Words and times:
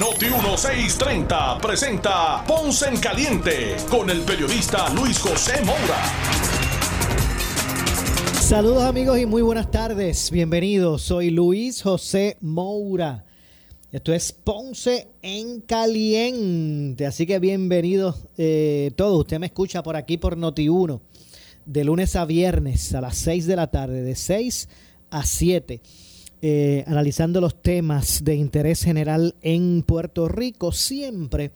Noti 0.00 0.30
1630 0.30 1.58
presenta 1.58 2.42
Ponce 2.46 2.88
en 2.88 2.96
Caliente 2.96 3.76
con 3.90 4.08
el 4.08 4.22
periodista 4.22 4.88
Luis 4.94 5.18
José 5.18 5.62
Moura. 5.62 6.02
Saludos 8.40 8.84
amigos 8.84 9.18
y 9.18 9.26
muy 9.26 9.42
buenas 9.42 9.70
tardes. 9.70 10.30
Bienvenidos. 10.30 11.02
Soy 11.02 11.28
Luis 11.28 11.82
José 11.82 12.38
Moura. 12.40 13.26
Esto 13.92 14.14
es 14.14 14.32
Ponce 14.32 15.08
en 15.20 15.60
Caliente. 15.60 17.04
Así 17.04 17.26
que 17.26 17.38
bienvenidos 17.38 18.24
eh, 18.38 18.92
todos. 18.96 19.20
Usted 19.20 19.38
me 19.38 19.46
escucha 19.48 19.82
por 19.82 19.96
aquí 19.96 20.16
por 20.16 20.38
Noti1 20.38 20.98
de 21.66 21.84
lunes 21.84 22.16
a 22.16 22.24
viernes 22.24 22.94
a 22.94 23.02
las 23.02 23.18
6 23.18 23.46
de 23.46 23.56
la 23.56 23.70
tarde, 23.70 24.00
de 24.00 24.14
6 24.14 24.66
a 25.10 25.26
7. 25.26 25.82
Eh, 26.42 26.84
analizando 26.86 27.38
los 27.42 27.60
temas 27.60 28.24
de 28.24 28.34
interés 28.34 28.82
general 28.82 29.34
en 29.42 29.82
Puerto 29.82 30.26
Rico, 30.26 30.72
siempre 30.72 31.50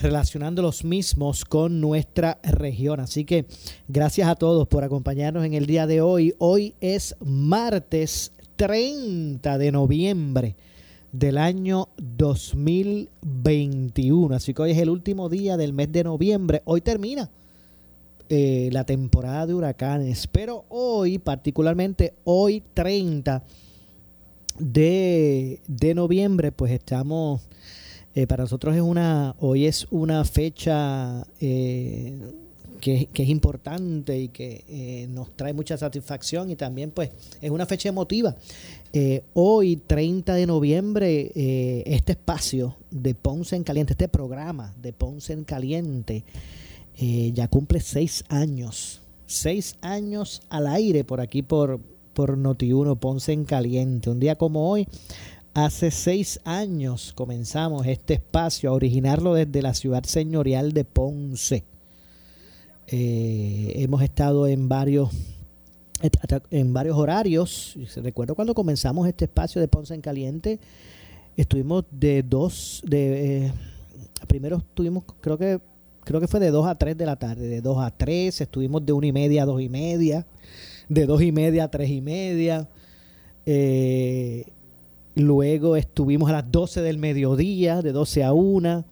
relacionando 0.00 0.62
los 0.62 0.84
mismos 0.84 1.44
con 1.44 1.80
nuestra 1.80 2.40
región. 2.42 2.98
Así 2.98 3.24
que 3.24 3.46
gracias 3.86 4.28
a 4.28 4.34
todos 4.34 4.66
por 4.66 4.82
acompañarnos 4.82 5.44
en 5.44 5.54
el 5.54 5.66
día 5.66 5.86
de 5.86 6.00
hoy. 6.00 6.34
Hoy 6.38 6.74
es 6.80 7.14
martes 7.24 8.32
30 8.56 9.58
de 9.58 9.70
noviembre 9.70 10.56
del 11.12 11.38
año 11.38 11.90
2021. 11.96 14.34
Así 14.34 14.54
que 14.54 14.62
hoy 14.62 14.72
es 14.72 14.78
el 14.78 14.90
último 14.90 15.28
día 15.28 15.56
del 15.56 15.72
mes 15.72 15.92
de 15.92 16.02
noviembre. 16.02 16.62
Hoy 16.64 16.80
termina 16.80 17.30
eh, 18.28 18.70
la 18.72 18.82
temporada 18.82 19.46
de 19.46 19.54
huracanes, 19.54 20.26
pero 20.26 20.64
hoy, 20.68 21.18
particularmente 21.18 22.14
hoy 22.24 22.60
30 22.74 23.44
de, 24.58 25.60
de 25.66 25.94
noviembre, 25.94 26.52
pues 26.52 26.72
estamos, 26.72 27.42
eh, 28.14 28.26
para 28.26 28.44
nosotros 28.44 28.74
es 28.74 28.82
una, 28.82 29.34
hoy 29.38 29.66
es 29.66 29.86
una 29.90 30.24
fecha... 30.24 31.26
Eh, 31.40 32.18
que, 32.80 33.08
es 33.12 33.28
importante 33.28 34.20
y 34.20 34.28
que 34.28 34.64
eh, 34.68 35.08
nos 35.08 35.34
trae 35.34 35.52
mucha 35.52 35.76
satisfacción 35.76 36.50
y 36.50 36.56
también 36.56 36.92
pues 36.92 37.10
es 37.40 37.50
una 37.50 37.66
fecha 37.66 37.88
emotiva. 37.88 38.36
Eh, 38.92 39.24
hoy, 39.32 39.76
30 39.76 40.34
de 40.34 40.46
noviembre, 40.46 41.32
este 41.84 42.12
espacio 42.12 42.76
de 42.92 43.14
Ponce 43.14 43.56
en 43.56 43.64
Caliente, 43.64 43.94
este 43.94 44.08
programa 44.08 44.72
de 44.80 44.92
Ponce 44.92 45.32
en 45.32 45.42
Caliente, 45.42 46.22
ya 46.96 47.48
cumple 47.48 47.80
seis 47.80 48.24
años. 48.28 49.00
Seis 49.26 49.76
años 49.80 50.42
al 50.48 50.68
aire 50.68 51.02
por 51.02 51.20
aquí 51.20 51.42
por, 51.42 51.80
por 52.16 52.38
Noti1, 52.38 52.98
Ponce 52.98 53.34
en 53.34 53.44
Caliente. 53.44 54.08
Un 54.08 54.18
día 54.18 54.36
como 54.36 54.70
hoy, 54.70 54.88
hace 55.52 55.90
seis 55.90 56.40
años 56.44 57.12
comenzamos 57.14 57.86
este 57.86 58.14
espacio 58.14 58.70
a 58.70 58.72
originarlo 58.72 59.34
desde 59.34 59.60
la 59.60 59.74
ciudad 59.74 60.02
señorial 60.04 60.72
de 60.72 60.84
Ponce 60.84 61.64
eh, 62.88 63.72
hemos 63.76 64.00
estado 64.02 64.46
en 64.46 64.68
varios 64.68 65.10
en 66.50 66.72
varios 66.72 66.96
horarios. 66.96 67.74
Recuerdo 67.96 68.34
cuando 68.34 68.54
comenzamos 68.54 69.08
este 69.08 69.24
espacio 69.24 69.60
de 69.60 69.68
Ponce 69.68 69.94
en 69.94 70.00
Caliente, 70.00 70.60
estuvimos 71.36 71.84
de 71.90 72.22
dos, 72.22 72.82
de 72.86 73.46
eh, 73.46 73.52
primero 74.28 74.58
estuvimos, 74.58 75.04
creo 75.20 75.36
que 75.36 75.60
creo 76.04 76.20
que 76.20 76.28
fue 76.28 76.38
de 76.38 76.50
2 76.50 76.66
a 76.66 76.76
3 76.76 76.96
de 76.96 77.06
la 77.06 77.16
tarde, 77.16 77.48
de 77.48 77.60
2 77.60 77.78
a 77.78 77.90
3, 77.90 78.40
estuvimos 78.40 78.86
de 78.86 78.92
una 78.92 79.08
y 79.08 79.12
media 79.12 79.42
a 79.42 79.46
dos 79.46 79.60
y 79.60 79.68
media, 79.68 80.24
de 80.88 81.06
dos 81.06 81.22
y 81.22 81.32
media 81.32 81.64
a 81.64 81.70
tres 81.70 81.90
y 81.90 82.00
media. 82.00 82.68
Eh, 83.44 84.46
luego 85.14 85.76
estuvimos 85.76 86.28
a 86.30 86.34
las 86.34 86.50
12 86.50 86.82
del 86.82 86.98
mediodía, 86.98 87.82
de 87.82 87.92
12 87.92 88.24
a 88.24 88.32
1. 88.32 88.84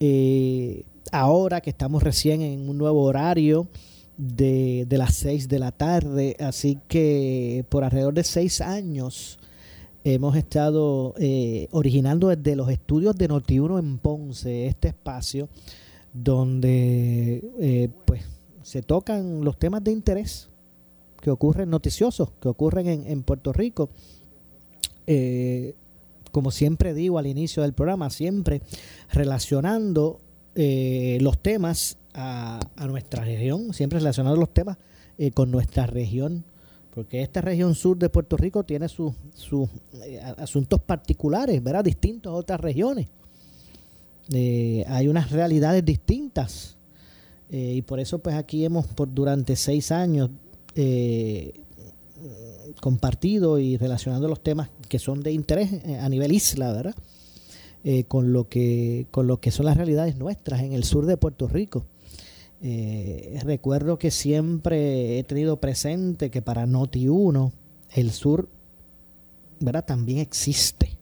Eh, 0.00 0.84
ahora 1.10 1.60
que 1.60 1.70
estamos 1.70 2.02
recién 2.02 2.42
en 2.42 2.68
un 2.68 2.78
nuevo 2.78 3.02
horario 3.02 3.68
de, 4.16 4.86
las 4.90 5.14
6 5.14 5.48
de 5.48 5.58
la 5.58 5.72
tarde, 5.72 6.36
así 6.38 6.78
que 6.88 7.64
por 7.68 7.84
alrededor 7.84 8.14
de 8.14 8.24
6 8.24 8.60
años 8.60 9.38
hemos 10.04 10.36
estado 10.36 11.14
eh, 11.18 11.68
originando 11.70 12.28
desde 12.28 12.56
los 12.56 12.68
estudios 12.70 13.16
de 13.16 13.28
Noti1 13.28 13.78
en 13.78 13.98
Ponce 13.98 14.66
este 14.66 14.88
espacio 14.88 15.48
donde 16.12 17.42
eh, 17.60 17.88
pues 18.04 18.22
se 18.62 18.82
tocan 18.82 19.44
los 19.44 19.58
temas 19.58 19.82
de 19.84 19.92
interés 19.92 20.48
que 21.22 21.30
ocurren 21.30 21.70
noticiosos, 21.70 22.32
que 22.40 22.48
ocurren 22.48 22.88
en, 22.88 23.22
Puerto 23.22 23.52
Rico. 23.52 23.88
Eh, 25.06 25.74
como 26.32 26.50
siempre 26.50 26.94
digo 26.94 27.18
al 27.18 27.28
inicio 27.28 27.62
del 27.62 27.74
programa, 27.74 28.10
siempre 28.10 28.60
relacionando 29.12 30.18
eh, 30.56 31.18
los 31.20 31.38
temas 31.38 31.96
a, 32.12 32.58
nuestra 32.88 33.24
región, 33.24 33.72
siempre 33.72 34.00
relacionados 34.00 34.38
los 34.38 34.52
temas 34.52 34.78
eh, 35.16 35.30
con 35.30 35.52
nuestra 35.52 35.86
región, 35.86 36.44
porque 36.92 37.22
esta 37.22 37.40
región 37.40 37.76
sur 37.76 37.96
de 37.96 38.08
Puerto 38.08 38.36
Rico 38.36 38.64
tiene 38.64 38.88
sus 38.88 39.14
eh, 40.04 40.20
asuntos 40.38 40.80
particulares, 40.80 41.62
¿verdad? 41.62 41.84
Distintos 41.84 42.32
a 42.32 42.34
otras 42.34 42.60
regiones. 42.60 43.06
hay 44.32 45.06
unas 45.06 45.30
realidades 45.30 45.84
distintas 45.84 46.76
y 47.48 47.82
por 47.82 48.00
eso 48.00 48.18
pues 48.18 48.34
aquí 48.34 48.64
hemos 48.64 48.86
por 48.86 49.12
durante 49.12 49.56
seis 49.56 49.92
años 49.92 50.30
compartido 52.80 53.58
y 53.58 53.76
relacionado 53.76 54.28
los 54.28 54.42
temas 54.42 54.70
que 54.88 54.98
son 54.98 55.22
de 55.22 55.32
interés 55.32 55.70
a 56.00 56.08
nivel 56.08 56.32
isla, 56.32 56.72
¿verdad? 56.72 56.94
Eh, 57.84 58.04
con, 58.04 58.32
lo 58.32 58.48
que, 58.48 59.08
con 59.10 59.26
lo 59.26 59.40
que 59.40 59.50
son 59.50 59.66
las 59.66 59.76
realidades 59.76 60.16
nuestras 60.16 60.60
en 60.62 60.72
el 60.72 60.84
sur 60.84 61.04
de 61.04 61.16
Puerto 61.16 61.48
Rico. 61.48 61.84
Eh, 62.62 63.36
recuerdo 63.42 63.98
que 63.98 64.12
siempre 64.12 65.18
he 65.18 65.24
tenido 65.24 65.56
presente 65.56 66.30
que 66.30 66.42
para 66.42 66.64
Noti 66.64 67.08
1 67.08 67.52
el 67.96 68.12
sur 68.12 68.48
¿verdad? 69.58 69.84
también 69.84 70.18
existe. 70.18 70.96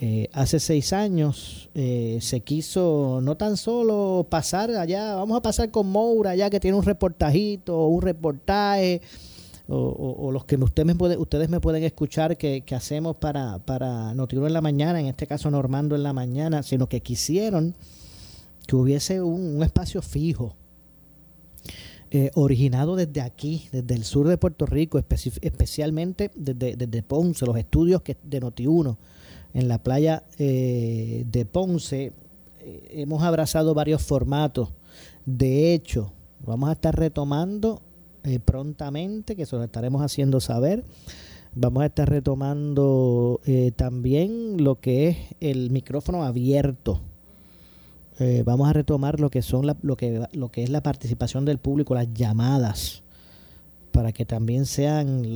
Eh, 0.00 0.28
hace 0.32 0.60
seis 0.60 0.92
años 0.92 1.70
se 1.74 2.40
quiso 2.40 3.20
no 3.20 3.36
tan 3.36 3.56
solo 3.56 4.26
pasar 4.30 4.70
allá, 4.70 5.16
vamos 5.16 5.36
a 5.36 5.42
pasar 5.42 5.70
con 5.70 5.88
Moura 5.88 6.30
allá 6.30 6.50
que 6.50 6.60
tiene 6.60 6.76
un 6.76 6.84
reportajito, 6.84 7.86
un 7.86 8.02
reportaje, 8.02 9.00
o, 9.70 10.30
los 10.32 10.46
que 10.46 10.56
usted 10.56 10.84
me 10.86 10.94
puede, 10.94 11.18
ustedes 11.18 11.50
me 11.50 11.60
pueden 11.60 11.84
escuchar 11.84 12.38
que, 12.38 12.64
hacemos 12.74 13.16
para, 13.16 13.58
para 13.58 14.14
Notiuno 14.14 14.46
en 14.46 14.54
la 14.54 14.62
mañana, 14.62 14.98
en 14.98 15.06
este 15.06 15.26
caso 15.26 15.50
Normando 15.50 15.94
en 15.94 16.02
la 16.02 16.14
mañana, 16.14 16.62
sino 16.62 16.88
que 16.88 17.00
quisieron 17.00 17.74
que 18.66 18.76
hubiese 18.76 19.20
un, 19.20 19.62
espacio 19.62 20.00
fijo, 20.00 20.54
eh, 22.10 22.30
originado 22.34 22.96
desde 22.96 23.20
aquí, 23.20 23.68
desde 23.70 23.94
el 23.94 24.04
sur 24.04 24.26
de 24.28 24.38
Puerto 24.38 24.64
Rico, 24.64 24.98
especialmente 24.98 26.30
desde, 26.34 26.74
desde, 26.76 27.02
Ponce, 27.02 27.44
los 27.44 27.56
estudios 27.56 28.00
que, 28.00 28.16
de 28.22 28.40
Notiuno 28.40 28.96
en 29.54 29.68
la 29.68 29.82
playa 29.82 30.24
eh, 30.38 31.24
de 31.26 31.44
Ponce. 31.44 32.12
Eh, 32.60 32.88
hemos 32.90 33.22
abrazado 33.22 33.74
varios 33.74 34.02
formatos. 34.02 34.70
De 35.26 35.74
hecho, 35.74 36.12
vamos 36.44 36.68
a 36.68 36.72
estar 36.72 36.96
retomando 36.96 37.82
eh, 38.24 38.40
prontamente, 38.40 39.36
que 39.36 39.46
se 39.46 39.56
lo 39.56 39.64
estaremos 39.64 40.02
haciendo 40.02 40.40
saber. 40.40 40.84
Vamos 41.54 41.82
a 41.82 41.86
estar 41.86 42.08
retomando 42.08 43.40
eh, 43.46 43.72
también 43.74 44.62
lo 44.62 44.80
que 44.80 45.08
es 45.08 45.16
el 45.40 45.70
micrófono 45.70 46.24
abierto. 46.24 47.00
Eh, 48.18 48.42
vamos 48.44 48.68
a 48.68 48.72
retomar 48.72 49.18
lo 49.20 49.30
que 49.30 49.42
son 49.42 49.66
lo 49.80 49.96
que 49.96 50.26
lo 50.32 50.50
que 50.50 50.62
es 50.64 50.70
la 50.70 50.82
participación 50.82 51.44
del 51.44 51.58
público, 51.58 51.94
las 51.94 52.12
llamadas, 52.12 53.02
para 53.92 54.12
que 54.12 54.24
también 54.24 54.66
sean 54.66 55.32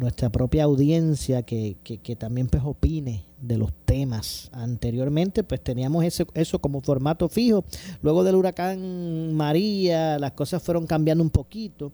nuestra 0.00 0.30
propia 0.30 0.64
audiencia 0.64 1.42
que, 1.42 1.76
que, 1.82 2.16
también 2.16 2.48
pues 2.48 2.62
opine 2.64 3.24
de 3.40 3.58
los 3.58 3.72
temas. 3.84 4.50
Anteriormente 4.52 5.44
pues 5.44 5.60
teníamos 5.60 6.04
eso 6.34 6.58
como 6.60 6.80
formato 6.80 7.28
fijo. 7.28 7.64
Luego 8.02 8.24
del 8.24 8.36
huracán 8.36 9.34
María 9.34 10.18
las 10.18 10.32
cosas 10.32 10.62
fueron 10.62 10.86
cambiando 10.86 11.22
un 11.22 11.30
poquito 11.30 11.92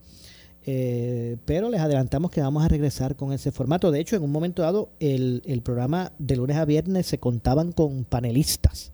eh, 0.68 1.36
pero 1.44 1.70
les 1.70 1.80
adelantamos 1.80 2.32
que 2.32 2.40
vamos 2.40 2.64
a 2.64 2.68
regresar 2.68 3.14
con 3.14 3.32
ese 3.32 3.52
formato. 3.52 3.92
De 3.92 4.00
hecho, 4.00 4.16
en 4.16 4.24
un 4.24 4.32
momento 4.32 4.62
dado, 4.62 4.90
el, 4.98 5.62
programa 5.64 6.12
de 6.18 6.36
lunes 6.36 6.56
a 6.56 6.64
viernes 6.64 7.06
se 7.06 7.18
contaban 7.18 7.70
con 7.72 8.04
panelistas. 8.04 8.92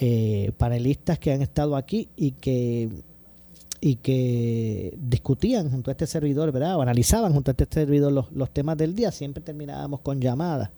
eh, 0.00 0.52
panelistas 0.58 1.18
que 1.18 1.32
han 1.32 1.42
estado 1.42 1.74
aquí 1.74 2.08
y 2.14 2.32
que 2.32 2.88
y 3.80 3.96
que 3.96 4.96
discutían 5.00 5.70
junto 5.70 5.90
a 5.90 5.92
este 5.92 6.06
servidor, 6.06 6.52
¿verdad? 6.52 6.76
O 6.76 6.82
analizaban 6.82 7.32
junto 7.32 7.50
a 7.50 7.52
este 7.52 7.66
servidor 7.70 8.12
los, 8.12 8.32
los 8.32 8.50
temas 8.50 8.76
del 8.76 8.94
día, 8.94 9.12
siempre 9.12 9.42
terminábamos 9.42 10.00
con 10.00 10.20
llamadas 10.20 10.70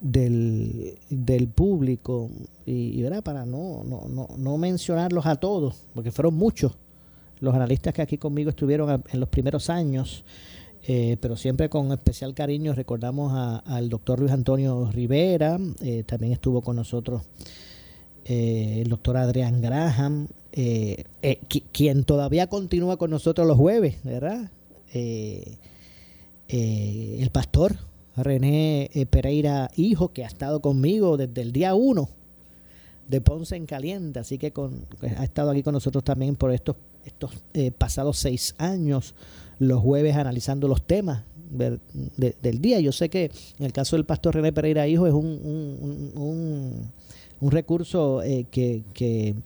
del, 0.00 0.98
del 1.10 1.48
público 1.48 2.30
y, 2.64 3.02
¿verdad? 3.02 3.22
para 3.22 3.46
no, 3.46 3.82
no, 3.84 4.06
no, 4.08 4.28
no 4.36 4.58
mencionarlos 4.58 5.26
a 5.26 5.36
todos, 5.36 5.86
porque 5.94 6.10
fueron 6.10 6.34
muchos 6.34 6.72
los 7.40 7.54
analistas 7.54 7.94
que 7.94 8.02
aquí 8.02 8.18
conmigo 8.18 8.50
estuvieron 8.50 9.02
en 9.10 9.20
los 9.20 9.28
primeros 9.28 9.68
años, 9.70 10.24
eh, 10.88 11.16
pero 11.20 11.36
siempre 11.36 11.68
con 11.68 11.92
especial 11.92 12.34
cariño 12.34 12.72
recordamos 12.72 13.62
al 13.64 13.88
doctor 13.88 14.20
Luis 14.20 14.32
Antonio 14.32 14.90
Rivera, 14.90 15.58
eh, 15.80 16.04
también 16.04 16.32
estuvo 16.32 16.62
con 16.62 16.76
nosotros 16.76 17.22
eh, 18.24 18.82
el 18.82 18.88
doctor 18.88 19.16
Adrián 19.16 19.60
Graham, 19.60 20.28
quien 21.72 22.04
todavía 22.04 22.46
continúa 22.46 22.96
con 22.96 23.10
nosotros 23.10 23.46
los 23.46 23.58
jueves, 23.58 23.96
¿verdad? 24.04 24.50
el 26.48 27.28
pastor 27.30 27.76
René 28.16 28.90
Pereira 29.10 29.70
Hijo, 29.76 30.12
que 30.14 30.24
ha 30.24 30.26
estado 30.26 30.60
conmigo 30.60 31.18
desde 31.18 31.42
el 31.42 31.52
día 31.52 31.74
uno 31.74 32.08
de 33.06 33.20
Ponce 33.20 33.56
en 33.56 33.66
Caliente, 33.66 34.18
así 34.18 34.38
que 34.38 34.52
con, 34.52 34.86
ha 35.18 35.24
estado 35.24 35.50
aquí 35.50 35.62
con 35.62 35.74
nosotros 35.74 36.02
también 36.02 36.36
por 36.36 36.52
estos 36.52 36.76
estos 37.06 37.30
eh, 37.54 37.70
pasados 37.70 38.18
seis 38.18 38.54
años, 38.58 39.14
los 39.58 39.80
jueves 39.80 40.16
analizando 40.16 40.68
los 40.68 40.82
temas 40.82 41.22
del 41.48 42.60
día. 42.60 42.80
Yo 42.80 42.90
sé 42.90 43.08
que 43.08 43.30
en 43.58 43.64
el 43.64 43.72
caso 43.72 43.96
del 43.96 44.04
pastor 44.04 44.34
René 44.34 44.52
Pereira 44.52 44.88
Hijo 44.88 45.06
es 45.06 45.14
un, 45.14 46.90
un, 47.40 47.50
recurso 47.50 48.22
eh, 48.22 48.46
que, 48.50 48.82
que, 48.92 49.36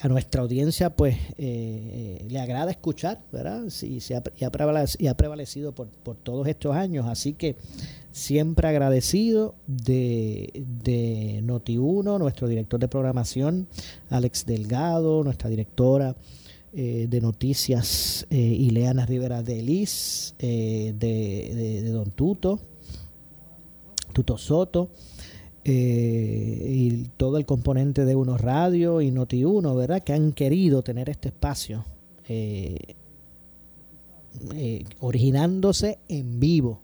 a 0.00 0.08
nuestra 0.08 0.42
audiencia 0.42 0.90
pues 0.90 1.16
eh, 1.36 2.24
le 2.28 2.40
agrada 2.40 2.70
escuchar, 2.70 3.20
¿verdad? 3.32 3.64
Sí, 3.68 4.00
se 4.00 4.16
ha, 4.16 4.22
y, 4.36 4.44
ha 4.44 4.50
prevalecido, 4.50 5.04
y 5.04 5.08
ha 5.08 5.16
prevalecido 5.16 5.72
por, 5.72 5.88
por 5.88 6.16
todos 6.16 6.46
estos 6.46 6.74
años. 6.74 7.06
Así 7.06 7.34
que 7.34 7.56
siempre 8.12 8.68
agradecido 8.68 9.54
de, 9.66 10.64
de 10.84 11.42
Noti1, 11.44 12.18
nuestro 12.18 12.48
director 12.48 12.78
de 12.80 12.88
programación, 12.88 13.68
Alex 14.10 14.46
Delgado, 14.46 15.24
nuestra 15.24 15.50
directora 15.50 16.14
eh, 16.74 17.06
de 17.06 17.20
noticias, 17.20 18.26
eh, 18.30 18.36
Ileana 18.38 19.04
Rivera 19.04 19.42
de 19.42 19.58
eh, 20.38 20.94
de, 20.98 21.90
Don 21.90 22.10
Tuto, 22.12 22.60
Tuto 24.14 24.38
Soto, 24.38 24.88
y 25.64 27.04
todo 27.16 27.38
el 27.38 27.46
componente 27.46 28.04
de 28.04 28.16
Uno 28.16 28.36
Radio 28.36 29.00
y 29.00 29.10
Noti1, 29.10 29.76
¿verdad? 29.76 30.02
Que 30.02 30.12
han 30.12 30.32
querido 30.32 30.82
tener 30.82 31.08
este 31.08 31.28
espacio 31.28 31.84
originándose 35.00 35.98
en 36.08 36.40
vivo, 36.40 36.80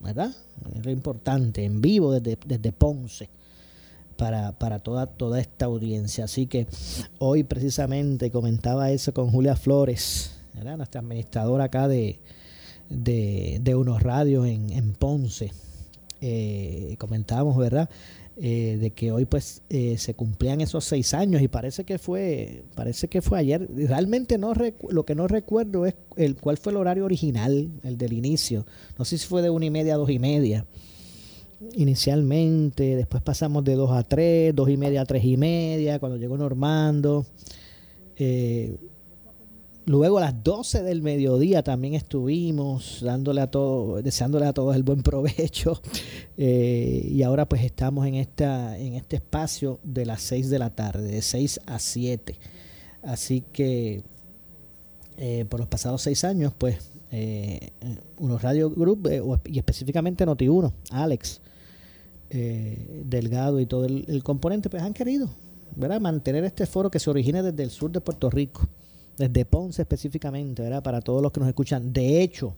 ¿verdad? 0.00 0.34
es 0.74 0.86
importante, 0.86 1.64
en 1.64 1.80
vivo 1.80 2.12
desde, 2.12 2.38
desde 2.46 2.72
Ponce. 2.72 3.28
Para, 4.16 4.52
para, 4.52 4.78
toda, 4.78 5.06
toda 5.06 5.38
esta 5.38 5.66
audiencia. 5.66 6.24
Así 6.24 6.46
que 6.46 6.66
hoy 7.18 7.44
precisamente 7.44 8.30
comentaba 8.30 8.90
eso 8.90 9.12
con 9.12 9.30
Julia 9.30 9.56
Flores, 9.56 10.34
nuestra 10.54 11.02
administradora 11.02 11.64
acá 11.64 11.86
de, 11.86 12.18
de, 12.88 13.60
de 13.60 13.74
unos 13.74 14.02
radios 14.02 14.46
en, 14.46 14.70
en 14.70 14.94
Ponce. 14.94 15.52
Eh, 16.20 16.96
comentábamos, 16.98 17.56
¿verdad? 17.56 17.88
Eh, 18.38 18.76
de 18.78 18.90
que 18.90 19.12
hoy 19.12 19.24
pues 19.24 19.62
eh, 19.70 19.96
se 19.96 20.12
cumplían 20.12 20.60
esos 20.60 20.84
seis 20.84 21.14
años 21.14 21.40
y 21.40 21.48
parece 21.48 21.84
que 21.84 21.98
fue 21.98 22.64
parece 22.74 23.08
que 23.08 23.22
fue 23.22 23.38
ayer. 23.38 23.66
Realmente 23.74 24.36
no 24.36 24.52
lo 24.90 25.06
que 25.06 25.14
no 25.14 25.26
recuerdo 25.26 25.86
es 25.86 25.94
el 26.16 26.36
cuál 26.36 26.58
fue 26.58 26.72
el 26.72 26.76
horario 26.76 27.06
original 27.06 27.70
el 27.82 27.96
del 27.96 28.12
inicio. 28.12 28.66
No 28.98 29.06
sé 29.06 29.16
si 29.16 29.26
fue 29.26 29.40
de 29.40 29.48
una 29.48 29.64
y 29.64 29.70
media 29.70 29.94
a 29.94 29.96
dos 29.96 30.10
y 30.10 30.18
media 30.18 30.66
inicialmente. 31.72 32.94
Después 32.94 33.22
pasamos 33.22 33.64
de 33.64 33.74
dos 33.74 33.90
a 33.90 34.02
tres 34.02 34.54
dos 34.54 34.68
y 34.68 34.76
media 34.76 35.00
a 35.00 35.06
tres 35.06 35.24
y 35.24 35.38
media 35.38 35.98
cuando 35.98 36.18
llegó 36.18 36.36
Normando. 36.36 37.24
Eh, 38.16 38.76
Luego 39.88 40.18
a 40.18 40.20
las 40.20 40.42
12 40.42 40.82
del 40.82 41.00
mediodía 41.00 41.62
también 41.62 41.94
estuvimos 41.94 42.98
dándole 43.02 43.40
a 43.40 43.48
todos, 43.48 44.02
deseándole 44.02 44.44
a 44.46 44.52
todos 44.52 44.74
el 44.74 44.82
buen 44.82 45.02
provecho. 45.04 45.80
Eh, 46.36 47.08
y 47.08 47.22
ahora 47.22 47.48
pues 47.48 47.62
estamos 47.62 48.04
en 48.04 48.16
esta, 48.16 48.76
en 48.78 48.94
este 48.94 49.14
espacio 49.16 49.78
de 49.84 50.04
las 50.04 50.22
6 50.22 50.50
de 50.50 50.58
la 50.58 50.70
tarde, 50.70 51.08
de 51.08 51.22
6 51.22 51.60
a 51.66 51.78
7. 51.78 52.36
Así 53.04 53.44
que 53.52 54.02
eh, 55.18 55.44
por 55.48 55.60
los 55.60 55.68
pasados 55.68 56.02
seis 56.02 56.24
años, 56.24 56.52
pues, 56.58 56.90
eh, 57.12 57.70
unos 58.18 58.42
Radio 58.42 58.68
Group 58.70 59.08
y 59.44 59.56
específicamente 59.56 60.26
Noti1, 60.26 60.72
Alex 60.90 61.40
Delgado 62.28 63.60
y 63.60 63.66
todo 63.66 63.84
el, 63.84 64.04
el, 64.08 64.24
componente, 64.24 64.68
pues 64.68 64.82
han 64.82 64.92
querido 64.92 65.30
¿verdad? 65.76 66.00
mantener 66.00 66.42
este 66.42 66.66
foro 66.66 66.90
que 66.90 66.98
se 66.98 67.08
origina 67.08 67.40
desde 67.40 67.62
el 67.62 67.70
sur 67.70 67.92
de 67.92 68.00
Puerto 68.00 68.28
Rico 68.28 68.68
desde 69.16 69.44
Ponce 69.44 69.82
específicamente, 69.82 70.62
¿verdad? 70.62 70.82
Para 70.82 71.00
todos 71.00 71.22
los 71.22 71.32
que 71.32 71.40
nos 71.40 71.48
escuchan. 71.48 71.92
De 71.92 72.22
hecho, 72.22 72.54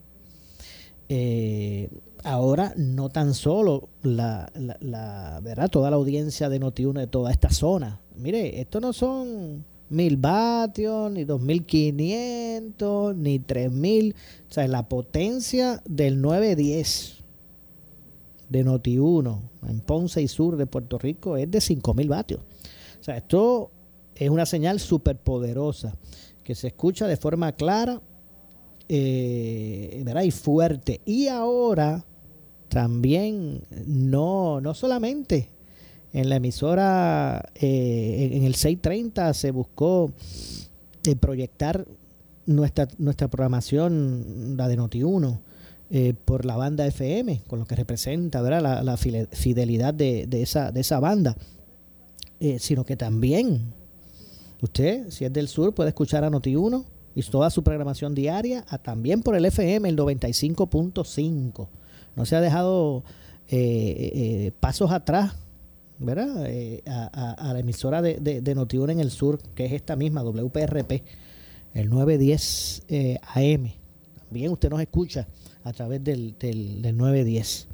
eh, 1.09 1.89
ahora 2.25 2.75
no 2.77 3.09
tan 3.09 3.35
solo 3.35 3.89
la, 4.03 4.51
la, 4.81 5.41
¿verdad? 5.43 5.71
toda 5.71 5.91
la 5.91 5.97
audiencia 5.97 6.49
de 6.49 6.61
Noti1 6.61 7.01
de 7.01 7.07
toda 7.07 7.31
esta 7.31 7.51
zona. 7.51 8.01
Mire, 8.17 8.61
esto 8.61 8.81
no 8.81 8.93
son 8.93 9.65
mil 9.89 10.17
vatios, 10.17 11.11
ni 11.11 11.25
dos 11.25 11.41
mil 11.41 11.65
quinientos, 11.65 13.17
ni 13.17 13.39
tres 13.39 13.73
mil. 13.73 14.15
O 14.49 14.53
sea, 14.53 14.67
la 14.69 14.89
potencia 14.89 15.83
del 15.87 16.21
910 16.21 17.25
de 18.51 18.65
Noti1 18.65 19.41
en 19.69 19.81
Ponce 19.81 20.23
y 20.23 20.29
Sur 20.29 20.57
de 20.57 20.67
Puerto 20.67 20.99
Rico 20.99 21.37
es 21.37 21.51
de 21.51 21.61
cinco 21.61 21.95
mil 21.95 22.09
vatios. 22.09 22.41
O 23.01 23.05
sea, 23.05 23.17
esto 23.17 23.71
es 24.15 24.29
una 24.29 24.47
señal 24.47 24.81
súper 24.81 25.17
poderosa 25.17 25.95
que 26.49 26.55
se 26.55 26.69
escucha 26.69 27.07
de 27.07 27.19
forma 27.19 27.53
clara 27.53 28.01
eh, 28.89 30.03
y 30.25 30.31
fuerte. 30.31 31.03
Y 31.05 31.29
ahora 31.29 32.07
también 32.71 33.65
no, 33.85 34.59
no 34.63 34.73
solamente 34.73 35.51
en 36.15 36.31
la 36.31 36.37
emisora, 36.37 37.51
eh, 37.55 38.31
en 38.33 38.45
el 38.45 38.55
630 38.55 39.35
se 39.35 39.51
buscó 39.51 40.11
eh, 41.05 41.17
proyectar 41.17 41.87
nuestra, 42.47 42.89
nuestra 42.97 43.29
programación, 43.29 44.55
la 44.57 44.69
de 44.69 44.79
Noti1, 44.79 45.41
eh, 45.91 46.15
por 46.25 46.47
la 46.47 46.57
banda 46.57 46.87
FM, 46.87 47.43
con 47.47 47.59
lo 47.59 47.67
que 47.67 47.77
representa 47.77 48.41
¿verdad? 48.41 48.83
La, 48.83 48.97
fidelidad 48.97 49.93
de, 49.93 50.27
de, 50.27 50.41
esa, 50.41 50.73
de 50.73 50.81
esa 50.81 50.99
banda, 50.99 51.37
sino 52.59 52.87
que 52.87 52.97
también 52.97 53.75
Usted, 54.61 55.11
si 55.11 55.25
es 55.25 55.33
del 55.33 55.49
sur, 55.49 55.75
puede 55.75 55.91
escuchar 55.91 56.25
a 56.25 56.31
Noti1 56.31 56.85
y 57.15 57.23
toda 57.23 57.51
su 57.51 57.63
programación 57.63 58.15
diaria, 58.15 58.65
también 58.83 59.23
por 59.23 59.35
el 59.37 59.45
FM, 59.45 59.89
el 59.89 59.97
95.5. 59.97 61.69
No 62.17 62.27
se 62.27 62.37
ha 62.37 62.41
dejado 62.41 63.05
eh, 63.49 64.13
eh, 64.15 64.53
pasos 64.59 64.91
atrás, 64.91 65.35
¿verdad? 65.99 66.47
Eh, 66.47 66.83
a, 66.87 67.51
la 67.53 67.59
emisora 67.59 68.03
de, 68.03 68.19
de, 68.19 68.57
Noti1 68.57 68.93
en 68.93 69.01
el 69.01 69.11
sur, 69.11 69.41
que 69.55 69.65
es 69.65 69.73
esta 69.73 69.97
misma, 69.97 70.23
WPRP, 70.23 71.03
el 71.75 71.89
910 71.89 72.83
AM. 73.35 73.73
También 74.25 74.53
usted 74.53 74.71
nos 74.71 74.81
escucha 74.81 75.27
a 75.65 75.73
través 75.73 76.03
del, 76.03 76.37
del, 76.39 76.83
del 76.83 76.97
910. 76.97 77.69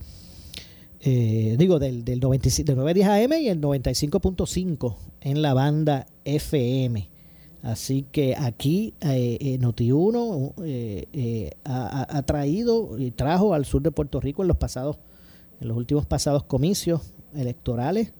Eh, 1.07 1.57
digo, 1.59 1.79
del, 1.79 2.03
del, 2.03 2.19
910 2.19 3.07
AM 3.07 3.33
y 3.35 3.49
el 3.49 3.61
95.5 3.61 4.97
en 5.21 5.43
la 5.43 5.53
banda 5.53 6.07
FM. 6.25 7.11
Así 7.61 8.07
que 8.11 8.35
aquí 8.35 8.95
eh, 9.03 9.37
eh 9.39 9.59
Noti1 9.61 10.55
eh, 10.65 11.51
ha, 11.65 12.23
traído 12.23 12.99
y 12.99 13.11
trajo 13.11 13.53
al 13.53 13.67
sur 13.67 13.83
de 13.83 13.91
Puerto 13.91 14.19
Rico 14.19 14.41
en 14.41 14.49
los 14.49 14.57
pasados, 14.57 14.97
en 15.61 15.69
los 15.69 15.77
últimos 15.77 16.07
pasados 16.07 16.45
comicios 16.45 17.13
electorales, 17.35 18.15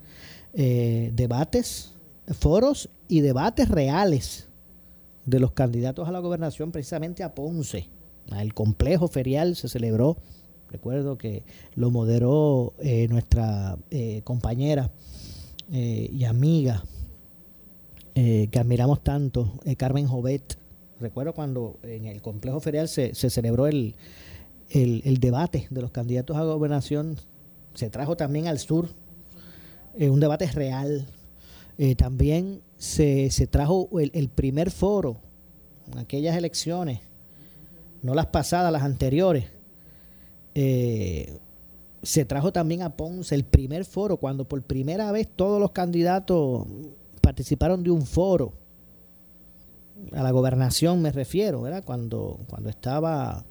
debates, 0.53 1.95
foros 2.39 2.91
y 3.09 3.23
debates 3.23 3.71
reales 3.71 4.49
de 5.25 5.41
los 5.41 5.53
candidatos 5.53 6.07
a 6.07 6.13
la 6.13 6.19
gobernación 6.19 6.71
precisamente 6.71 7.23
a 7.23 7.35
Ponce. 7.35 7.89
El 8.27 8.53
complejo 8.53 9.09
ferial 9.09 9.57
se 9.57 9.69
celebró 9.69 10.19
Recuerdo 10.75 11.17
que 11.17 11.45
lo 11.77 11.93
moderó 11.93 12.75
eh, 12.81 13.07
nuestra 13.07 13.79
eh, 13.93 14.23
compañera 14.25 14.91
eh, 15.71 16.11
y 16.13 16.25
amiga 16.25 16.83
que 18.13 18.59
admiramos 18.59 19.03
tanto, 19.05 19.53
Carmen 19.77 20.09
Jovet. 20.09 20.59
Recuerdo 21.01 21.33
cuando 21.33 21.79
en 21.85 22.07
el 22.07 22.23
complejo 22.23 22.59
ferial 22.61 22.89
se, 22.89 23.13
celebró 23.15 23.67
el, 23.67 23.95
el, 24.71 25.19
debate 25.19 25.67
de 25.71 25.81
los 25.81 25.91
candidatos 25.91 26.37
a 26.37 26.45
gobernación. 26.45 27.17
Se 27.75 27.91
trajo 27.91 28.17
también 28.17 28.47
al 28.47 28.61
sur 28.61 28.89
un 29.99 30.21
debate 30.21 30.47
real. 30.47 31.07
también 31.97 32.63
se, 32.77 33.31
se 33.31 33.49
trajo 33.49 33.89
el, 33.99 34.13
el, 34.15 34.29
primer 34.29 34.71
foro 34.71 35.17
en 35.93 35.99
aquellas 35.99 36.37
elecciones, 36.37 37.01
no 38.03 38.15
las 38.15 38.27
pasadas, 38.27 38.73
las 38.73 38.83
anteriores. 38.83 39.54
Se 40.55 42.25
trajo 42.27 42.53
también 42.53 42.83
a 42.83 42.97
Ponce 42.97 43.35
el 43.35 43.45
primer 43.45 43.85
foro, 43.85 44.17
cuando 44.17 44.45
por 44.47 44.63
primera 44.63 45.11
vez 45.13 45.29
todos 45.35 45.61
los 45.61 45.73
candidatos 45.73 46.67
participaron 47.21 47.83
de 47.83 47.91
un 47.91 48.07
foro 48.07 48.53
a 50.13 50.23
la 50.23 50.31
gobernación 50.31 51.03
me 51.03 51.13
refiero. 51.13 51.65
Cuando, 51.85 52.41
cuando 52.49 52.69
estaba 52.69 53.45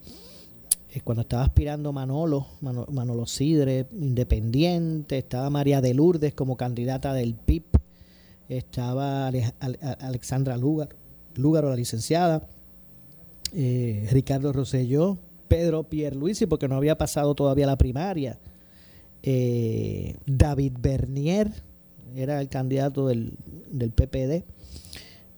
eh, 0.93 1.01
cuando 1.03 1.21
estaba 1.21 1.43
aspirando 1.43 1.91
Manolo, 1.91 2.47
Manolo, 2.61 3.25
Sidre, 3.25 3.87
independiente, 3.93 5.17
estaba 5.17 5.49
María 5.49 5.81
de 5.81 5.93
Lourdes 5.93 6.33
como 6.33 6.57
candidata 6.57 7.13
del 7.13 7.33
PIB, 7.35 7.63
estaba 8.49 9.27
Alexandra 9.27 10.57
Lugar, 10.57 10.89
Lugaro, 11.35 11.69
la 11.69 11.75
licenciada, 11.75 12.47
eh, 13.53 14.07
Ricardo 14.11 14.53
Rosselló, 14.53 15.17
Pedro 15.53 15.83
Pierluisi, 15.83 16.47
porque 16.47 16.67
no 16.67 16.75
había 16.75 16.97
pasado 16.97 17.35
todavía 17.35 17.67
la 17.67 17.77
primaria, 17.77 18.39
eh, 19.21 20.15
David 20.25 20.73
Bernier, 20.79 21.51
era 22.15 22.41
el 22.41 22.49
candidato 22.49 23.05
del, 23.05 23.33
del 23.69 23.91
PPD, 23.91 24.45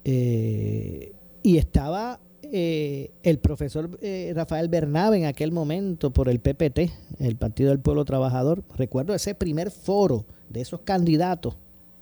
eh, 0.05 1.11
y 1.43 1.57
estaba 1.57 2.21
eh, 2.43 3.11
el 3.23 3.39
profesor 3.39 3.99
eh, 4.01 4.31
Rafael 4.33 4.69
Bernabe 4.69 5.17
en 5.17 5.25
aquel 5.25 5.51
momento 5.51 6.13
por 6.13 6.29
el 6.29 6.39
PPT, 6.39 6.93
el 7.19 7.35
Partido 7.35 7.71
del 7.71 7.79
Pueblo 7.79 8.05
Trabajador. 8.05 8.63
Recuerdo 8.77 9.15
ese 9.15 9.35
primer 9.35 9.69
foro 9.69 10.25
de 10.47 10.61
esos 10.61 10.79
candidatos 10.79 11.57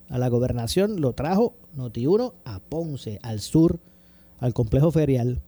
a 0.10 0.20
la 0.20 0.27
gobernación, 0.27 1.01
lo 1.01 1.13
trajo 1.13 1.55
Notiuno 1.74 2.36
a 2.46 2.60
Ponce, 2.60 3.17
al 3.24 3.39
sur, 3.39 3.79
al 4.38 4.53
complejo 4.53 4.91
ferial, 4.91 5.41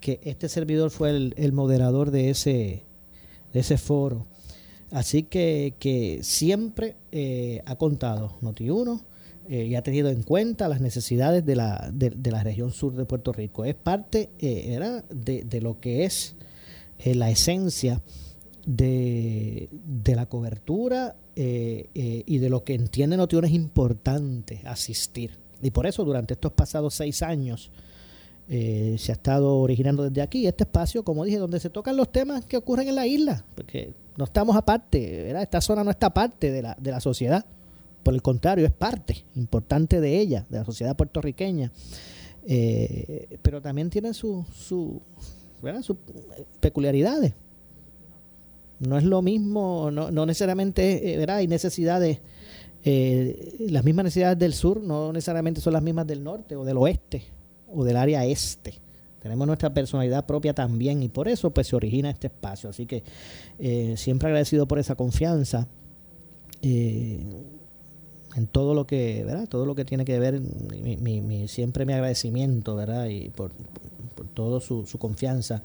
que 0.00 0.20
este 0.24 0.48
servidor 0.48 0.90
fue 0.90 1.10
el, 1.10 1.52
moderador 1.52 2.10
de 2.10 2.30
ese, 2.30 2.84
de 3.52 3.62
foro. 3.78 4.26
Así 4.90 5.22
que, 5.24 6.20
siempre 6.22 6.96
ha 7.66 7.76
contado 7.76 8.36
Notiuno 8.40 9.02
eh, 9.48 9.64
y 9.64 9.76
ha 9.76 9.82
tenido 9.82 10.10
en 10.10 10.22
cuenta 10.22 10.68
las 10.68 10.82
necesidades 10.82 11.44
de 11.46 11.56
la, 11.56 11.90
de, 11.90 12.30
la 12.30 12.42
región 12.42 12.70
sur 12.70 12.94
de 12.94 13.06
Puerto 13.06 13.32
Rico. 13.32 13.64
Es 13.64 13.74
parte 13.74 14.28
eh, 14.38 14.78
de, 15.08 15.42
de, 15.42 15.60
lo 15.62 15.80
que 15.80 16.04
es 16.04 16.36
eh, 16.98 17.14
la 17.14 17.30
esencia 17.30 18.02
de, 18.66 19.70
de 19.72 20.14
la 20.14 20.26
cobertura 20.26 21.16
y 21.34 22.38
de 22.38 22.50
lo 22.50 22.64
que 22.64 22.74
entiende 22.74 23.16
Notiuno 23.16 23.46
es 23.46 23.52
importante 23.52 24.60
asistir. 24.64 25.38
Y 25.62 25.70
por 25.70 25.86
eso 25.86 26.04
durante 26.04 26.34
estos 26.34 26.50
pasados 26.50 26.94
seis 26.94 27.22
años 27.22 27.70
se 28.48 29.12
ha 29.12 29.12
estado 29.12 29.58
originando 29.58 30.04
desde 30.04 30.22
aquí 30.22 30.46
este 30.46 30.64
espacio, 30.64 31.04
como 31.04 31.24
dije, 31.24 31.36
donde 31.36 31.60
se 31.60 31.68
tocan 31.68 31.96
los 31.96 32.10
temas 32.10 32.44
que 32.46 32.56
ocurren 32.56 32.88
en 32.88 32.94
la 32.94 33.06
isla, 33.06 33.44
porque 33.54 33.92
no 34.16 34.24
estamos 34.24 34.56
aparte, 34.56 35.30
esta 35.38 35.60
zona 35.60 35.84
no 35.84 35.90
está 35.90 36.06
aparte 36.06 36.50
de 36.50 36.62
la, 36.62 36.76
de 36.80 36.90
la 36.90 37.00
sociedad 37.00 37.44
por 38.08 38.14
el 38.14 38.22
contrario, 38.22 38.64
es 38.64 38.72
parte 38.72 39.26
importante 39.34 40.00
de 40.00 40.18
ella, 40.18 40.46
de 40.48 40.58
la 40.58 40.64
sociedad 40.64 40.96
puertorriqueña. 40.96 41.70
Eh, 42.46 43.38
pero 43.42 43.60
también 43.60 43.90
tiene 43.90 44.14
sus 44.14 44.46
su, 44.48 45.02
peculiaridades. 46.60 47.34
No 48.80 48.96
es 48.96 49.04
lo 49.04 49.20
mismo, 49.20 49.90
no, 49.92 50.10
no 50.10 50.24
necesariamente, 50.24 51.12
eh, 51.12 51.18
¿verdad? 51.18 51.36
Hay 51.36 51.48
necesidades, 51.48 52.20
eh, 52.82 53.56
las 53.68 53.84
mismas 53.84 54.04
necesidades 54.04 54.38
del 54.38 54.54
sur 54.54 54.82
no 54.82 55.12
necesariamente 55.12 55.60
son 55.60 55.74
las 55.74 55.82
mismas 55.82 56.06
del 56.06 56.24
norte 56.24 56.56
o 56.56 56.64
del 56.64 56.78
oeste 56.78 57.24
o 57.72 57.84
del 57.84 57.96
área 57.96 58.24
este. 58.24 58.74
Tenemos 59.20 59.46
nuestra 59.46 59.74
personalidad 59.74 60.26
propia 60.26 60.54
también 60.54 61.02
y 61.02 61.08
por 61.08 61.28
eso 61.28 61.50
pues 61.50 61.66
se 61.66 61.76
origina 61.76 62.10
este 62.10 62.28
espacio. 62.28 62.70
Así 62.70 62.86
que 62.86 63.02
siempre 63.96 64.28
agradecido 64.28 64.66
por 64.68 64.78
esa 64.78 64.94
confianza 64.94 65.66
en 68.38 68.46
todo 68.46 68.74
lo 68.74 68.86
que, 68.86 69.24
¿verdad? 69.24 69.48
Todo 69.48 69.66
lo 69.66 69.74
que 69.74 69.84
tiene 69.84 70.04
que 70.04 70.18
ver, 70.18 70.40
mi, 70.40 71.48
siempre 71.48 71.84
mi 71.84 71.92
agradecimiento, 71.92 72.76
¿verdad? 72.76 73.06
Y 73.08 73.30
por, 73.30 73.50
por 74.14 74.28
toda 74.28 74.60
su, 74.60 74.86
confianza 74.98 75.62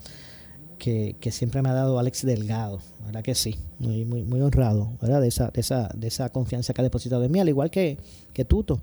que, 0.79 1.15
siempre 1.31 1.61
me 1.61 1.69
ha 1.69 1.73
dado 1.73 1.99
Alex 1.99 2.25
Delgado, 2.25 2.79
¿verdad 3.05 3.23
que 3.23 3.35
sí? 3.35 3.55
Muy, 3.79 4.05
muy, 4.05 4.23
muy 4.23 4.41
honrado, 4.41 4.89
¿verdad? 5.01 5.21
De 5.21 5.27
esa, 5.27 5.49
de 5.49 5.61
esa, 5.61 5.89
de 5.95 6.07
esa 6.07 6.29
confianza 6.29 6.73
que 6.73 6.81
ha 6.81 6.83
depositado 6.83 7.23
en 7.23 7.31
mí, 7.31 7.39
al 7.39 7.49
igual 7.49 7.69
que, 7.69 7.97
que 8.33 8.43
Tuto 8.43 8.81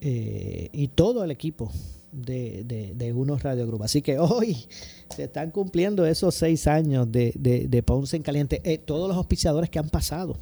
eh, 0.00 0.70
y 0.72 0.88
todo 0.88 1.22
el 1.22 1.30
equipo 1.30 1.70
de, 2.12 2.92
de, 2.94 3.12
Unos 3.12 3.42
Radio 3.42 3.66
Group. 3.66 3.82
Así 3.82 4.02
que 4.02 4.18
hoy 4.18 4.56
se 5.14 5.24
están 5.24 5.50
cumpliendo 5.50 6.06
esos 6.06 6.34
seis 6.34 6.66
años 6.66 7.10
de, 7.10 7.32
de 7.34 7.82
Ponce 7.82 8.16
en 8.16 8.22
Caliente. 8.22 8.60
Eh, 8.64 8.78
todos 8.78 9.08
los 9.08 9.16
auspiciadores 9.16 9.70
que 9.70 9.78
han 9.78 9.88
pasado 9.88 10.36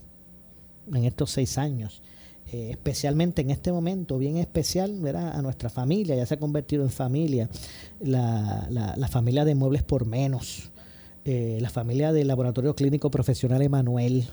en 0.93 1.05
estos 1.05 1.31
seis 1.31 1.59
años. 1.59 2.03
Eh, 2.51 2.71
especialmente 2.71 3.43
en 3.43 3.51
este 3.51 3.71
momento 3.71 4.17
bien 4.17 4.39
especial 4.39 4.99
¿verdad? 5.01 5.37
a 5.37 5.43
nuestra 5.43 5.69
familia, 5.69 6.17
ya 6.17 6.25
se 6.25 6.33
ha 6.33 6.39
convertido 6.39 6.83
en 6.83 6.89
familia, 6.89 7.51
la, 8.01 8.67
la, 8.71 9.09
familia 9.09 9.45
de 9.45 9.55
Muebles 9.55 9.83
por 9.83 10.07
Menos, 10.07 10.71
eh, 11.27 11.59
la 11.61 11.69
familia 11.69 12.11
del 12.11 12.27
Laboratorio 12.27 12.75
Clínico 12.75 13.11
Profesional 13.11 13.61
Emanuel, 13.61 14.29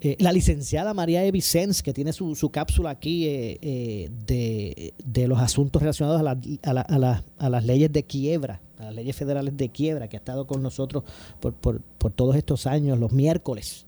eh, 0.00 0.16
la 0.18 0.32
licenciada 0.32 0.94
María 0.94 1.24
E. 1.24 1.32
Que 1.32 1.92
tiene 1.92 2.12
su, 2.12 2.34
su 2.34 2.50
cápsula 2.50 2.90
aquí 2.90 3.24
de, 3.26 4.94
de, 5.04 5.28
los 5.28 5.38
asuntos 5.38 5.82
relacionados 5.82 6.20
a, 6.20 6.30
a, 6.70 6.80
a, 6.80 7.24
a, 7.38 7.50
las 7.50 7.64
leyes 7.64 7.92
de 7.92 8.02
quiebra, 8.04 8.60
a 8.78 8.84
las 8.84 8.94
leyes 8.94 9.16
federales 9.16 9.56
de 9.56 9.68
quiebra, 9.68 10.08
que 10.08 10.16
ha 10.16 10.20
estado 10.20 10.46
con 10.46 10.62
nosotros 10.62 11.04
por, 11.40 11.54
por, 11.54 11.80
por 11.80 12.12
todos 12.12 12.36
estos 12.36 12.66
años, 12.66 12.98
los 12.98 13.12
miércoles 13.12 13.86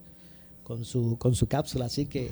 con 0.63 0.85
su, 0.85 1.17
con 1.19 1.35
su 1.35 1.47
cápsula. 1.47 1.87
Así 1.87 2.07
que 2.07 2.31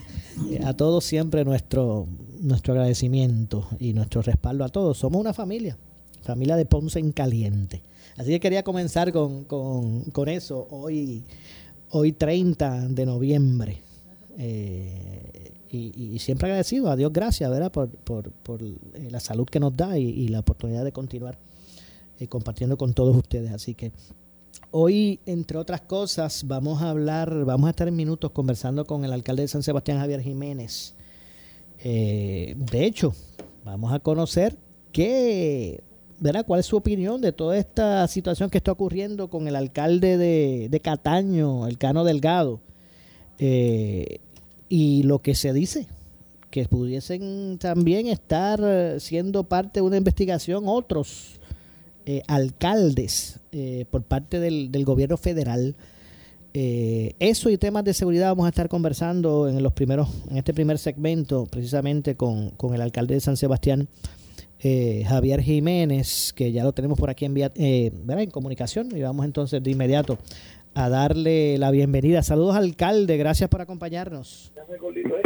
eh, 0.50 0.60
a 0.64 0.74
todos 0.74 1.04
siempre 1.04 1.44
nuestro, 1.44 2.06
nuestro 2.40 2.72
agradecimiento 2.74 3.68
y 3.78 3.92
nuestro 3.92 4.22
respaldo 4.22 4.64
a 4.64 4.68
todos. 4.68 4.98
Somos 4.98 5.20
una 5.20 5.34
familia, 5.34 5.76
familia 6.22 6.56
de 6.56 6.66
Ponce 6.66 6.98
en 6.98 7.12
Caliente. 7.12 7.82
Así 8.16 8.30
que 8.30 8.40
quería 8.40 8.62
comenzar 8.62 9.12
con, 9.12 9.44
con, 9.44 10.28
eso 10.28 10.66
hoy, 10.70 11.24
hoy 11.90 12.12
30 12.12 12.88
de 12.88 13.06
noviembre. 13.06 13.82
Eh, 14.38 15.52
y, 15.72 16.18
siempre 16.18 16.46
agradecido 16.48 16.90
a 16.90 16.96
Dios 16.96 17.12
gracias 17.12 17.48
¿verdad? 17.48 17.70
por, 17.70 17.90
por, 17.90 18.32
por 18.32 18.62
eh, 18.62 18.76
la 19.08 19.20
salud 19.20 19.46
que 19.46 19.60
nos 19.60 19.76
da 19.76 19.96
y, 19.98 20.26
la 20.28 20.40
oportunidad 20.40 20.84
de 20.84 20.92
continuar 20.92 21.38
compartiendo 22.28 22.76
con 22.76 22.92
todos 22.92 23.16
ustedes. 23.16 23.52
Así 23.52 23.74
que 23.74 23.92
Hoy, 24.72 25.18
entre 25.26 25.58
otras 25.58 25.80
cosas, 25.80 26.44
vamos 26.46 26.80
a 26.80 26.90
hablar, 26.90 27.44
vamos 27.44 27.66
a 27.66 27.70
estar 27.70 27.88
en 27.88 27.96
minutos 27.96 28.30
conversando 28.30 28.84
con 28.84 29.04
el 29.04 29.12
alcalde 29.12 29.42
de 29.42 29.48
San 29.48 29.64
Sebastián, 29.64 29.98
Javier 29.98 30.20
Jiménez. 30.20 30.94
Eh, 31.82 32.54
de 32.56 32.84
hecho, 32.84 33.12
vamos 33.64 33.92
a 33.92 33.98
conocer 33.98 34.56
qué, 34.92 35.82
¿verdad? 36.20 36.44
cuál 36.46 36.60
es 36.60 36.66
su 36.66 36.76
opinión 36.76 37.20
de 37.20 37.32
toda 37.32 37.56
esta 37.56 38.06
situación 38.06 38.50
que 38.50 38.58
está 38.58 38.70
ocurriendo 38.72 39.28
con 39.28 39.48
el 39.48 39.56
alcalde 39.56 40.18
de, 40.18 40.80
Cataño, 40.80 41.66
el 41.66 41.78
Cano 41.78 42.04
Delgado, 42.04 42.60
eh, 43.38 44.18
y 44.68 45.02
lo 45.02 45.20
que 45.20 45.34
se 45.34 45.52
dice, 45.52 45.86
que 46.50 46.66
pudiesen 46.66 47.58
también 47.58 48.06
estar 48.06 48.60
siendo 49.00 49.44
parte 49.44 49.80
de 49.80 49.86
una 49.86 49.96
investigación 49.96 50.64
otros 50.66 51.40
eh, 52.04 52.22
alcaldes 52.28 53.40
eh, 53.52 53.86
por 53.90 54.02
parte 54.02 54.38
del, 54.40 54.84
gobierno 54.84 55.16
federal. 55.16 55.74
Eso 56.52 57.48
y 57.48 57.56
temas 57.56 57.84
de 57.84 57.94
seguridad 57.94 58.30
vamos 58.30 58.46
a 58.46 58.48
estar 58.48 58.68
conversando 58.68 59.48
en 59.48 59.62
los 59.62 59.72
primeros, 59.72 60.08
en 60.28 60.36
este 60.36 60.52
primer 60.52 60.78
segmento, 60.78 61.46
precisamente 61.46 62.16
con, 62.16 62.50
con 62.50 62.74
el 62.74 62.80
alcalde 62.80 63.14
de 63.14 63.20
San 63.20 63.36
Sebastián, 63.36 63.88
Javier 64.62 65.40
Jiménez, 65.42 66.32
que 66.34 66.52
ya 66.52 66.64
lo 66.64 66.72
tenemos 66.72 66.98
por 66.98 67.10
aquí 67.10 67.24
en, 67.24 67.36
en 67.36 68.30
comunicación, 68.30 68.94
y 68.94 69.00
vamos 69.00 69.24
entonces 69.24 69.62
de 69.62 69.70
inmediato 69.70 70.18
a 70.74 70.88
darle 70.88 71.58
la 71.58 71.70
bienvenida. 71.70 72.22
Saludos 72.22 72.56
alcalde, 72.56 73.16
gracias 73.16 73.48
por 73.48 73.60
acompañarnos. 73.60 74.52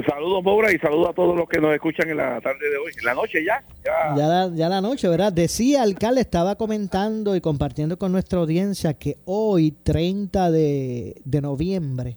Saludos 0.09 0.43
Mora 0.43 0.73
y 0.73 0.79
saludos 0.79 1.09
a 1.11 1.13
todos 1.13 1.37
los 1.37 1.49
que 1.49 1.61
nos 1.61 1.75
escuchan 1.75 2.09
en 2.11 2.17
la 2.19 2.41
tarde 2.41 2.71
de 2.71 2.77
hoy, 2.77 2.93
en 2.99 3.05
la 3.05 3.15
noche 3.15 3.45
ya. 3.45 3.65
Ya, 3.85 4.51
ya, 4.55 4.69
la, 4.69 4.81
noche, 4.81 5.09
¿verdad? 5.09 5.33
Decía 5.33 5.83
alcalde, 5.83 6.21
estaba 6.21 6.57
comentando 6.57 7.37
y 7.37 7.41
compartiendo 7.41 7.99
con 7.99 8.13
nuestra 8.13 8.39
audiencia 8.39 8.95
que 8.95 9.19
hoy, 9.25 9.71
30 9.71 10.51
de, 10.51 11.41
noviembre, 11.43 12.17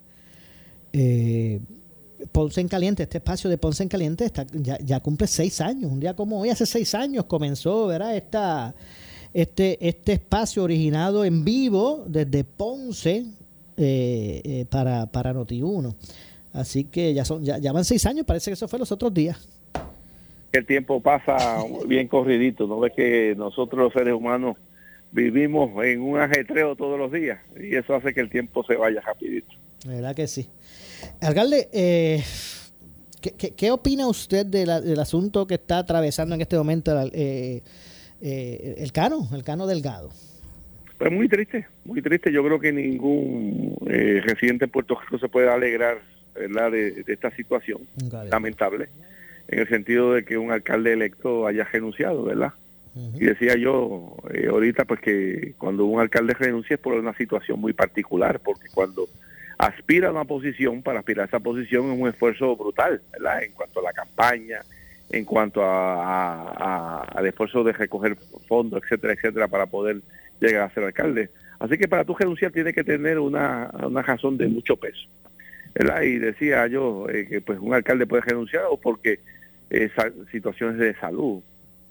eh, 0.93 1.59
Ponce 2.31 2.62
en 2.62 2.67
Caliente, 2.67 3.03
este 3.03 3.17
espacio 3.17 3.50
de 3.50 3.57
Ponce 3.57 3.83
en 3.83 3.89
Caliente 3.89 4.25
está, 4.25 4.45
ya, 4.53 4.77
ya 4.79 5.00
cumple 5.00 5.27
seis 5.27 5.62
años. 5.62 5.91
Un 5.91 6.00
día 6.00 6.15
como 6.15 6.39
hoy, 6.39 6.50
hace 6.50 6.65
seis 6.65 6.93
años 6.95 7.25
comenzó, 7.25 7.88
¿verdad? 7.88 8.15
Esta 8.15 8.75
este, 9.33 9.77
este 9.88 10.13
espacio 10.13 10.63
originado 10.63 11.24
en 11.24 11.45
vivo 11.45 12.05
desde 12.07 12.43
Ponce 12.43 13.25
eh, 13.77 14.41
eh, 14.43 14.65
para, 14.69 15.05
para 15.05 15.33
Noti1. 15.33 15.93
Así 16.53 16.86
que 16.86 17.13
ya 17.13 17.24
son 17.24 17.43
ya, 17.43 17.59
ya 17.59 17.71
van 17.71 17.86
seis 17.86 18.05
años, 18.05 18.25
parece 18.25 18.50
que 18.50 18.53
eso 18.53 18.67
fue 18.67 18.79
los 18.79 18.91
otros 18.91 19.13
días. 19.13 19.47
El 20.51 20.65
tiempo 20.65 21.01
pasa 21.01 21.63
bien 21.86 22.07
corridito, 22.07 22.65
¿no 22.65 22.79
ves 22.79 22.93
que 22.95 23.36
nosotros 23.38 23.79
los 23.79 23.93
seres 23.93 24.13
humanos 24.13 24.57
vivimos 25.12 25.71
en 25.86 26.01
un 26.01 26.19
ajetreo 26.19 26.75
todos 26.75 26.97
los 26.97 27.12
días 27.12 27.39
y 27.59 27.75
eso 27.75 27.95
hace 27.95 28.13
que 28.13 28.21
el 28.21 28.29
tiempo 28.29 28.63
se 28.63 28.75
vaya 28.75 29.01
rapidito. 29.01 29.53
¿Verdad 29.86 30.15
que 30.15 30.27
sí? 30.27 30.47
Alcalde, 31.21 31.69
eh, 31.73 32.23
¿qué, 33.21 33.53
qué, 33.55 33.71
opina 33.71 34.07
usted 34.07 34.45
de 34.45 34.65
la, 34.65 34.81
del 34.81 34.99
asunto 34.99 35.47
que 35.47 35.55
está 35.55 35.79
atravesando 35.79 36.35
en 36.35 36.41
este 36.41 36.57
momento 36.57 36.91
eh, 37.13 37.61
eh, 38.21 38.75
el 38.77 38.91
Cano, 38.91 39.27
el 39.33 39.43
Cano 39.43 39.67
Delgado? 39.67 40.09
Pues 40.97 41.11
muy 41.11 41.29
triste, 41.29 41.67
muy 41.85 42.01
triste. 42.01 42.31
Yo 42.31 42.43
creo 42.43 42.59
que 42.59 42.71
ningún 42.71 43.77
eh, 43.87 44.21
residente 44.25 44.65
en 44.65 44.71
Puerto 44.71 44.99
Rico 44.99 45.19
se 45.19 45.29
puede 45.29 45.49
alegrar 45.49 46.01
¿verdad? 46.33 46.71
De, 46.71 47.03
de 47.03 47.13
esta 47.13 47.31
situación 47.31 47.81
lamentable, 48.29 48.89
en 49.47 49.59
el 49.59 49.67
sentido 49.67 50.13
de 50.13 50.23
que 50.23 50.37
un 50.37 50.51
alcalde 50.51 50.93
electo 50.93 51.47
haya 51.47 51.63
renunciado, 51.63 52.23
¿verdad? 52.23 52.53
Y 53.13 53.25
decía 53.25 53.55
yo 53.55 54.15
eh, 54.33 54.47
ahorita 54.49 54.85
pues 54.85 54.99
que 54.99 55.53
cuando 55.59 55.85
un 55.85 55.99
alcalde 55.99 56.33
renuncia 56.33 56.75
es 56.75 56.79
por 56.79 56.93
una 56.95 57.15
situación 57.15 57.59
muy 57.59 57.73
particular, 57.73 58.39
porque 58.39 58.67
cuando 58.73 59.07
aspira 59.57 60.09
a 60.09 60.11
una 60.11 60.25
posición, 60.25 60.81
para 60.81 60.99
aspirar 60.99 61.25
a 61.25 61.27
esa 61.27 61.39
posición 61.39 61.91
es 61.91 61.99
un 61.99 62.07
esfuerzo 62.07 62.55
brutal, 62.55 63.01
¿verdad? 63.11 63.43
En 63.43 63.51
cuanto 63.53 63.79
a 63.79 63.83
la 63.83 63.93
campaña, 63.93 64.61
en 65.09 65.25
cuanto 65.25 65.63
a, 65.63 66.51
a, 66.51 67.03
al 67.03 67.25
esfuerzo 67.25 67.63
de 67.63 67.73
recoger 67.73 68.17
fondos, 68.47 68.83
etcétera, 68.83 69.13
etcétera, 69.13 69.47
para 69.47 69.65
poder 69.65 70.01
llegar 70.39 70.63
a 70.63 70.73
ser 70.73 70.83
alcalde. 70.83 71.29
Así 71.59 71.77
que 71.77 71.87
para 71.87 72.03
tu 72.05 72.13
renunciar 72.13 72.51
tiene 72.51 72.73
que 72.73 72.83
tener 72.83 73.19
una, 73.19 73.71
una 73.83 74.01
razón 74.01 74.37
de 74.37 74.47
mucho 74.47 74.77
peso. 74.77 75.07
¿verdad? 75.73 76.01
Y 76.01 76.17
decía 76.17 76.67
yo 76.67 77.07
eh, 77.09 77.27
que 77.27 77.41
pues 77.41 77.59
un 77.59 77.73
alcalde 77.73 78.07
puede 78.07 78.23
renunciar 78.23 78.65
o 78.69 78.77
porque 78.77 79.19
eh, 79.69 79.89
situaciones 80.31 80.77
de 80.77 80.95
salud, 80.95 81.41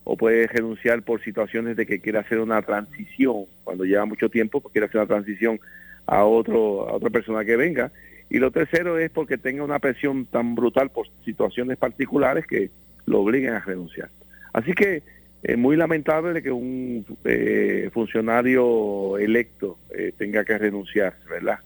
o 0.08 0.16
puede 0.16 0.46
renunciar 0.46 1.02
por 1.02 1.20
situaciones 1.22 1.76
de 1.76 1.84
que 1.84 2.00
quiere 2.00 2.18
hacer 2.18 2.38
una 2.38 2.62
transición, 2.62 3.46
cuando 3.64 3.84
lleva 3.84 4.04
mucho 4.04 4.28
tiempo, 4.28 4.60
pues 4.60 4.72
quiere 4.72 4.86
hacer 4.86 5.00
una 5.00 5.08
transición 5.08 5.58
a 6.06 6.24
otro 6.24 6.88
a 6.88 6.94
otra 6.94 7.10
persona 7.10 7.44
que 7.44 7.56
venga. 7.56 7.92
Y 8.28 8.38
lo 8.38 8.50
tercero 8.50 8.98
es 8.98 9.10
porque 9.10 9.38
tenga 9.38 9.62
una 9.62 9.78
presión 9.78 10.26
tan 10.26 10.54
brutal 10.54 10.90
por 10.90 11.06
situaciones 11.24 11.76
particulares 11.76 12.46
que 12.46 12.70
lo 13.06 13.20
obliguen 13.20 13.54
a 13.54 13.60
renunciar. 13.60 14.10
Así 14.52 14.72
que 14.72 15.02
es 15.42 15.56
muy 15.56 15.76
lamentable 15.76 16.42
que 16.42 16.50
un 16.50 17.06
eh, 17.24 17.90
funcionario 17.92 19.16
electo 19.18 19.78
eh, 19.90 20.12
tenga 20.16 20.44
que 20.44 20.58
renunciar, 20.58 21.14
¿verdad? 21.30 21.60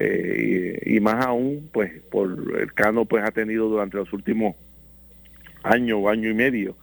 Eh, 0.00 0.80
y, 0.86 1.00
más 1.00 1.26
aún, 1.26 1.68
pues, 1.72 1.90
por 2.10 2.30
el 2.60 2.72
Cano, 2.72 3.04
pues, 3.04 3.24
ha 3.24 3.32
tenido 3.32 3.68
durante 3.68 3.96
los 3.96 4.12
últimos 4.12 4.54
años 5.64 5.98
o 6.00 6.08
año 6.08 6.30
y 6.30 6.34
medio 6.34 6.76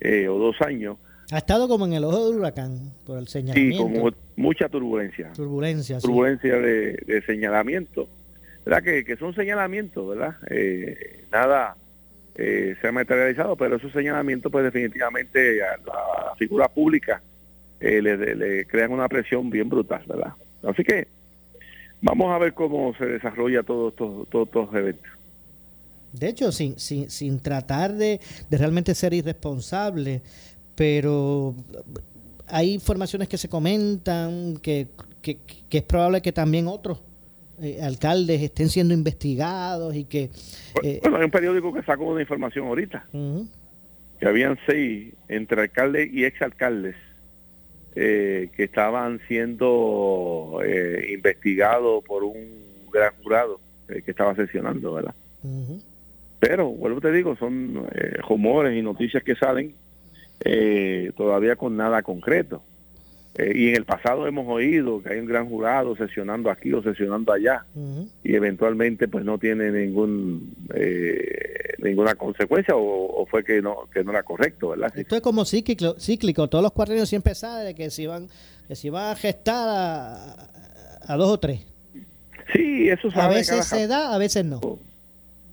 eh, 0.00 0.28
o 0.28 0.36
dos 0.36 0.60
años. 0.60 0.98
Ha 1.30 1.38
estado 1.38 1.68
como 1.68 1.86
en 1.86 1.94
el 1.94 2.04
ojo 2.04 2.28
del 2.28 2.38
huracán 2.38 2.92
por 3.06 3.18
el 3.18 3.28
señalamiento. 3.28 3.88
Sí, 3.88 3.94
como 3.94 4.10
mucha 4.36 4.68
turbulencia. 4.68 5.32
Turbulencia, 5.32 5.98
Turbulencia 5.98 6.56
sí. 6.56 6.62
de, 6.62 6.92
de, 7.06 7.22
señalamiento. 7.26 8.08
¿Verdad? 8.64 8.82
Que, 8.82 9.04
que 9.04 9.16
son 9.16 9.34
señalamientos, 9.34 10.08
¿verdad? 10.08 10.36
Eh, 10.50 11.24
nada 11.32 11.76
eh, 12.34 12.76
se 12.80 12.88
ha 12.88 12.92
materializado, 12.92 13.56
pero 13.56 13.76
esos 13.76 13.92
señalamientos, 13.92 14.50
pues 14.50 14.64
definitivamente 14.64 15.62
a 15.62 15.76
la 15.78 16.34
figura 16.36 16.68
pública 16.68 17.22
eh, 17.80 18.00
le, 18.00 18.16
le, 18.16 18.66
crean 18.66 18.92
una 18.92 19.08
presión 19.08 19.50
bien 19.50 19.68
brutal, 19.68 20.02
¿verdad? 20.06 20.32
Así 20.62 20.82
que 20.84 21.08
vamos 22.00 22.32
a 22.32 22.38
ver 22.38 22.54
cómo 22.54 22.94
se 22.96 23.04
desarrolla 23.06 23.62
todos 23.62 23.92
estos 23.92 24.28
todo, 24.28 24.46
todo 24.46 24.78
eventos. 24.78 25.10
De 26.12 26.28
hecho, 26.28 26.52
sin, 26.52 26.78
sin, 26.78 27.10
sin 27.10 27.40
tratar 27.40 27.94
de, 27.94 28.20
de, 28.50 28.58
realmente 28.58 28.94
ser 28.94 29.14
irresponsable, 29.14 30.20
pero 30.74 31.54
hay 32.48 32.72
informaciones 32.72 33.28
que 33.28 33.38
se 33.38 33.48
comentan 33.48 34.56
que, 34.62 34.88
que, 35.20 35.38
que 35.68 35.78
es 35.78 35.84
probable 35.84 36.20
que 36.22 36.32
también 36.32 36.68
otros 36.68 37.00
eh, 37.60 37.80
alcaldes 37.82 38.42
estén 38.42 38.68
siendo 38.68 38.94
investigados 38.94 39.94
y 39.94 40.04
que... 40.04 40.30
Eh, 40.82 40.98
bueno, 41.02 41.18
hay 41.18 41.24
un 41.24 41.30
periódico 41.30 41.72
que 41.72 41.82
sacó 41.82 42.04
una 42.06 42.20
información 42.20 42.66
ahorita, 42.66 43.06
uh 43.12 43.18
-huh. 43.18 43.48
que 44.18 44.26
habían 44.26 44.58
seis 44.66 45.14
entre 45.28 45.62
alcaldes 45.62 46.12
y 46.12 46.24
exalcaldes 46.24 46.96
eh, 47.94 48.50
que 48.56 48.64
estaban 48.64 49.20
siendo 49.28 50.60
eh, 50.64 51.10
investigados 51.12 52.02
por 52.04 52.24
un 52.24 52.88
gran 52.90 53.12
jurado 53.22 53.60
que 53.86 54.10
estaba 54.10 54.34
sesionando, 54.34 54.94
¿verdad? 54.94 55.14
Uh 55.42 55.48
-huh. 55.48 55.82
Pero, 56.40 56.70
vuelvo 56.70 57.00
te 57.00 57.12
digo, 57.12 57.36
son 57.36 57.86
eh, 57.94 58.16
rumores 58.28 58.76
y 58.76 58.82
noticias 58.82 59.22
que 59.22 59.36
salen 59.36 59.74
eh, 60.40 61.12
todavía 61.16 61.56
con 61.56 61.76
nada 61.76 62.02
concreto. 62.02 62.62
Eh, 63.36 63.52
y 63.54 63.68
en 63.68 63.76
el 63.76 63.84
pasado 63.84 64.26
hemos 64.26 64.46
oído 64.46 65.02
que 65.02 65.14
hay 65.14 65.18
un 65.18 65.26
gran 65.26 65.48
jurado 65.48 65.96
sesionando 65.96 66.50
aquí 66.50 66.70
o 66.74 66.82
sesionando 66.82 67.32
allá 67.32 67.64
uh 67.74 67.80
-huh. 67.80 68.08
y 68.22 68.34
eventualmente 68.34 69.08
pues 69.08 69.24
no 69.24 69.38
tiene 69.38 69.70
ningún 69.70 70.54
ninguna 71.78 72.14
consecuencia 72.14 72.76
o, 72.76 73.22
o, 73.22 73.24
fue 73.24 73.42
que 73.42 73.62
no 73.62 73.88
que 73.90 74.04
no 74.04 74.10
era 74.10 74.22
correcto, 74.22 74.68
¿verdad? 74.68 74.92
Esto 74.94 75.16
es 75.16 75.22
como 75.22 75.46
cíclico, 75.46 75.94
cíclico. 75.98 76.46
todos 76.48 76.62
los 76.62 76.72
cuatro 76.72 76.94
años 76.94 77.08
siempre 77.08 77.34
sale 77.34 77.64
de 77.64 77.74
que 77.74 77.88
se 77.88 78.02
iban 78.02 78.28
que 78.68 78.76
se 78.76 78.88
iban 78.88 79.10
a 79.10 79.16
gestar 79.16 79.66
a, 79.66 80.36
a 81.06 81.16
dos 81.16 81.30
o 81.30 81.38
tres. 81.40 81.64
Sí, 82.52 82.88
eso 82.88 83.08
A 83.14 83.28
veces 83.28 83.66
se 83.66 83.86
da, 83.86 84.14
a 84.14 84.18
veces 84.18 84.44
no. 84.44 84.60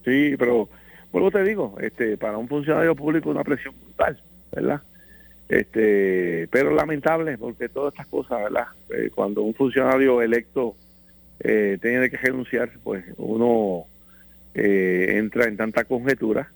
Sí, 0.03 0.35
pero 0.37 0.69
vuelvo 1.11 1.31
te 1.31 1.43
digo, 1.43 1.77
este, 1.81 2.17
para 2.17 2.37
un 2.37 2.47
funcionario 2.47 2.95
público 2.95 3.29
una 3.29 3.43
presión 3.43 3.73
brutal, 3.79 4.21
¿verdad? 4.51 4.81
Este, 5.49 6.47
pero 6.51 6.71
lamentable 6.75 7.35
porque 7.39 7.69
todas 7.69 7.93
estas 7.93 8.05
cosas, 8.05 8.43
¿verdad? 8.43 8.67
Eh, 8.91 9.09
cuando 9.13 9.41
un 9.41 9.55
funcionario 9.55 10.21
electo 10.21 10.75
eh, 11.39 11.79
tiene 11.81 12.07
que 12.11 12.17
renunciar, 12.17 12.69
pues 12.83 13.03
uno 13.17 13.85
eh, 14.53 15.15
entra 15.17 15.45
en 15.45 15.57
tanta 15.57 15.85
conjetura, 15.85 16.51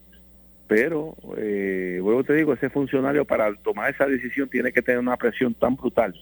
pero 0.68 1.16
vuelvo 1.24 2.24
te 2.24 2.34
digo, 2.34 2.54
ese 2.54 2.70
funcionario 2.70 3.26
para 3.26 3.54
tomar 3.56 3.92
esa 3.92 4.06
decisión 4.06 4.50
tiene 4.50 4.72
que 4.72 4.82
tener 4.82 5.00
una 5.00 5.18
presión 5.18 5.54
tan 5.54 5.76
brutal 5.76 6.14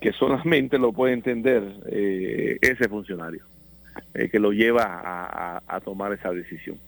que 0.00 0.12
solamente 0.12 0.78
lo 0.78 0.92
puede 0.92 1.12
entender 1.12 1.62
ese 2.62 2.88
funcionario 2.88 3.44
que 4.32 4.38
lo 4.38 4.52
lleva 4.52 5.60
a, 5.66 5.80
tomar 5.80 6.12
esa 6.14 6.32
decisión. 6.32 6.78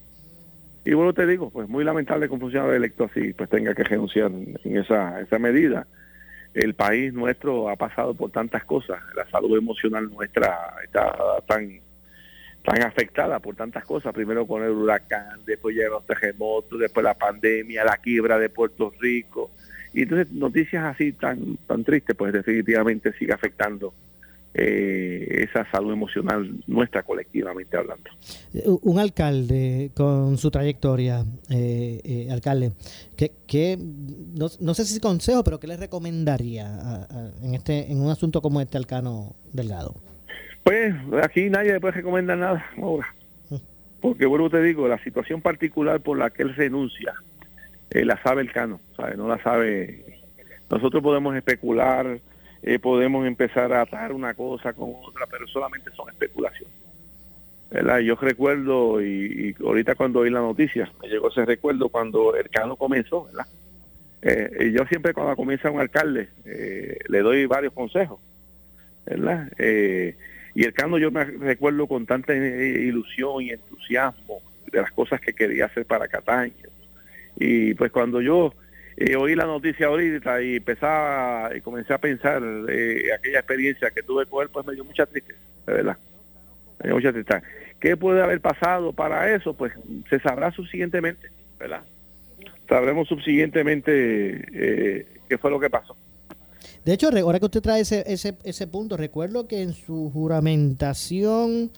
Y 0.85 0.93
bueno, 0.93 1.13
te 1.13 1.25
digo, 1.25 1.49
pues 1.49 1.67
muy 1.67 1.83
lamentable 1.83 2.27
que 2.27 2.33
un 2.33 2.39
funcionario 2.39 2.75
electo 2.75 3.05
así 3.05 3.33
pues 3.33 3.49
tenga 3.49 3.73
que 3.73 3.83
renunciar 3.83 4.31
en 4.31 4.77
esa, 4.77 5.19
esa 5.19 5.39
medida. 5.39 5.87
El 6.53 6.73
país 6.73 7.13
nuestro 7.13 7.69
ha 7.69 7.75
pasado 7.75 8.13
por 8.13 8.31
tantas 8.31 8.63
cosas, 8.63 8.99
la 9.15 9.29
salud 9.29 9.57
emocional 9.57 10.09
nuestra 10.09 10.75
está 10.83 11.15
tan 11.47 11.81
tan 12.63 12.83
afectada 12.83 13.39
por 13.39 13.55
tantas 13.55 13.85
cosas, 13.85 14.13
primero 14.13 14.45
con 14.45 14.63
el 14.63 14.71
huracán, 14.71 15.39
después 15.45 15.75
llegan 15.75 15.91
los 15.93 16.05
terremotos, 16.05 16.77
después 16.79 17.03
la 17.03 17.13
pandemia, 17.13 17.85
la 17.85 17.97
quiebra 17.97 18.37
de 18.37 18.49
Puerto 18.49 18.91
Rico, 18.99 19.51
y 19.93 20.03
entonces 20.03 20.31
noticias 20.31 20.83
así 20.83 21.13
tan 21.13 21.57
tan 21.67 21.83
tristes, 21.83 22.15
pues 22.15 22.33
definitivamente 22.33 23.13
sigue 23.13 23.33
afectando 23.33 23.93
eh, 24.53 25.45
esa 25.47 25.69
salud 25.69 25.93
emocional 25.93 26.51
nuestra 26.67 27.03
colectivamente 27.03 27.77
hablando. 27.77 28.09
Un 28.81 28.99
alcalde 28.99 29.91
con 29.95 30.37
su 30.37 30.49
trayectoria, 30.49 31.23
eh, 31.49 32.01
eh, 32.03 32.27
alcalde, 32.31 32.71
que, 33.15 33.31
que 33.45 33.77
no, 33.77 34.47
no, 34.59 34.73
sé 34.73 34.85
si 34.85 34.99
consejo, 34.99 35.43
pero 35.43 35.59
¿qué 35.59 35.67
le 35.67 35.77
recomendaría 35.77 36.67
a, 36.67 36.95
a, 37.03 37.31
en 37.43 37.53
este 37.53 37.91
en 37.91 38.01
un 38.01 38.09
asunto 38.09 38.41
como 38.41 38.59
este 38.59 38.77
Alcano 38.77 39.35
Delgado? 39.53 39.95
Pues 40.63 40.93
aquí 41.23 41.49
nadie 41.49 41.73
le 41.73 41.79
puede 41.79 41.93
recomendar 41.93 42.37
nada 42.37 42.65
ahora, 42.77 43.15
porque 44.01 44.25
vuelvo 44.25 44.49
te 44.49 44.61
digo, 44.61 44.87
la 44.87 45.01
situación 45.03 45.41
particular 45.41 46.01
por 46.01 46.17
la 46.17 46.29
que 46.31 46.43
él 46.43 46.55
renuncia, 46.55 47.13
eh, 47.91 48.05
la 48.05 48.21
sabe 48.23 48.41
el 48.41 48.51
Cano, 48.51 48.79
¿sabe? 48.95 49.15
no 49.15 49.27
la 49.27 49.41
sabe. 49.43 50.21
Nosotros 50.69 51.01
podemos 51.01 51.35
especular 51.35 52.19
eh, 52.61 52.79
podemos 52.79 53.25
empezar 53.25 53.71
a 53.73 53.81
atar 53.81 54.11
una 54.11 54.33
cosa 54.33 54.73
con 54.73 54.93
otra, 55.03 55.25
pero 55.27 55.47
solamente 55.47 55.91
son 55.95 56.09
especulaciones. 56.09 56.73
Yo 58.03 58.15
recuerdo, 58.15 59.01
y, 59.01 59.55
ahorita 59.63 59.93
cuando 59.95 60.21
oí 60.21 60.29
la 60.31 60.39
noticia, 60.39 60.91
me 61.01 61.07
llegó 61.07 61.29
ese 61.29 61.45
recuerdo 61.45 61.89
cuando 61.89 62.35
el 62.35 62.49
Cano 62.49 62.75
comenzó, 62.75 63.25
¿verdad? 63.25 63.45
Eh, 64.21 64.73
yo 64.75 64.85
siempre 64.87 65.13
cuando 65.13 65.35
comienza 65.35 65.71
un 65.71 65.79
alcalde 65.79 66.27
eh, 66.45 66.97
le 67.07 67.19
doy 67.19 67.45
varios 67.45 67.71
consejos, 67.71 68.19
¿verdad? 69.05 69.49
Y 70.55 70.63
el 70.63 70.73
Cano 70.73 70.97
yo 70.97 71.11
me 71.11 71.23
recuerdo 71.23 71.87
con 71.87 72.05
tanta 72.05 72.33
ilusión 72.33 73.43
y 73.43 73.51
entusiasmo 73.51 74.41
de 74.71 74.81
las 74.81 74.91
cosas 74.91 75.21
que 75.21 75.33
quería 75.33 75.65
hacer 75.65 75.85
para 75.85 76.07
Cataño. 76.07 76.53
Y 77.37 77.75
pues 77.75 77.91
cuando 77.91 78.19
yo 78.19 78.53
eh, 79.01 79.15
oí 79.15 79.33
la 79.33 79.45
noticia 79.45 79.87
ahorita 79.87 80.41
y 80.41 80.57
empezaba 80.57 81.55
y 81.55 81.61
comencé 81.61 81.93
a 81.93 81.99
pensar 81.99 82.43
eh, 82.67 83.13
aquella 83.17 83.39
experiencia 83.39 83.91
que 83.91 84.03
tuve 84.03 84.25
con 84.25 84.43
él, 84.43 84.49
pues 84.51 84.67
me 84.67 84.73
dio 84.73 84.83
mucha 84.83 85.05
tristeza, 85.05 85.39
de 85.67 85.73
verdad. 85.73 85.97
Hay 86.83 86.91
mucha 86.91 87.13
tristeza. 87.13 87.41
¿Qué 87.79 87.95
puede 87.95 88.21
haber 88.21 88.41
pasado 88.41 88.91
para 88.91 89.33
eso? 89.33 89.53
Pues 89.53 89.71
se 90.09 90.19
sabrá 90.19 90.51
subsiguientemente, 90.51 91.29
¿verdad? 91.57 91.83
Sabremos 92.67 93.07
subsiguientemente 93.07 93.91
eh, 94.51 95.07
qué 95.29 95.37
fue 95.37 95.49
lo 95.49 95.61
que 95.61 95.69
pasó. 95.69 95.95
De 96.83 96.91
hecho, 96.91 97.07
ahora 97.07 97.39
que 97.39 97.45
usted 97.45 97.61
trae 97.61 97.79
ese, 97.79 98.03
ese, 98.05 98.35
ese 98.43 98.67
punto, 98.67 98.97
recuerdo 98.97 99.47
que 99.47 99.61
en 99.61 99.71
su 99.71 100.11
juramentación 100.11 101.71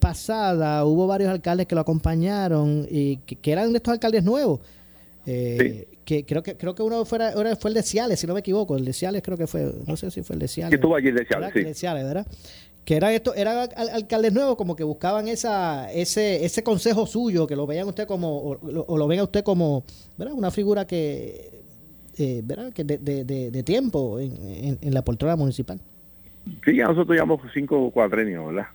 pasada 0.00 0.84
hubo 0.84 1.06
varios 1.06 1.30
alcaldes 1.30 1.68
que 1.68 1.76
lo 1.76 1.82
acompañaron 1.82 2.88
y 2.90 3.18
que, 3.18 3.52
eran 3.52 3.70
de 3.70 3.76
estos 3.76 3.92
alcaldes 3.92 4.24
nuevos. 4.24 4.60
Eh, 5.26 5.86
que 6.10 6.24
creo 6.24 6.42
que 6.42 6.56
creo 6.56 6.74
que 6.74 6.82
uno 6.82 7.04
fuera, 7.04 7.32
fue 7.54 7.70
el 7.70 7.74
de 7.74 7.84
Ciales, 7.84 8.18
si 8.18 8.26
no 8.26 8.34
me 8.34 8.40
equivoco. 8.40 8.76
El 8.76 8.84
de 8.84 8.92
Ciales 8.92 9.22
creo 9.22 9.38
que 9.38 9.46
fue, 9.46 9.72
no 9.86 9.96
sé 9.96 10.10
si 10.10 10.24
fue 10.24 10.34
el 10.34 10.40
de 10.40 10.48
Ciales. 10.48 10.70
Que 10.70 10.74
estuvo 10.74 10.96
allí 10.96 11.06
el 11.06 11.14
de 11.14 11.24
Ciales, 11.24 11.52
sí. 11.52 11.62
de 11.62 11.72
Ciales, 11.72 12.02
¿verdad? 12.02 12.26
Que 12.84 12.96
eran 12.96 13.12
esto, 13.12 13.32
eran 13.32 13.68
alcaldes 13.76 14.32
nuevos 14.32 14.56
como 14.56 14.74
que 14.74 14.82
buscaban 14.82 15.28
esa, 15.28 15.92
ese, 15.92 16.44
ese 16.44 16.64
consejo 16.64 17.06
suyo, 17.06 17.46
que 17.46 17.54
lo 17.54 17.64
veían 17.64 17.86
usted 17.86 18.08
como, 18.08 18.38
o, 18.40 18.98
lo 18.98 19.06
ven 19.06 19.20
a 19.20 19.22
usted 19.22 19.44
como, 19.44 19.84
¿verdad? 20.18 20.34
Una 20.34 20.50
figura 20.50 20.84
que, 20.84 21.48
eh, 22.18 22.40
¿verdad? 22.42 22.72
Que 22.72 22.82
de, 22.82 22.98
de, 22.98 23.24
de, 23.52 23.62
tiempo 23.62 24.18
en, 24.18 24.78
en, 24.82 24.92
la 24.92 25.02
poltrona 25.02 25.36
municipal. 25.36 25.78
Sí, 26.64 26.74
ya 26.74 26.88
nosotros 26.88 27.14
llevamos 27.14 27.40
cinco 27.54 27.88
cuatrenios, 27.92 28.48
¿verdad? 28.48 28.66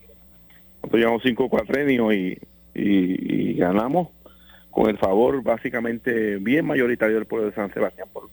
Nosotros 0.78 1.00
llevamos 1.02 1.21
cinco 1.21 1.50
cuatrenios 1.50 2.13
y, 2.13 2.38
y, 2.74 3.56
ganamos 3.56 4.08
con 4.76 4.90
el 4.90 4.98
favor 4.98 5.42
básicamente 5.42 6.36
bien 6.36 6.66
mayoritario 6.66 7.16
del 7.16 7.26
pueblo 7.26 7.48
de 7.48 7.56
San 7.56 7.74
Sebastián, 7.74 8.10
por 8.12 8.30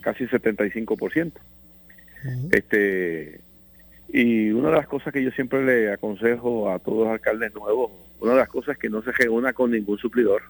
casi 0.00 0.24
75%. 0.26 1.32
Este 2.50 3.40
y 4.08 4.50
una 4.50 4.70
de 4.70 4.74
las 4.74 4.88
cosas 4.88 5.12
que 5.12 5.22
yo 5.22 5.30
siempre 5.30 5.64
le 5.64 5.92
aconsejo 5.92 6.68
a 6.68 6.80
todos 6.80 7.04
los 7.04 7.08
alcaldes 7.08 7.54
nuevos, 7.54 7.92
una 8.18 8.32
de 8.32 8.38
las 8.38 8.48
cosas 8.48 8.70
es 8.72 8.78
que 8.78 8.90
no 8.90 9.02
se 9.02 9.12
reúna 9.12 9.52
con 9.52 9.70
ningún 9.70 9.96
suplidor 9.98 10.42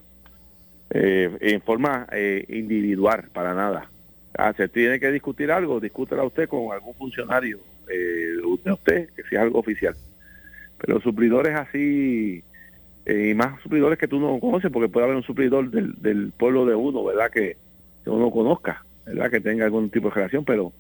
eh, 0.89 1.37
en 1.39 1.61
forma 1.61 2.07
eh, 2.11 2.47
individual, 2.49 3.29
para 3.35 3.53
nada. 3.53 3.91
Ah, 4.39 4.55
se 4.57 4.69
tiene 4.69 4.99
que 4.99 5.13
discutir 5.13 5.53
algo, 5.53 5.79
discútela 5.79 6.25
usted 6.25 6.49
con 6.49 6.73
algún 6.73 6.95
funcionario 6.95 7.61
eh, 7.91 8.37
de 8.65 8.73
usted, 8.73 9.11
que 9.11 9.25
sea 9.25 9.43
algo 9.43 9.59
oficial. 9.59 9.95
Pero 10.79 11.03
suplidores 11.03 11.55
así, 11.55 12.43
y 13.07 13.35
más 13.35 13.63
suplidores 13.63 13.99
que 13.99 14.09
tú 14.09 14.19
no 14.19 14.39
conoces, 14.41 14.71
porque 14.71 14.89
puede 14.89 15.05
haber 15.05 15.17
un 15.17 15.23
suplidor 15.23 15.71
del, 15.71 16.01
del 16.01 16.33
pueblo 16.33 16.65
de 16.65 16.75
uno, 16.75 17.05
¿verdad? 17.05 17.31
Que, 17.31 17.57
que 18.03 18.11
uno 18.11 18.31
conozca, 18.31 18.85
¿verdad? 19.05 19.31
Que 19.31 19.41
tenga 19.41 19.65
algún 19.65 19.91
tipo 19.91 20.09
de 20.09 20.15
relación, 20.15 20.45
pero 20.45 20.73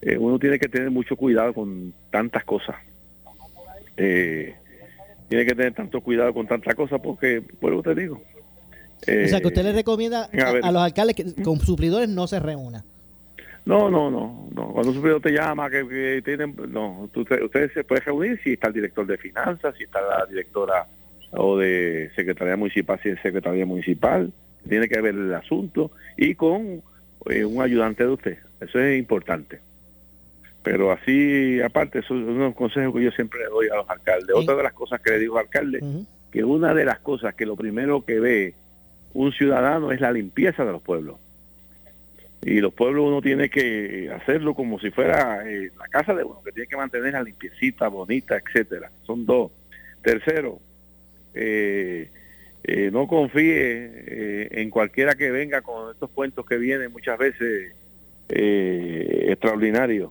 eh, 0.00 0.16
uno 0.16 0.38
tiene 0.38 0.58
que 0.58 0.68
tener 0.68 0.90
mucho 0.90 1.16
cuidado 1.16 1.52
con 1.52 1.92
tantas 2.10 2.44
cosas. 2.44 2.76
Eh, 3.96 4.54
tiene 5.28 5.44
que 5.44 5.54
tener 5.54 5.74
tanto 5.74 6.00
cuidado 6.00 6.32
con 6.32 6.46
tantas 6.46 6.74
cosas 6.74 7.00
porque, 7.02 7.42
pues 7.60 7.82
te 7.82 7.94
digo. 7.94 8.22
o 9.02 9.28
sea, 9.28 9.40
que 9.40 9.48
usted 9.48 9.62
le 9.62 9.72
recomienda 9.72 10.30
a, 10.62 10.72
los 10.72 10.82
alcaldes 10.82 11.16
que 11.16 11.42
con 11.42 11.60
suplidores 11.60 12.08
no 12.08 12.26
se 12.26 12.40
reúna. 12.40 12.84
No, 13.66 13.90
no, 13.90 14.10
no, 14.10 14.48
no. 14.54 14.68
Cuando 14.72 14.90
un 14.90 14.94
suplidor 14.94 15.20
te 15.20 15.32
llama, 15.32 15.68
que, 15.68 16.22
tienen, 16.24 16.56
no, 16.68 17.10
usted, 17.14 17.70
se 17.74 17.84
puede 17.84 18.00
reunir 18.00 18.40
si 18.42 18.54
está 18.54 18.68
el 18.68 18.74
director 18.74 19.06
de 19.06 19.18
finanzas, 19.18 19.74
si 19.76 19.84
está 19.84 20.00
la 20.00 20.24
directora 20.24 20.86
o 21.32 21.58
de 21.58 22.10
secretaría 22.16 22.56
municipal, 22.56 22.98
si 23.02 23.10
es 23.10 23.20
secretaría 23.20 23.66
municipal, 23.66 24.32
tiene 24.68 24.88
que 24.88 25.00
ver 25.00 25.14
el 25.14 25.34
asunto 25.34 25.90
y 26.16 26.34
con 26.34 26.82
eh, 27.30 27.44
un 27.44 27.62
ayudante 27.62 28.04
de 28.04 28.10
usted. 28.10 28.38
Eso 28.60 28.78
es 28.80 28.98
importante. 28.98 29.60
Pero 30.62 30.90
así, 30.90 31.60
aparte, 31.60 32.00
eso 32.00 32.14
es 32.14 32.26
un 32.26 32.52
consejo 32.52 32.92
que 32.92 33.04
yo 33.04 33.10
siempre 33.12 33.40
le 33.40 33.46
doy 33.46 33.68
a 33.68 33.76
los 33.76 33.88
alcaldes. 33.88 34.34
Otra 34.34 34.54
de 34.54 34.62
las 34.62 34.72
cosas 34.72 35.00
que 35.00 35.12
le 35.12 35.18
digo 35.20 35.38
al 35.38 35.44
alcalde, 35.44 35.80
que 36.30 36.44
una 36.44 36.74
de 36.74 36.84
las 36.84 36.98
cosas 36.98 37.34
que 37.34 37.46
lo 37.46 37.56
primero 37.56 38.04
que 38.04 38.20
ve 38.20 38.54
un 39.14 39.32
ciudadano 39.32 39.92
es 39.92 40.00
la 40.00 40.12
limpieza 40.12 40.64
de 40.64 40.72
los 40.72 40.82
pueblos. 40.82 41.16
Y 42.42 42.60
los 42.60 42.72
pueblos 42.72 43.06
uno 43.06 43.20
tiene 43.20 43.50
que 43.50 44.10
hacerlo 44.14 44.54
como 44.54 44.78
si 44.78 44.90
fuera 44.90 45.42
eh, 45.48 45.70
la 45.76 45.88
casa 45.88 46.14
de 46.14 46.22
uno, 46.22 46.40
que 46.44 46.52
tiene 46.52 46.68
que 46.68 46.76
mantener 46.76 47.14
la 47.14 47.22
limpiecita, 47.22 47.88
bonita, 47.88 48.36
etcétera. 48.36 48.90
Son 49.02 49.26
dos. 49.26 49.50
Tercero, 50.02 50.60
eh, 51.38 52.10
eh, 52.64 52.90
no 52.92 53.06
confíe 53.06 54.60
en 54.60 54.70
cualquiera 54.70 55.14
que 55.14 55.30
venga 55.30 55.62
con 55.62 55.92
estos 55.92 56.10
cuentos 56.10 56.44
que 56.44 56.58
vienen 56.58 56.92
muchas 56.92 57.18
veces 57.18 57.72
extraordinarios 58.28 60.10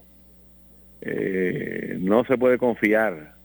eh, 1.01 1.97
no 1.99 2.23
se 2.25 2.37
puede 2.37 2.57
confiar. 2.57 3.35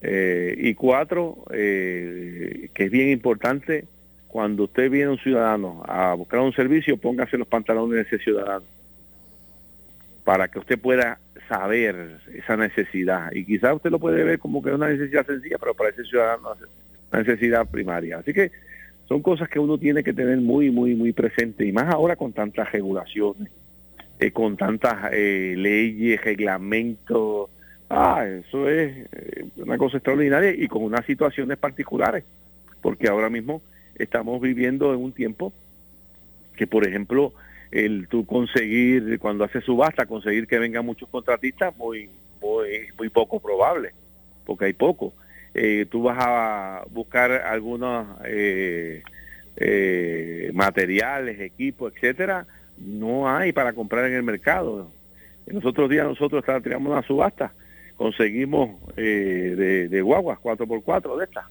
Eh, 0.00 0.54
y 0.58 0.74
cuatro, 0.74 1.44
eh, 1.52 2.70
que 2.74 2.84
es 2.84 2.90
bien 2.90 3.10
importante, 3.10 3.84
cuando 4.26 4.64
usted 4.64 4.90
viene 4.90 5.10
un 5.10 5.18
ciudadano 5.18 5.82
a 5.86 6.14
buscar 6.14 6.40
un 6.40 6.52
servicio, 6.52 6.96
póngase 6.96 7.38
los 7.38 7.46
pantalones 7.46 7.96
de 7.96 8.02
ese 8.02 8.24
ciudadano 8.24 8.64
para 10.24 10.48
que 10.48 10.58
usted 10.60 10.78
pueda 10.78 11.18
saber 11.52 12.20
esa 12.34 12.56
necesidad. 12.56 13.30
Y 13.32 13.44
quizás 13.44 13.74
usted 13.74 13.90
lo 13.90 13.98
puede 13.98 14.24
ver 14.24 14.38
como 14.38 14.62
que 14.62 14.70
es 14.70 14.74
una 14.74 14.88
necesidad 14.88 15.26
sencilla, 15.26 15.58
pero 15.58 15.74
para 15.74 15.90
ese 15.90 16.04
ciudadano 16.04 16.54
es 16.54 16.60
una 17.12 17.22
necesidad 17.22 17.68
primaria. 17.68 18.18
Así 18.18 18.32
que 18.32 18.50
son 19.08 19.20
cosas 19.22 19.48
que 19.48 19.58
uno 19.58 19.76
tiene 19.78 20.02
que 20.02 20.12
tener 20.12 20.38
muy, 20.38 20.70
muy, 20.70 20.94
muy 20.94 21.12
presente, 21.12 21.66
y 21.66 21.72
más 21.72 21.92
ahora 21.92 22.16
con 22.16 22.32
tantas 22.32 22.72
regulaciones 22.72 23.50
eh, 24.22 24.30
con 24.30 24.56
tantas 24.56 25.12
eh, 25.12 25.54
leyes, 25.56 26.22
reglamentos. 26.22 27.50
Ah, 27.90 28.24
eso 28.24 28.68
es 28.68 29.08
eh, 29.10 29.46
una 29.56 29.76
cosa 29.76 29.96
extraordinaria 29.96 30.52
y 30.52 30.68
con 30.68 30.84
unas 30.84 31.04
situaciones 31.06 31.58
particulares, 31.58 32.22
porque 32.80 33.08
ahora 33.08 33.28
mismo 33.28 33.62
estamos 33.96 34.40
viviendo 34.40 34.94
en 34.94 35.00
un 35.00 35.12
tiempo 35.12 35.52
que, 36.56 36.68
por 36.68 36.86
ejemplo, 36.86 37.34
el 37.72 38.06
tú 38.08 38.24
conseguir, 38.26 39.18
cuando 39.18 39.44
haces 39.44 39.64
subasta, 39.64 40.06
conseguir 40.06 40.46
que 40.46 40.58
vengan 40.58 40.86
muchos 40.86 41.08
contratistas, 41.08 41.76
muy, 41.76 42.08
muy, 42.40 42.86
muy 42.96 43.08
poco 43.08 43.40
probable, 43.40 43.92
porque 44.44 44.66
hay 44.66 44.72
poco. 44.74 45.12
tú 45.90 46.02
vas 46.04 46.18
a 46.20 46.84
buscar 46.90 47.32
algunos 47.32 48.06
materiales, 50.52 51.40
equipos, 51.40 51.92
etcétera, 51.94 52.46
no 52.78 53.28
hay 53.28 53.52
para 53.52 53.72
comprar 53.72 54.06
en 54.06 54.14
el 54.14 54.22
mercado. 54.22 54.90
En 55.46 55.56
los 55.56 55.64
otros 55.64 55.88
días 55.90 56.06
nosotros 56.06 56.44
tiramos 56.62 56.92
una 56.92 57.02
subasta, 57.02 57.52
conseguimos 57.96 58.70
eh, 58.96 59.54
de, 59.56 59.88
de, 59.88 60.02
guaguas 60.02 60.38
4x4 60.40 61.18
de 61.18 61.24
estas. 61.24 61.44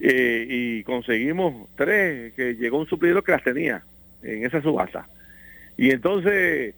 Eh, 0.00 0.46
y 0.48 0.82
conseguimos 0.84 1.68
tres, 1.76 2.32
que 2.34 2.54
llegó 2.54 2.78
un 2.78 2.86
suplidor 2.86 3.22
que 3.22 3.32
las 3.32 3.44
tenía 3.44 3.84
en 4.22 4.44
esa 4.44 4.62
subasta. 4.62 5.08
Y 5.76 5.90
entonces, 5.90 6.74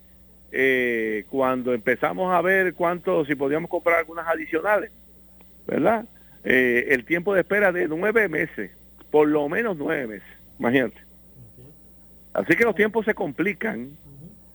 eh, 0.53 1.25
cuando 1.31 1.75
empezamos 1.75 2.33
a 2.33 2.41
ver 2.41 2.75
cuánto, 2.75 3.25
si 3.25 3.35
podíamos 3.35 3.71
comprar 3.71 3.99
algunas 3.99 4.27
adicionales, 4.27 4.91
¿verdad? 5.67 6.07
el 6.45 7.05
tiempo 7.05 7.35
de 7.35 7.43
espera 7.43 7.71
de 7.71 7.87
nueve 7.87 8.29
meses, 8.29 8.73
por 9.13 9.29
lo 9.29 9.49
menos 9.49 9.77
nueve 9.77 10.09
meses, 10.09 10.29
imagínate. 10.59 11.01
Así 12.33 12.57
que 12.57 12.65
los 12.65 12.75
tiempos 12.75 13.05
se 13.05 13.15
complican, 13.15 13.97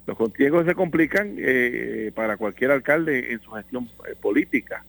los 0.08 0.34
tiempos 0.34 0.65
se 0.65 0.73
complican 0.73 1.36
eh, 1.38 2.12
para 2.15 2.38
cualquier 2.38 2.71
alcalde 2.71 3.32
en 3.32 3.41
su 3.41 3.52
gestión 3.52 3.89
eh, 4.10 4.15
política, 4.19 4.84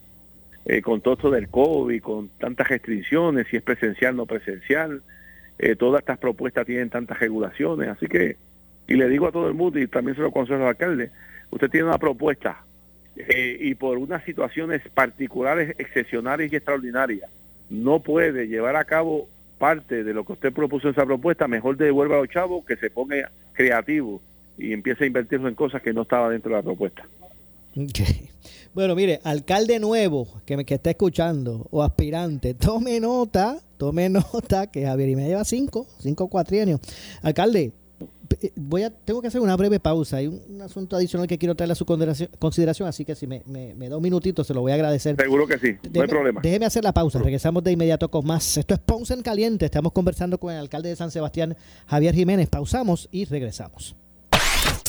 eh, 0.64 0.80
con 0.80 1.00
todo 1.00 1.14
esto 1.14 1.30
del 1.30 1.48
COVID, 1.48 2.00
con 2.00 2.28
tantas 2.30 2.68
restricciones, 2.68 3.46
si 3.50 3.56
es 3.56 3.62
presencial, 3.62 4.16
no 4.16 4.26
presencial, 4.26 5.02
todas 5.78 6.00
estas 6.00 6.18
propuestas 6.18 6.66
tienen 6.66 6.90
tantas 6.90 7.18
regulaciones, 7.18 7.88
así 7.88 8.06
que, 8.06 8.36
y 8.86 8.94
le 8.94 9.08
digo 9.08 9.26
a 9.26 9.32
todo 9.32 9.48
el 9.48 9.54
mundo, 9.54 9.78
y 9.78 9.86
también 9.86 10.14
se 10.14 10.22
lo 10.22 10.28
aconsejo 10.28 10.62
al 10.62 10.68
alcalde, 10.68 11.10
usted 11.50 11.70
tiene 11.70 11.86
una 11.86 11.98
propuesta 11.98 12.64
y 13.60 13.74
por 13.74 13.98
unas 13.98 14.24
situaciones 14.24 14.82
particulares, 14.94 15.74
excepcionales 15.78 16.52
y 16.52 16.56
extraordinarias, 16.56 17.28
no 17.68 18.00
puede 18.00 18.46
llevar 18.46 18.76
a 18.76 18.84
cabo 18.84 19.28
parte 19.58 20.04
de 20.04 20.14
lo 20.14 20.24
que 20.24 20.34
usted 20.34 20.52
propuso 20.52 20.88
en 20.88 20.92
esa 20.92 21.04
propuesta, 21.04 21.48
mejor 21.48 21.76
devuelva 21.76 22.16
a 22.16 22.20
los 22.20 22.28
chavos, 22.28 22.64
que 22.64 22.76
se 22.76 22.90
ponga 22.90 23.30
creativo 23.52 24.20
y 24.56 24.72
empiece 24.72 25.04
a 25.04 25.06
invertirlo 25.08 25.48
en 25.48 25.54
cosas 25.54 25.82
que 25.82 25.92
no 25.92 26.02
estaba 26.02 26.30
dentro 26.30 26.50
de 26.50 26.56
la 26.56 26.62
propuesta. 26.62 27.04
Bueno, 28.78 28.94
mire, 28.94 29.18
alcalde 29.24 29.80
nuevo 29.80 30.40
que 30.46 30.56
me 30.56 30.64
que 30.64 30.74
está 30.74 30.90
escuchando 30.90 31.66
o 31.72 31.82
aspirante, 31.82 32.54
tome 32.54 33.00
nota, 33.00 33.58
tome 33.76 34.08
nota 34.08 34.68
que 34.68 34.86
Javier 34.86 35.08
y 35.08 35.16
me 35.16 35.26
lleva 35.26 35.44
cinco, 35.44 35.88
cinco 35.98 36.28
cuatrienios. 36.28 36.78
Alcalde, 37.20 37.72
eh, 38.40 38.52
voy 38.54 38.84
a, 38.84 38.90
tengo 38.90 39.20
que 39.20 39.26
hacer 39.26 39.40
una 39.40 39.56
breve 39.56 39.80
pausa. 39.80 40.18
Hay 40.18 40.28
un, 40.28 40.62
asunto 40.62 40.94
adicional 40.94 41.26
que 41.26 41.38
quiero 41.38 41.56
traerle 41.56 41.72
a 41.72 41.74
su 41.74 41.84
consideración, 42.38 42.88
así 42.88 43.04
que 43.04 43.16
si 43.16 43.26
me, 43.26 43.42
da 43.88 43.96
un 43.96 44.02
minutito, 44.04 44.44
se 44.44 44.54
lo 44.54 44.60
voy 44.60 44.70
a 44.70 44.76
agradecer. 44.76 45.16
Seguro 45.16 45.48
que 45.48 45.58
sí, 45.58 45.74
no 45.92 46.02
hay 46.02 46.06
problema. 46.06 46.40
Déjeme 46.40 46.66
hacer 46.66 46.84
la 46.84 46.92
pausa, 46.92 47.18
regresamos 47.18 47.64
de 47.64 47.72
inmediato 47.72 48.08
con 48.12 48.24
más. 48.24 48.58
Esto 48.58 48.74
es 48.74 48.80
Ponce 48.80 49.12
en 49.12 49.22
Caliente, 49.22 49.64
estamos 49.64 49.90
conversando 49.90 50.38
con 50.38 50.52
el 50.52 50.60
alcalde 50.60 50.90
de 50.90 50.94
San 50.94 51.10
Sebastián, 51.10 51.56
Javier 51.88 52.14
Jiménez. 52.14 52.48
Pausamos 52.48 53.08
y 53.10 53.24
regresamos. 53.24 53.96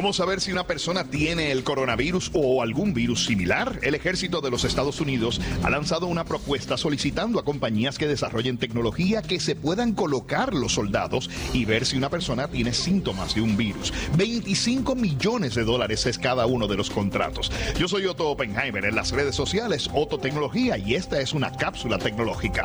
¿Cómo 0.00 0.14
saber 0.14 0.40
si 0.40 0.50
una 0.50 0.66
persona 0.66 1.04
tiene 1.04 1.52
el 1.52 1.62
coronavirus 1.62 2.30
o 2.32 2.62
algún 2.62 2.94
virus 2.94 3.26
similar? 3.26 3.80
El 3.82 3.94
ejército 3.94 4.40
de 4.40 4.50
los 4.50 4.64
Estados 4.64 4.98
Unidos 4.98 5.42
ha 5.62 5.68
lanzado 5.68 6.06
una 6.06 6.24
propuesta 6.24 6.78
solicitando 6.78 7.38
a 7.38 7.44
compañías 7.44 7.98
que 7.98 8.08
desarrollen 8.08 8.56
tecnología 8.56 9.20
que 9.20 9.40
se 9.40 9.56
puedan 9.56 9.92
colocar 9.92 10.54
los 10.54 10.72
soldados 10.72 11.28
y 11.52 11.66
ver 11.66 11.84
si 11.84 11.98
una 11.98 12.08
persona 12.08 12.48
tiene 12.48 12.72
síntomas 12.72 13.34
de 13.34 13.42
un 13.42 13.58
virus. 13.58 13.92
25 14.16 14.94
millones 14.94 15.54
de 15.54 15.64
dólares 15.64 16.06
es 16.06 16.16
cada 16.16 16.46
uno 16.46 16.66
de 16.66 16.78
los 16.78 16.88
contratos. 16.88 17.52
Yo 17.78 17.86
soy 17.86 18.06
Otto 18.06 18.30
Oppenheimer 18.30 18.86
en 18.86 18.94
las 18.94 19.10
redes 19.12 19.34
sociales, 19.34 19.90
Otto 19.92 20.16
Tecnología, 20.16 20.78
y 20.78 20.94
esta 20.94 21.20
es 21.20 21.34
una 21.34 21.52
cápsula 21.52 21.98
tecnológica. 21.98 22.64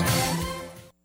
Podcast. 0.00 0.39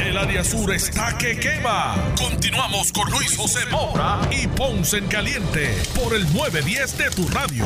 El 0.00 0.16
área 0.16 0.44
sur 0.44 0.72
está 0.72 1.16
que 1.18 1.38
quema. 1.38 2.14
Continuamos 2.18 2.92
con 2.92 3.10
Luis 3.10 3.36
José 3.36 3.60
Moura 3.70 4.20
y 4.30 4.46
Ponce 4.46 4.98
en 4.98 5.06
Caliente 5.06 5.68
por 5.94 6.14
el 6.14 6.22
910 6.34 6.98
de 6.98 7.10
tu 7.10 7.28
radio. 7.28 7.64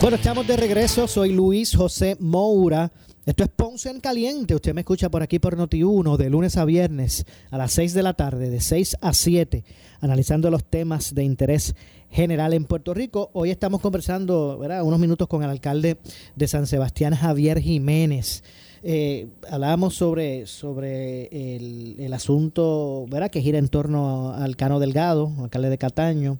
Bueno, 0.00 0.16
estamos 0.16 0.46
de 0.46 0.56
regreso. 0.56 1.06
Soy 1.06 1.32
Luis 1.32 1.76
José 1.76 2.16
Moura. 2.18 2.90
Esto 3.26 3.44
es 3.44 3.50
Ponce 3.50 3.90
en 3.90 4.00
Caliente. 4.00 4.54
Usted 4.54 4.72
me 4.74 4.80
escucha 4.80 5.10
por 5.10 5.22
aquí 5.22 5.38
por 5.38 5.56
Noti1 5.56 6.16
de 6.16 6.30
lunes 6.30 6.56
a 6.56 6.64
viernes 6.64 7.26
a 7.50 7.58
las 7.58 7.72
6 7.72 7.92
de 7.92 8.02
la 8.02 8.14
tarde, 8.14 8.48
de 8.48 8.60
6 8.60 8.96
a 9.02 9.12
7, 9.12 9.62
analizando 10.00 10.50
los 10.50 10.64
temas 10.64 11.14
de 11.14 11.22
interés 11.22 11.74
general 12.10 12.54
en 12.54 12.64
Puerto 12.64 12.94
Rico. 12.94 13.30
Hoy 13.34 13.50
estamos 13.50 13.80
conversando 13.80 14.58
¿verdad? 14.58 14.82
unos 14.82 14.98
minutos 14.98 15.28
con 15.28 15.42
el 15.42 15.50
alcalde 15.50 15.98
de 16.34 16.48
San 16.48 16.66
Sebastián, 16.66 17.14
Javier 17.14 17.60
Jiménez. 17.60 18.42
Eh, 18.82 19.28
hablábamos 19.50 19.94
sobre, 19.94 20.46
sobre 20.46 21.26
el, 21.56 22.12
asunto 22.12 23.06
¿verdad? 23.08 23.30
que 23.30 23.42
gira 23.42 23.58
en 23.58 23.68
torno 23.68 24.32
al 24.32 24.56
Cano 24.56 24.80
Delgado, 24.80 25.32
alcalde 25.40 25.68
de 25.68 25.78
Cataño, 25.78 26.38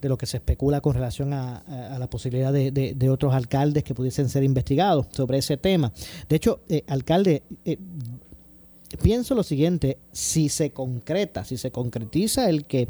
de 0.00 0.08
lo 0.08 0.18
que 0.18 0.26
se 0.26 0.38
especula 0.38 0.80
con 0.80 0.94
relación 0.94 1.32
a, 1.32 1.96
la 1.98 2.08
posibilidad 2.08 2.52
de, 2.52 3.10
otros 3.10 3.34
alcaldes 3.34 3.84
que 3.84 3.94
pudiesen 3.94 4.28
ser 4.28 4.44
investigados 4.44 5.06
sobre 5.12 5.38
ese 5.38 5.56
tema. 5.56 5.92
De 6.28 6.36
hecho, 6.36 6.60
eh, 6.68 6.84
alcalde, 6.88 7.42
eh, 7.64 7.78
pienso 9.02 9.34
lo 9.34 9.42
siguiente, 9.42 9.98
si 10.12 10.48
se 10.48 10.70
concreta, 10.70 11.44
si 11.44 11.56
se 11.56 11.70
concretiza 11.70 12.48
el 12.48 12.66
que 12.66 12.88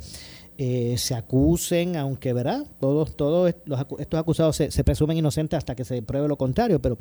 eh, 0.56 0.94
se 0.98 1.14
acusen, 1.14 1.96
aunque 1.96 2.32
¿verdad? 2.32 2.64
todos, 2.78 3.16
todos 3.16 3.52
estos 3.98 4.20
acusados 4.20 4.56
se, 4.56 4.70
se, 4.70 4.84
presumen 4.84 5.16
inocentes 5.16 5.58
hasta 5.58 5.74
que 5.74 5.84
se 5.84 6.00
pruebe 6.02 6.28
lo 6.28 6.36
contrario, 6.36 6.80
pero 6.80 6.96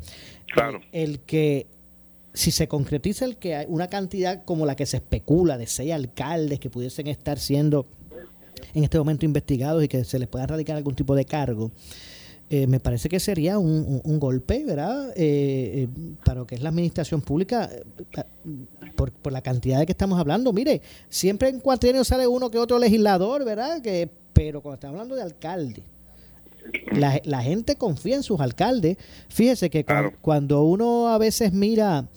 claro. 0.52 0.80
el 0.90 1.20
que 1.20 1.68
si 2.34 2.50
se 2.50 2.66
concretiza 2.68 3.24
el 3.24 3.36
que 3.36 3.54
hay 3.54 3.66
una 3.68 3.86
cantidad 3.88 4.44
como 4.44 4.66
la 4.66 4.74
que 4.74 4.86
se 4.86 4.98
especula 4.98 5.56
de 5.56 5.68
seis 5.68 5.92
alcaldes 5.92 6.58
que 6.58 6.68
pudiesen 6.68 7.06
estar 7.06 7.38
siendo 7.38 7.86
en 8.74 8.82
este 8.82 8.98
momento 8.98 9.24
investigados 9.24 9.82
y 9.84 9.88
que 9.88 10.04
se 10.04 10.18
les 10.18 10.28
pueda 10.28 10.46
radicar 10.46 10.76
algún 10.76 10.96
tipo 10.96 11.14
de 11.14 11.24
cargo, 11.24 11.70
eh, 12.50 12.66
me 12.66 12.80
parece 12.80 13.08
que 13.08 13.20
sería 13.20 13.58
un, 13.58 14.18
golpe, 14.18 14.64
¿verdad? 14.64 15.10
Eh, 15.10 15.14
eh, 15.16 15.88
para 16.24 16.40
lo 16.40 16.46
que 16.46 16.56
es 16.56 16.62
la 16.62 16.68
administración 16.70 17.20
pública, 17.20 17.70
por, 18.96 19.12
por, 19.12 19.32
la 19.32 19.40
cantidad 19.40 19.78
de 19.78 19.86
que 19.86 19.92
estamos 19.92 20.18
hablando. 20.18 20.52
Mire, 20.52 20.82
siempre 21.08 21.48
en 21.48 21.60
cuatrienio 21.60 22.04
sale 22.04 22.26
uno 22.26 22.50
que 22.50 22.58
otro 22.58 22.78
legislador, 22.78 23.44
¿verdad? 23.44 23.80
Que, 23.80 24.10
pero 24.32 24.60
cuando 24.60 24.74
estamos 24.74 24.94
hablando 24.94 25.14
de 25.14 25.22
alcalde, 25.22 25.82
la, 26.92 27.20
la, 27.24 27.42
gente 27.42 27.76
confía 27.76 28.16
en 28.16 28.22
sus 28.22 28.40
alcaldes. 28.40 28.96
Fíjese 29.28 29.70
que 29.70 29.84
cuando, 30.20 30.64
uno 30.64 31.08
a 31.08 31.18
veces 31.18 31.52
mira 31.52 32.08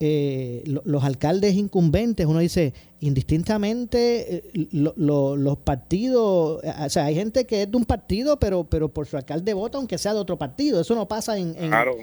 eh, 0.00 0.62
los 0.84 1.04
alcaldes 1.04 1.54
incumbentes, 1.54 2.26
uno 2.26 2.40
dice, 2.40 2.74
indistintamente 3.00 4.36
eh, 4.36 4.68
los 4.72 5.58
partidos, 5.58 6.62
eh, 6.64 6.72
o 6.84 6.90
sea, 6.90 7.06
hay 7.06 7.14
gente 7.14 7.46
que 7.46 7.62
es 7.62 7.70
de 7.70 7.76
un 7.76 7.84
partido, 7.84 8.38
pero 8.38 8.64
pero 8.64 8.88
por 8.88 9.06
su 9.06 9.16
alcalde 9.16 9.54
vota 9.54 9.78
aunque 9.78 9.98
sea 9.98 10.14
de 10.14 10.20
otro 10.20 10.36
partido. 10.36 10.80
Eso 10.80 10.94
no 10.94 11.08
pasa 11.08 11.38
en, 11.38 11.54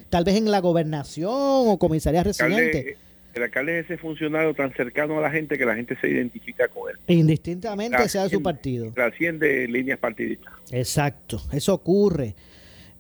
tal 0.10 0.24
vez 0.24 0.36
en 0.36 0.50
la 0.50 0.60
gobernación 0.60 1.32
o 1.34 1.78
comisaría 1.78 2.24
residente 2.24 2.98
el 3.34 3.43
alcalde 3.43 3.80
es 3.80 3.86
ese 3.86 3.98
funcionario 3.98 4.54
tan 4.54 4.72
cercano 4.74 5.17
a 5.17 5.22
la 5.22 5.32
gente 5.32 5.58
que 5.58 5.65
la 5.65 5.76
gente 5.76 5.98
se 6.00 6.08
identifica 6.08 6.67
con 6.67 6.89
él. 6.89 6.98
Indistintamente 7.08 8.08
sea 8.08 8.24
de 8.24 8.30
su 8.30 8.41
partido. 8.41 8.91
Trasciende 8.91 9.67
líneas 9.67 10.00
partidistas. 10.00 10.54
Exacto, 10.72 11.41
eso 11.52 11.74
ocurre. 11.74 12.36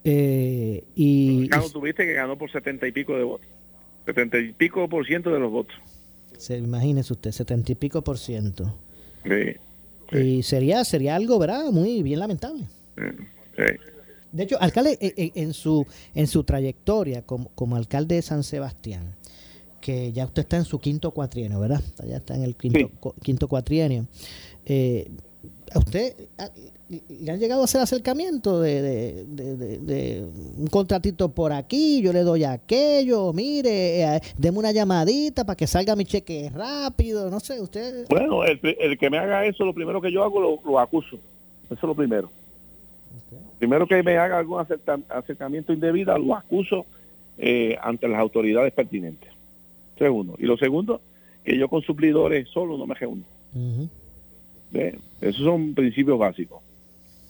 Eh, 0.03 0.83
y, 0.95 1.49
tuviste 1.71 2.05
que 2.05 2.13
ganó 2.13 2.37
por 2.37 2.51
setenta 2.51 2.87
y 2.87 2.91
pico 2.91 3.15
de 3.15 3.23
votos. 3.23 3.47
Setenta 4.05 4.37
y 4.37 4.51
pico 4.51 4.89
por 4.89 5.05
ciento 5.05 5.31
de 5.31 5.39
los 5.39 5.51
votos. 5.51 5.75
Se, 6.37 6.57
imagínese 6.57 7.13
usted, 7.13 7.31
setenta 7.31 7.71
y 7.71 7.75
pico 7.75 8.03
por 8.03 8.17
ciento. 8.17 8.77
Y 10.11 10.43
sería, 10.43 10.83
sería 10.83 11.15
algo, 11.15 11.39
¿verdad? 11.39 11.65
Muy 11.71 12.03
bien 12.03 12.19
lamentable. 12.19 12.65
De 14.31 14.43
hecho, 14.43 14.59
alcalde, 14.59 14.97
en, 14.99 15.09
eh, 15.09 15.13
eh, 15.15 15.31
en, 15.35 15.53
su, 15.53 15.85
en 16.15 16.27
su 16.27 16.43
trayectoria 16.43 17.21
como, 17.21 17.49
como 17.49 17.75
alcalde 17.75 18.15
de 18.15 18.21
San 18.23 18.43
Sebastián, 18.43 19.15
que 19.83 20.13
ya 20.13 20.23
usted 20.23 20.43
está 20.43 20.55
en 20.55 20.63
su 20.63 20.79
quinto 20.79 21.11
cuatrienio, 21.11 21.59
¿verdad? 21.59 21.81
Ya 22.07 22.15
está 22.15 22.35
en 22.35 22.43
el 22.43 22.55
quinto, 22.55 22.89
quinto 23.21 23.49
cuatrienio. 23.49 24.05
Eh, 24.65 25.11
¿A 25.73 25.79
usted 25.79 26.15
le 26.89 27.31
han 27.31 27.39
llegado 27.39 27.61
a 27.61 27.65
hacer 27.65 27.81
acercamiento 27.81 28.61
de, 28.61 30.25
un 30.57 30.67
contratito 30.67 31.29
por 31.29 31.51
aquí, 31.51 32.01
yo 32.01 32.13
le 32.13 32.21
doy 32.21 32.45
aquello, 32.45 33.33
mire, 33.33 34.01
eh, 34.01 34.21
deme 34.37 34.59
una 34.59 34.71
llamadita 34.71 35.43
para 35.43 35.57
que 35.57 35.67
salga 35.67 35.97
mi 35.97 36.05
cheque 36.05 36.49
rápido, 36.53 37.29
no 37.29 37.41
sé, 37.41 37.59
usted... 37.59 38.05
Bueno, 38.09 38.45
el, 38.45 38.97
que 38.97 39.09
me 39.09 39.17
haga 39.17 39.45
eso, 39.45 39.65
lo 39.65 39.73
primero 39.73 39.99
que 39.99 40.13
yo 40.13 40.23
hago, 40.23 40.61
lo, 40.63 40.79
acuso. 40.79 41.17
Eso 41.65 41.73
es 41.73 41.83
lo 41.83 41.95
primero. 41.95 42.29
Primero 43.59 43.85
que 43.85 44.01
me 44.01 44.17
haga 44.17 44.37
algún 44.37 44.65
acercamiento 45.09 45.73
indebido, 45.73 46.17
lo 46.17 46.35
acuso 46.35 46.85
eh, 47.37 47.77
ante 47.81 48.07
las 48.07 48.19
autoridades 48.19 48.71
pertinentes. 48.71 49.32
Segundo. 50.03 50.35
Y 50.37 50.45
lo 50.45 50.57
segundo, 50.57 51.01
que 51.43 51.57
yo 51.57 51.69
con 51.69 51.81
suplidores 51.81 52.49
solo 52.49 52.77
no 52.77 52.85
me 52.85 52.95
reúno. 52.95 53.23
Esos 55.21 55.43
son 55.43 55.73
principios 55.73 56.19
básicos. 56.19 56.61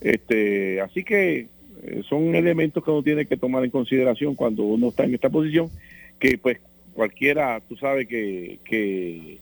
Este, 0.01 0.81
así 0.81 1.03
que 1.03 1.47
eh, 1.83 2.01
son 2.09 2.33
elementos 2.33 2.83
que 2.83 2.91
uno 2.91 3.03
tiene 3.03 3.25
que 3.25 3.37
tomar 3.37 3.63
en 3.63 3.69
consideración 3.69 4.35
cuando 4.35 4.63
uno 4.63 4.89
está 4.89 5.03
en 5.03 5.13
esta 5.13 5.29
posición, 5.29 5.69
que 6.17 6.37
pues 6.37 6.59
cualquiera, 6.93 7.61
tú 7.67 7.75
sabes 7.75 8.07
que, 8.07 8.59
que 8.65 9.37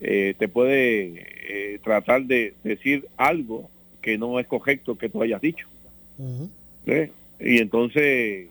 eh, 0.00 0.34
te 0.38 0.48
puede 0.48 1.24
eh, 1.48 1.78
tratar 1.82 2.24
de 2.24 2.54
decir 2.64 3.06
algo 3.16 3.70
que 4.02 4.18
no 4.18 4.38
es 4.38 4.46
correcto 4.46 4.98
que 4.98 5.08
tú 5.08 5.22
hayas 5.22 5.40
dicho. 5.40 5.66
Y 7.40 7.58
entonces, 7.58 8.48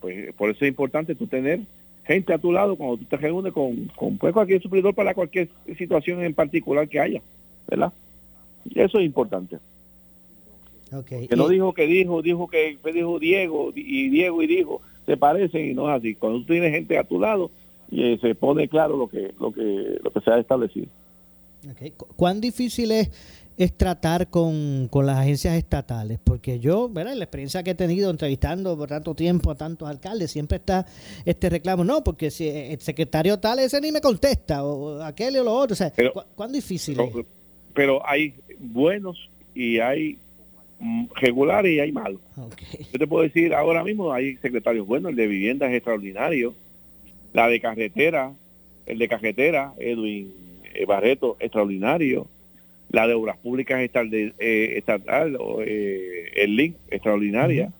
pues 0.00 0.34
por 0.34 0.50
eso 0.50 0.64
es 0.64 0.68
importante 0.68 1.14
tú 1.14 1.26
tener 1.26 1.60
gente 2.08 2.32
a 2.32 2.38
tu 2.38 2.50
lado 2.50 2.74
cuando 2.74 2.96
tú 2.96 3.04
te 3.04 3.16
reúnes 3.18 3.52
con, 3.52 3.84
con 3.94 4.16
pues, 4.18 4.32
cualquier 4.32 4.60
suplidor 4.62 4.94
para 4.94 5.14
cualquier 5.14 5.48
situación 5.76 6.24
en 6.24 6.34
particular 6.34 6.88
que 6.88 6.98
haya, 6.98 7.22
¿verdad? 7.68 7.92
Y 8.64 8.80
eso 8.80 8.98
es 8.98 9.04
importante. 9.04 9.58
Que 11.28 11.36
no 11.36 11.48
dijo 11.48 11.74
que 11.74 11.86
dijo, 11.86 12.22
dijo 12.22 12.48
que 12.48 12.78
dijo 12.94 13.18
Diego 13.18 13.72
y 13.74 14.08
Diego 14.08 14.42
y 14.42 14.46
dijo, 14.46 14.80
se 15.04 15.18
parecen 15.18 15.66
y 15.70 15.74
no 15.74 15.88
es 15.90 16.00
así. 16.00 16.14
Cuando 16.14 16.40
tú 16.40 16.46
tienes 16.46 16.72
gente 16.72 16.96
a 16.96 17.04
tu 17.04 17.20
lado, 17.20 17.50
y 17.90 18.14
eh, 18.14 18.18
se 18.20 18.34
pone 18.34 18.68
claro 18.68 18.96
lo 18.96 19.08
que 19.08 19.32
lo 19.38 19.52
que 19.52 19.98
lo 20.02 20.10
que 20.10 20.20
se 20.20 20.30
ha 20.30 20.38
establecido. 20.38 20.88
¿Cuán 22.16 22.40
difícil 22.40 22.90
es, 22.92 23.10
es 23.58 23.76
tratar 23.76 24.28
con, 24.28 24.88
las 24.92 25.18
agencias 25.18 25.56
estatales? 25.56 26.18
Porque 26.22 26.60
yo, 26.60 26.88
¿verdad? 26.88 27.14
la 27.14 27.24
experiencia 27.24 27.62
que 27.62 27.72
he 27.72 27.74
tenido 27.74 28.10
entrevistando 28.10 28.76
por 28.76 28.88
tanto 28.88 29.14
tiempo 29.14 29.50
a 29.50 29.56
tantos 29.56 29.88
alcaldes, 29.88 30.30
siempre 30.30 30.56
está 30.56 30.86
este 31.24 31.50
reclamo, 31.50 31.84
no, 31.84 32.02
porque 32.04 32.30
si 32.30 32.48
el 32.48 32.80
secretario 32.80 33.38
tal 33.38 33.58
ese 33.58 33.80
ni 33.80 33.92
me 33.92 34.00
contesta, 34.00 34.64
o 34.64 35.02
aquel 35.02 35.36
o 35.38 35.44
lo 35.44 35.52
otro, 35.52 35.74
o 35.74 35.76
sea, 35.76 35.92
¿cuán 36.34 36.52
difícil 36.52 36.98
es? 37.00 37.26
Pero 37.74 38.00
hay 38.08 38.34
buenos 38.58 39.28
y 39.54 39.80
hay 39.80 40.18
mm, 40.78 41.06
regulares 41.16 41.72
y 41.72 41.80
hay 41.80 41.92
malos. 41.92 42.20
Yo 42.92 42.98
te 42.98 43.06
puedo 43.06 43.24
decir, 43.24 43.54
ahora 43.54 43.82
mismo 43.82 44.12
hay 44.12 44.36
secretarios 44.36 44.86
buenos, 44.86 45.10
el 45.10 45.16
de 45.16 45.26
vivienda 45.26 45.68
es 45.68 45.74
extraordinario, 45.74 46.54
la 47.32 47.48
de 47.48 47.60
carretera, 47.60 48.32
el 48.86 48.98
de 48.98 49.08
carretera, 49.08 49.74
Edwin 49.78 50.32
eh, 50.74 50.86
Barreto, 50.86 51.36
extraordinario. 51.40 52.28
La 52.90 53.06
de 53.06 53.14
obras 53.14 53.36
públicas 53.38 53.80
estatal, 53.80 54.12
eh, 54.12 54.74
estatal 54.76 55.38
eh, 55.64 56.30
el 56.36 56.56
link, 56.56 56.76
extraordinaria. 56.90 57.72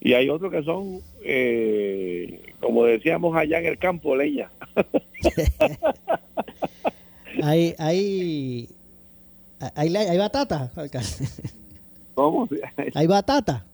Y 0.00 0.14
hay 0.14 0.30
otros 0.30 0.50
que 0.50 0.62
son, 0.62 1.00
como 2.60 2.84
decíamos 2.84 3.36
allá 3.36 3.58
en 3.58 3.66
el 3.66 3.78
campo, 3.78 4.16
leña. 4.16 4.50
hay, 7.42 7.74
hay, 7.78 8.68
hay, 9.74 9.96
hay 9.96 10.18
batata, 10.18 10.72
¿Cómo? 12.14 12.48
¿Hay 12.94 13.06
batata? 13.06 13.66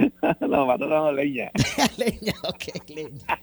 no, 0.40 0.66
batata 0.66 0.94
no, 0.94 1.12
leña. 1.12 1.50
leña, 1.98 2.32
ok, 2.48 2.64
leña. 2.88 3.38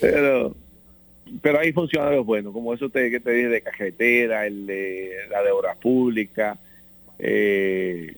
pero 0.00 0.54
pero 1.42 1.60
hay 1.60 1.72
funcionarios 1.72 2.24
buenos, 2.24 2.52
como 2.52 2.74
eso 2.74 2.88
te, 2.88 3.10
que 3.10 3.20
te 3.20 3.32
dije 3.32 3.48
de 3.48 3.62
cajetera, 3.62 4.46
el 4.46 4.66
de 4.66 5.10
la 5.30 5.42
de 5.42 5.50
obras 5.50 5.76
públicas, 5.76 6.58
eh, 7.18 8.14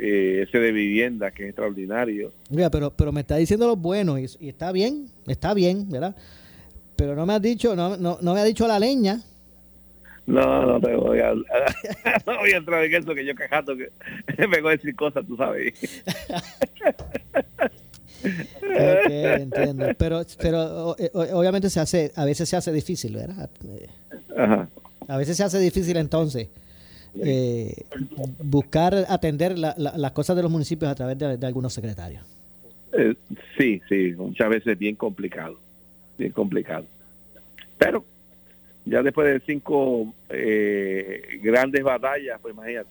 eh, 0.00 0.44
ese 0.46 0.58
de 0.58 0.72
vivienda 0.72 1.30
que 1.30 1.44
es 1.44 1.48
extraordinario. 1.50 2.32
Mira, 2.50 2.70
pero, 2.70 2.90
pero 2.90 3.12
me 3.12 3.20
está 3.20 3.36
diciendo 3.36 3.66
los 3.66 3.80
buenos 3.80 4.36
y, 4.40 4.48
está 4.48 4.72
bien, 4.72 5.06
está 5.26 5.54
bien, 5.54 5.88
¿verdad? 5.88 6.16
Pero 6.96 7.14
no 7.14 7.26
me 7.26 7.34
has 7.34 7.42
dicho, 7.42 7.76
no, 7.76 7.96
no, 7.96 8.18
no 8.20 8.34
me 8.34 8.40
ha 8.40 8.44
dicho 8.44 8.66
la 8.66 8.78
leña. 8.78 9.20
No, 10.26 10.66
no 10.66 10.80
te 10.80 10.94
voy 10.94 11.20
a, 11.20 11.32
no 12.26 12.38
voy 12.38 12.50
a 12.50 12.58
entrar 12.58 12.84
en 12.84 12.94
eso 12.94 13.14
que 13.14 13.24
yo 13.24 13.34
cajato 13.34 13.74
que 13.76 13.90
me 14.46 14.60
voy 14.60 14.72
a 14.72 14.76
decir 14.76 14.94
cosas, 14.94 15.26
tú 15.26 15.36
sabes. 15.36 15.74
entiendo. 18.62 19.86
Pero, 19.96 20.22
pero 20.40 20.96
eh, 20.98 21.10
obviamente 21.12 21.70
se 21.70 21.80
hace, 21.80 22.12
a 22.16 22.24
veces 22.24 22.48
se 22.48 22.56
hace 22.56 22.72
difícil, 22.72 23.16
¿verdad? 23.16 23.50
A 25.06 25.16
veces 25.16 25.36
se 25.36 25.44
hace 25.44 25.58
difícil 25.58 25.96
entonces 25.96 26.48
eh, 27.22 27.74
buscar 28.42 28.94
atender 29.08 29.58
las 29.58 30.12
cosas 30.12 30.36
de 30.36 30.42
los 30.42 30.50
municipios 30.50 30.90
a 30.90 30.94
través 30.94 31.18
de, 31.18 31.46
algunos 31.46 31.72
secretarios. 31.72 32.22
Eh, 32.92 33.14
sí, 33.58 33.80
sí, 33.88 34.14
muchas 34.16 34.48
veces 34.48 34.78
bien 34.78 34.96
complicado, 34.96 35.58
bien 36.16 36.32
complicado. 36.32 36.86
Pero 37.76 38.04
ya 38.84 39.02
después 39.02 39.32
de 39.32 39.40
cinco 39.46 40.12
grandes 41.42 41.82
batallas, 41.82 42.38
pues 42.40 42.54
imagínate, 42.54 42.90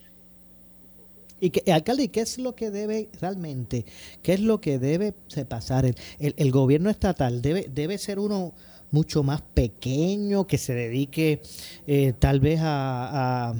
y 1.40 1.50
que, 1.50 1.72
alcalde, 1.72 2.08
¿qué 2.08 2.20
es 2.20 2.38
lo 2.38 2.54
que 2.54 2.70
debe 2.70 3.08
realmente, 3.20 3.84
qué 4.22 4.34
es 4.34 4.40
lo 4.40 4.60
que 4.60 4.78
debe 4.78 5.12
pasar? 5.48 5.84
El, 5.86 5.94
el, 6.18 6.50
gobierno 6.50 6.90
estatal 6.90 7.42
debe, 7.42 7.68
debe 7.72 7.98
ser 7.98 8.18
uno 8.18 8.54
mucho 8.90 9.22
más 9.22 9.42
pequeño, 9.42 10.46
que 10.46 10.58
se 10.58 10.74
dedique 10.74 11.42
eh, 11.86 12.12
tal 12.18 12.40
vez 12.40 12.60
a, 12.62 13.54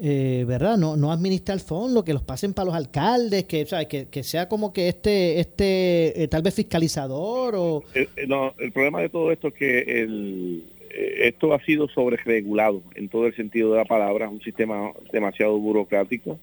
eh, 0.00 0.44
¿verdad? 0.46 0.76
No, 0.76 0.96
no 0.96 1.10
administrar 1.10 1.58
fondo, 1.60 2.04
que 2.04 2.12
los 2.12 2.22
pasen 2.22 2.52
para 2.52 2.66
los 2.66 2.74
alcaldes, 2.74 3.44
que, 3.44 3.66
que, 3.88 4.06
que 4.06 4.22
sea 4.22 4.48
como 4.48 4.72
que 4.72 4.88
este, 4.88 5.40
este 5.40 6.22
eh, 6.22 6.28
tal 6.28 6.42
vez 6.42 6.54
fiscalizador 6.54 7.54
o... 7.56 7.82
no, 8.28 8.54
el 8.58 8.72
problema 8.72 9.00
de 9.00 9.08
todo 9.08 9.32
esto 9.32 9.48
es 9.48 9.54
que 9.54 10.02
el 10.02 10.64
eh, 10.70 10.75
esto 10.96 11.54
ha 11.54 11.64
sido 11.64 11.88
sobreregulado 11.88 12.82
en 12.94 13.08
todo 13.08 13.26
el 13.26 13.34
sentido 13.34 13.72
de 13.72 13.78
la 13.78 13.84
palabra, 13.84 14.28
un 14.28 14.40
sistema 14.42 14.92
demasiado 15.12 15.58
burocrático. 15.58 16.38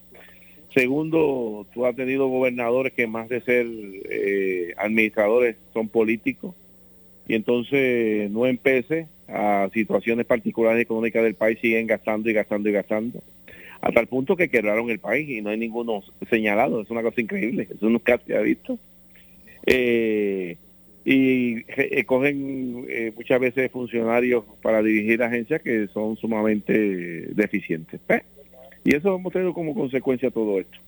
Segundo, 0.74 1.66
tú 1.72 1.86
has 1.86 1.94
tenido 1.94 2.28
gobernadores 2.28 2.92
que 2.92 3.06
más 3.06 3.28
de 3.28 3.40
ser 3.42 3.66
eh, 4.10 4.74
administradores 4.76 5.56
son 5.72 5.88
políticos 5.88 6.54
y 7.28 7.34
entonces 7.34 8.30
no 8.30 8.46
empece 8.46 9.06
a 9.28 9.70
situaciones 9.72 10.26
particulares 10.26 10.82
económicas 10.82 11.22
del 11.22 11.34
país 11.34 11.58
siguen 11.60 11.86
gastando 11.86 12.28
y 12.28 12.32
gastando 12.32 12.68
y 12.68 12.72
gastando 12.72 13.22
hasta 13.84 14.00
el 14.00 14.06
punto 14.06 14.34
que 14.34 14.48
quebraron 14.48 14.88
el 14.88 14.98
país 14.98 15.28
y 15.28 15.42
no 15.42 15.50
hay 15.50 15.58
ninguno 15.58 16.02
señalado, 16.30 16.80
es 16.80 16.88
una 16.88 17.02
cosa 17.02 17.20
increíble, 17.20 17.68
eso 17.70 17.90
nunca 17.90 18.18
se 18.26 18.34
ha 18.34 18.40
visto. 18.40 18.78
Eh, 19.66 20.56
y 21.04 21.64
eh, 21.68 22.04
cogen 22.06 22.86
eh, 22.88 23.12
muchas 23.14 23.38
veces 23.38 23.70
funcionarios 23.70 24.44
para 24.62 24.82
dirigir 24.82 25.22
agencias 25.22 25.60
que 25.60 25.86
son 25.88 26.16
sumamente 26.16 26.72
deficientes. 27.34 28.00
Pues, 28.06 28.22
y 28.84 28.94
eso 28.94 29.14
hemos 29.14 29.32
tenido 29.32 29.52
como 29.52 29.74
consecuencia 29.74 30.30
todo 30.30 30.58
esto. 30.60 30.78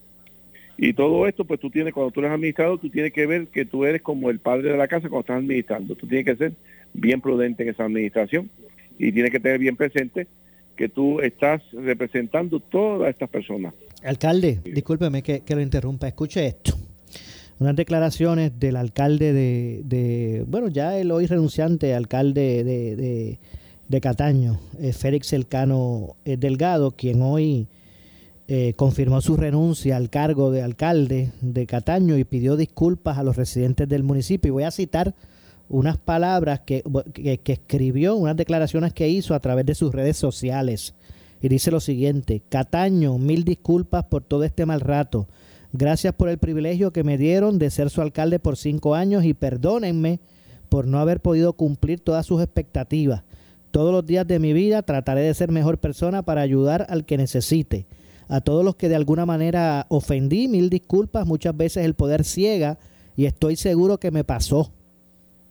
Y 0.79 0.93
todo 0.93 1.27
esto, 1.27 1.45
pues 1.45 1.61
tú 1.61 1.71
tienes, 1.71 1.95
cuando 1.95 2.11
tú 2.11 2.21
eres 2.21 2.33
administrador, 2.33 2.79
tú 2.79 2.91
tienes 2.91 3.13
que 3.13 3.27
ver 3.27 3.47
que 3.49 3.65
tú 3.65 3.85
eres 3.85 4.03
como 4.03 4.29
el 4.31 4.41
padre 4.41 4.73
de 4.73 4.77
la 4.77 4.89
casa 4.89 5.09
cuando 5.09 5.21
estás 5.21 5.39
administrando. 5.39 5.95
Tú 5.95 6.07
tienes 6.07 6.27
que 6.27 6.37
ser 6.37 6.53
bien 6.93 7.21
prudente 7.21 7.63
en 7.63 7.71
esa 7.71 7.85
administración 7.85 8.51
y 8.99 9.13
tienes 9.13 9.31
que 9.31 9.41
tener 9.41 9.59
bien 9.59 9.77
presente 9.77 10.27
que 10.77 10.91
tú 10.91 11.21
estás 11.21 11.63
representando 11.73 12.61
todas 12.61 13.09
estas 13.09 13.31
personas. 13.31 13.73
Alcalde, 14.03 14.61
discúlpeme 14.65 15.23
que, 15.23 15.41
que 15.41 15.55
lo 15.55 15.63
interrumpa, 15.63 16.07
escuche 16.09 16.47
esto 16.47 16.77
unas 17.59 17.75
declaraciones 17.75 18.53
del 18.59 18.77
alcalde 18.77 19.33
de, 19.33 20.45
bueno, 20.47 20.69
ya 20.69 20.99
el 20.99 21.11
hoy 21.11 21.27
renunciante 21.27 21.95
alcalde 21.95 22.65
de, 22.65 23.39
de, 23.89 24.01
Cataño, 24.01 24.61
eh, 24.79 24.93
Félix 24.93 25.33
Elcano 25.33 26.17
eh, 26.25 26.37
Delgado, 26.37 26.91
quien 26.91 27.23
hoy 27.23 27.69
eh, 28.49 28.75
confirmó 28.77 29.21
su 29.23 29.37
renuncia 29.37 29.97
al 29.97 30.11
cargo 30.11 30.51
de 30.51 30.63
alcalde 30.63 31.33
de 31.41 31.67
Cataño 31.67 32.19
y 32.19 32.25
pidió 32.25 32.57
disculpas 32.57 33.17
a 33.17 33.23
los 33.23 33.37
residentes 33.37 33.89
del 33.89 34.03
municipio. 34.03 34.49
Y 34.49 34.53
voy 34.53 34.65
a 34.65 34.71
citar 34.71 35.15
unas 35.69 35.97
palabras 35.97 36.61
que, 36.61 36.83
que 37.43 37.53
escribió, 37.53 38.17
unas 38.17 38.37
declaraciones 38.37 38.93
que 38.93 39.09
hizo 39.09 39.35
a 39.35 39.41
través 39.41 39.65
de 39.65 39.75
sus 39.75 39.95
redes 39.95 40.19
sociales. 40.19 40.95
Y 41.41 41.49
dice 41.49 41.71
lo 41.71 41.81
siguiente, 41.81 42.43
Cataño, 42.49 43.19
mil 43.19 43.45
disculpas 43.45 44.05
por 44.05 44.23
todo 44.23 44.45
este 44.45 44.67
mal 44.67 44.81
rato 44.81 45.27
Gracias 45.73 46.15
por 46.15 46.29
el 46.29 46.39
privilegio 46.39 46.93
que 46.93 47.05
me 47.05 47.19
dieron 47.19 47.59
de 47.59 47.71
ser 47.71 47.91
su 47.91 48.01
alcalde 48.01 48.39
por 48.39 48.57
cinco 48.57 48.95
años 48.95 49.25
y 49.25 49.35
perdónenme 49.35 50.21
por 50.69 50.87
no 50.87 50.99
haber 50.99 51.21
podido 51.21 51.53
cumplir 51.53 52.01
todas 52.01 52.27
sus 52.27 52.43
expectativas. 52.43 53.23
Todos 53.71 53.93
los 53.93 54.07
días 54.07 54.27
de 54.27 54.39
mi 54.39 54.53
vida 54.53 54.83
trataré 54.83 55.23
de 55.23 55.35
ser 55.35 55.51
mejor 55.51 55.79
persona 55.79 56.23
para 56.23 56.41
ayudar 56.41 56.87
al 56.89 57.05
que 57.05 57.19
necesite. 57.19 57.87
A 58.29 58.41
todos 58.41 58.65
los 58.65 58.77
que 58.77 58.89
de 58.89 58.97
alguna 58.97 59.27
manera 59.27 59.87
ofendí, 59.89 60.49
mil 60.49 60.71
disculpas, 60.71 61.27
muchas 61.27 61.57
veces 61.57 61.85
el 61.85 61.95
poder 61.95 62.25
ciega 62.25 62.79
y 63.17 63.27
estoy 63.27 63.57
seguro 63.57 63.99
que 63.99 64.11
me 64.11 64.25
pasó 64.25 64.73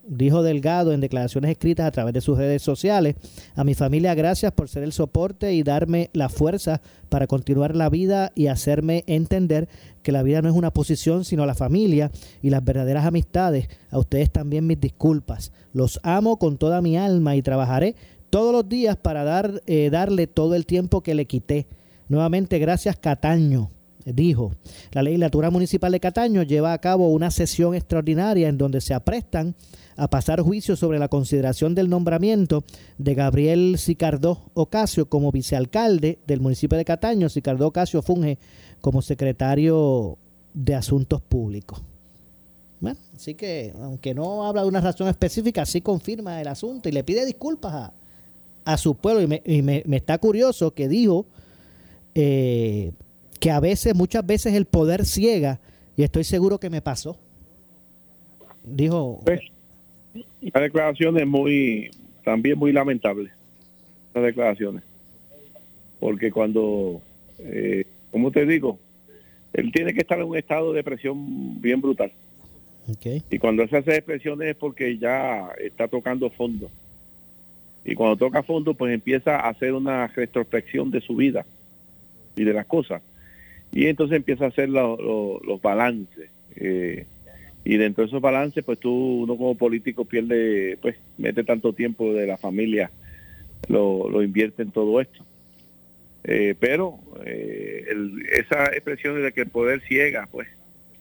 dijo 0.07 0.43
Delgado 0.43 0.93
en 0.93 1.01
declaraciones 1.01 1.51
escritas 1.51 1.87
a 1.87 1.91
través 1.91 2.13
de 2.13 2.21
sus 2.21 2.37
redes 2.37 2.61
sociales. 2.61 3.15
A 3.55 3.63
mi 3.63 3.73
familia, 3.73 4.13
gracias 4.15 4.51
por 4.51 4.69
ser 4.69 4.83
el 4.83 4.93
soporte 4.93 5.53
y 5.53 5.63
darme 5.63 6.09
la 6.13 6.29
fuerza 6.29 6.81
para 7.09 7.27
continuar 7.27 7.75
la 7.75 7.89
vida 7.89 8.31
y 8.35 8.47
hacerme 8.47 9.03
entender 9.07 9.67
que 10.03 10.11
la 10.11 10.23
vida 10.23 10.41
no 10.41 10.49
es 10.49 10.55
una 10.55 10.71
posición, 10.71 11.25
sino 11.25 11.45
la 11.45 11.55
familia 11.55 12.11
y 12.41 12.49
las 12.49 12.63
verdaderas 12.63 13.05
amistades. 13.05 13.67
A 13.89 13.99
ustedes 13.99 14.31
también 14.31 14.67
mis 14.67 14.79
disculpas. 14.79 15.51
Los 15.73 15.99
amo 16.03 16.37
con 16.37 16.57
toda 16.57 16.81
mi 16.81 16.97
alma 16.97 17.35
y 17.35 17.41
trabajaré 17.41 17.95
todos 18.29 18.51
los 18.51 18.67
días 18.67 18.97
para 18.97 19.23
dar, 19.23 19.61
eh, 19.65 19.89
darle 19.89 20.27
todo 20.27 20.55
el 20.55 20.65
tiempo 20.65 21.01
que 21.01 21.15
le 21.15 21.25
quité. 21.25 21.67
Nuevamente, 22.07 22.59
gracias 22.59 22.97
Cataño 22.97 23.71
dijo, 24.13 24.51
la 24.91 25.01
legislatura 25.01 25.49
municipal 25.49 25.91
de 25.91 25.99
Cataño 25.99 26.43
lleva 26.43 26.73
a 26.73 26.77
cabo 26.77 27.09
una 27.09 27.31
sesión 27.31 27.73
extraordinaria 27.73 28.47
en 28.47 28.57
donde 28.57 28.81
se 28.81 28.93
aprestan 28.93 29.55
a 29.97 30.09
pasar 30.09 30.41
juicio 30.41 30.75
sobre 30.75 30.99
la 30.99 31.07
consideración 31.07 31.73
del 31.75 31.89
nombramiento 31.89 32.63
de 32.97 33.15
Gabriel 33.15 33.77
Sicardó 33.77 34.41
Ocasio 34.53 35.07
como 35.07 35.31
vicealcalde 35.31 36.19
del 36.27 36.41
municipio 36.41 36.77
de 36.77 36.85
Cataño. 36.85 37.29
Sicardó 37.29 37.67
Ocasio 37.67 38.01
funge 38.01 38.37
como 38.81 39.01
secretario 39.01 40.17
de 40.53 40.75
Asuntos 40.75 41.21
Públicos. 41.21 41.81
Bueno, 42.79 42.99
así 43.15 43.35
que, 43.35 43.73
aunque 43.81 44.13
no 44.13 44.45
habla 44.45 44.63
de 44.63 44.67
una 44.67 44.81
razón 44.81 45.07
específica, 45.07 45.65
sí 45.65 45.81
confirma 45.81 46.41
el 46.41 46.47
asunto 46.47 46.89
y 46.89 46.91
le 46.91 47.03
pide 47.03 47.25
disculpas 47.25 47.91
a, 48.65 48.77
su 48.77 48.95
pueblo. 48.95 49.21
Y, 49.21 49.61
me, 49.61 49.83
me, 49.85 49.97
está 49.97 50.17
curioso 50.17 50.71
que 50.71 50.87
dijo 50.87 51.25
eh, 52.13 52.91
que 53.39 53.51
a 53.51 53.59
veces, 53.59 53.95
muchas 53.95 54.25
veces 54.25 54.53
el 54.53 54.65
poder 54.65 55.05
ciega, 55.05 55.59
y 55.95 56.03
estoy 56.03 56.25
seguro 56.25 56.59
que 56.59 56.69
me 56.69 56.81
pasó. 56.81 57.17
Dijo. 58.63 59.21
Pues, 60.45 60.53
la 60.53 60.61
declaración 60.61 61.17
es 61.17 61.25
muy, 61.25 61.89
también 62.23 62.59
muy 62.59 62.71
lamentable. 62.71 63.31
Las 64.13 64.23
declaraciones. 64.23 64.83
Porque 65.99 66.31
cuando, 66.31 67.01
eh, 67.39 67.85
como 68.11 68.29
te 68.31 68.45
digo, 68.45 68.77
él 69.53 69.71
tiene 69.71 69.93
que 69.93 70.01
estar 70.01 70.19
en 70.19 70.25
un 70.25 70.37
estado 70.37 70.71
de 70.71 70.77
depresión 70.77 71.59
bien 71.59 71.81
brutal. 71.81 72.11
Y 73.31 73.39
cuando 73.39 73.63
él 73.63 73.69
se 73.69 73.77
hace 73.77 73.95
expresiones 73.95 74.49
es 74.49 74.55
porque 74.55 74.99
ya 74.99 75.49
está 75.59 75.87
tocando 75.87 76.29
fondo. 76.29 76.69
Y 77.83 77.95
cuando 77.95 78.15
toca 78.15 78.43
fondo, 78.43 78.75
pues 78.75 78.93
empieza 78.93 79.37
a 79.37 79.49
hacer 79.49 79.73
una 79.73 80.05
retrospección 80.07 80.91
de 80.91 81.01
su 81.01 81.15
vida 81.15 81.43
y 82.35 82.43
de 82.43 82.53
las 82.53 82.67
cosas. 82.67 83.01
Y 83.71 83.87
entonces 83.87 84.17
empieza 84.17 84.45
a 84.45 84.49
hacer 84.49 84.69
los 84.69 85.61
balances. 85.63 86.29
Eh, 86.55 87.07
y 87.65 87.77
dentro 87.77 88.03
de 88.03 88.09
esos 88.09 88.21
balances, 88.21 88.63
pues 88.63 88.79
tú, 88.79 89.23
uno 89.23 89.35
como 89.35 89.55
político 89.55 90.05
pierde, 90.05 90.77
pues 90.81 90.95
mete 91.17 91.43
tanto 91.43 91.73
tiempo 91.73 92.13
de 92.13 92.27
la 92.27 92.37
familia, 92.37 92.91
lo, 93.67 94.07
lo 94.07 94.21
invierte 94.21 94.61
en 94.61 94.71
todo 94.71 95.01
esto. 95.01 95.25
Eh, 96.23 96.55
pero 96.59 96.99
eh, 97.25 97.85
esa 98.31 98.65
expresión 98.65 99.21
de 99.21 99.31
que 99.31 99.41
el 99.41 99.49
poder 99.49 99.81
ciega, 99.81 100.27
pues 100.31 100.47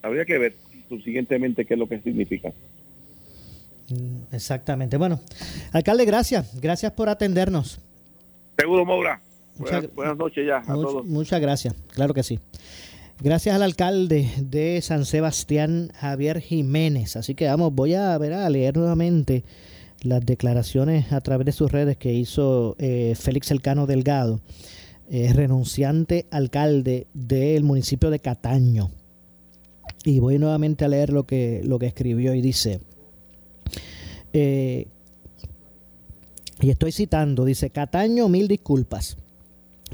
habría 0.03 0.25
que 0.25 0.39
ver 0.39 0.55
subsiguientemente 0.89 1.67
qué 1.67 1.75
es 1.75 1.81
lo 1.81 1.89
que 1.89 2.01
significa. 2.01 2.51
Mm, 3.91 4.35
exactamente. 4.35 4.97
Bueno, 4.97 5.21
alcalde, 5.73 6.07
gracias. 6.07 6.59
Gracias 6.61 6.93
por 6.93 7.11
atendernos. 7.11 7.79
Seguro, 8.59 8.87
Moura. 8.87 9.21
Buenas, 9.57 10.17
noches 10.17 10.47
ya 10.47 10.59
a 10.59 10.65
todos. 10.65 11.05
Muchas 11.07 11.41
gracias. 11.41 11.75
Claro 11.95 12.13
que 12.13 12.23
sí. 12.23 12.41
Gracias 13.21 13.55
al 13.55 13.63
alcalde 13.63 14.29
de 14.39 14.83
San 14.83 15.05
Sebastián, 15.05 15.93
Javier 15.95 16.41
Jiménez. 16.41 17.17
Así 17.17 17.35
que 17.35 17.47
vamos, 17.47 17.73
voy 17.73 17.95
a 17.95 18.19
ver 18.19 18.33
a 18.33 18.51
leer 18.51 18.77
nuevamente 18.77 19.45
las 20.03 20.27
declaraciones 20.27 21.13
a 21.13 21.21
través 21.21 21.47
de 21.47 21.53
sus 21.53 21.71
redes 21.71 21.97
que 21.97 22.13
hizo 22.13 22.75
eh, 22.79 23.15
Félix 23.17 23.53
Elcano 23.53 23.87
Delgado, 23.87 24.41
eh, 25.09 25.33
renunciante 25.33 26.27
alcalde 26.31 27.07
del 27.15 27.63
municipio 27.63 28.11
de 28.11 28.19
Cataño. 28.19 28.91
Y 30.05 30.19
voy 30.19 30.39
nuevamente 30.39 30.85
a 30.85 30.89
leer 30.89 31.11
lo 31.11 31.25
que, 31.25 31.63
lo 31.65 31.79
que 31.79 31.87
escribió 31.87 32.35
y 32.35 32.43
dice, 32.43 32.81
eh, 34.33 34.89
y 36.61 36.69
estoy 36.69 36.91
citando, 36.91 37.45
dice, 37.45 37.71
Cataño, 37.71 38.29
mil 38.29 38.49
disculpas 38.49 39.17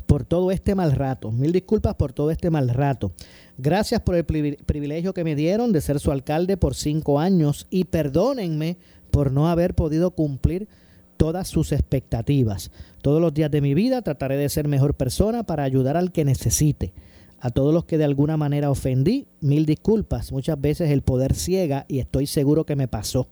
por 0.06 0.24
todo 0.24 0.50
este 0.50 0.74
mal 0.74 0.92
rato, 0.92 1.30
mil 1.30 1.52
disculpas 1.52 1.94
por 1.94 2.12
todo 2.12 2.30
este 2.30 2.50
mal 2.50 2.68
rato. 2.68 3.12
Gracias 3.58 4.00
por 4.00 4.14
el 4.16 4.24
privilegio 4.24 5.14
que 5.14 5.24
me 5.24 5.34
dieron 5.34 5.72
de 5.72 5.80
ser 5.80 6.00
su 6.00 6.10
alcalde 6.10 6.56
por 6.56 6.74
cinco 6.74 7.20
años 7.20 7.66
y 7.70 7.84
perdónenme 7.84 8.78
por 9.10 9.32
no 9.32 9.48
haber 9.48 9.74
podido 9.74 10.12
cumplir 10.12 10.68
todas 11.16 11.48
sus 11.48 11.72
expectativas. 11.72 12.70
Todos 13.02 13.20
los 13.20 13.34
días 13.34 13.50
de 13.50 13.60
mi 13.60 13.74
vida 13.74 14.02
trataré 14.02 14.36
de 14.36 14.48
ser 14.48 14.68
mejor 14.68 14.94
persona 14.94 15.42
para 15.42 15.64
ayudar 15.64 15.96
al 15.96 16.12
que 16.12 16.24
necesite. 16.24 16.92
A 17.38 17.50
todos 17.50 17.74
los 17.74 17.84
que 17.84 17.98
de 17.98 18.04
alguna 18.04 18.36
manera 18.36 18.70
ofendí, 18.70 19.26
mil 19.40 19.66
disculpas. 19.66 20.32
Muchas 20.32 20.60
veces 20.60 20.90
el 20.90 21.02
poder 21.02 21.34
ciega 21.34 21.84
y 21.88 21.98
estoy 21.98 22.26
seguro 22.26 22.64
que 22.64 22.76
me 22.76 22.88
pasó. 22.88 23.28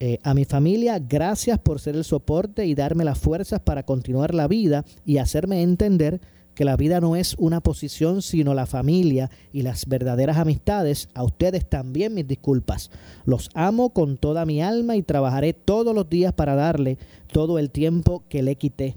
Eh, 0.00 0.18
a 0.22 0.32
mi 0.34 0.44
familia, 0.44 0.98
gracias 1.00 1.58
por 1.58 1.80
ser 1.80 1.96
el 1.96 2.04
soporte 2.04 2.66
y 2.66 2.74
darme 2.74 3.04
las 3.04 3.18
fuerzas 3.18 3.60
para 3.60 3.82
continuar 3.82 4.32
la 4.34 4.46
vida 4.46 4.84
y 5.04 5.18
hacerme 5.18 5.62
entender 5.62 6.20
que 6.54 6.64
la 6.64 6.76
vida 6.76 7.00
no 7.00 7.14
es 7.14 7.36
una 7.38 7.60
posición, 7.60 8.20
sino 8.20 8.52
la 8.52 8.66
familia 8.66 9.30
y 9.52 9.62
las 9.62 9.86
verdaderas 9.86 10.38
amistades. 10.38 11.08
A 11.14 11.22
ustedes 11.22 11.68
también 11.68 12.14
mis 12.14 12.26
disculpas. 12.26 12.90
Los 13.24 13.48
amo 13.54 13.90
con 13.90 14.16
toda 14.16 14.44
mi 14.44 14.60
alma 14.60 14.96
y 14.96 15.02
trabajaré 15.02 15.52
todos 15.52 15.94
los 15.94 16.08
días 16.10 16.32
para 16.32 16.56
darle 16.56 16.98
todo 17.32 17.60
el 17.60 17.70
tiempo 17.70 18.24
que 18.28 18.42
le 18.42 18.56
quité. 18.56 18.96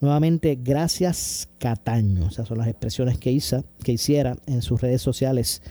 Nuevamente, 0.00 0.56
gracias 0.62 1.48
Cataño. 1.58 2.28
Esas 2.28 2.46
son 2.46 2.58
las 2.58 2.68
expresiones 2.68 3.18
que, 3.18 3.32
hizo, 3.32 3.64
que 3.82 3.90
hiciera 3.90 4.36
en 4.46 4.62
sus 4.62 4.80
redes 4.80 5.02
sociales 5.02 5.62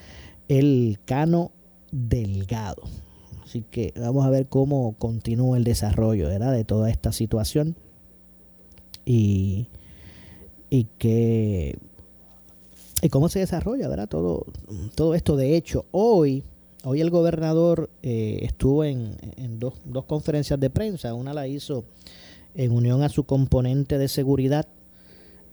el 0.49 0.99
Cano 1.05 1.53
Delgado. 1.89 2.83
Así 3.49 3.63
que 3.63 3.95
vamos 3.99 4.27
a 4.27 4.29
ver 4.29 4.45
cómo 4.45 4.93
continúa 4.99 5.57
el 5.57 5.63
desarrollo 5.63 6.29
de 6.29 6.63
toda 6.65 6.91
esta 6.91 7.11
situación 7.11 7.75
y, 9.05 9.69
y 10.69 10.83
que 10.99 11.79
y 13.01 13.09
cómo 13.09 13.27
se 13.27 13.39
desarrolla 13.39 13.87
¿verdad? 13.87 14.07
Todo, 14.07 14.45
todo 14.93 15.15
esto. 15.15 15.35
De 15.35 15.57
hecho, 15.57 15.85
hoy, 15.89 16.43
hoy 16.83 17.01
el 17.01 17.09
gobernador 17.09 17.89
eh, 18.03 18.41
estuvo 18.43 18.83
en, 18.83 19.17
dos, 19.57 19.81
dos 19.83 20.05
conferencias 20.05 20.59
de 20.59 20.69
prensa. 20.69 21.15
Una 21.15 21.33
la 21.33 21.47
hizo 21.47 21.85
en 22.53 22.71
unión 22.71 23.01
a 23.01 23.09
su 23.09 23.23
componente 23.23 23.97
de 23.97 24.09
seguridad, 24.09 24.67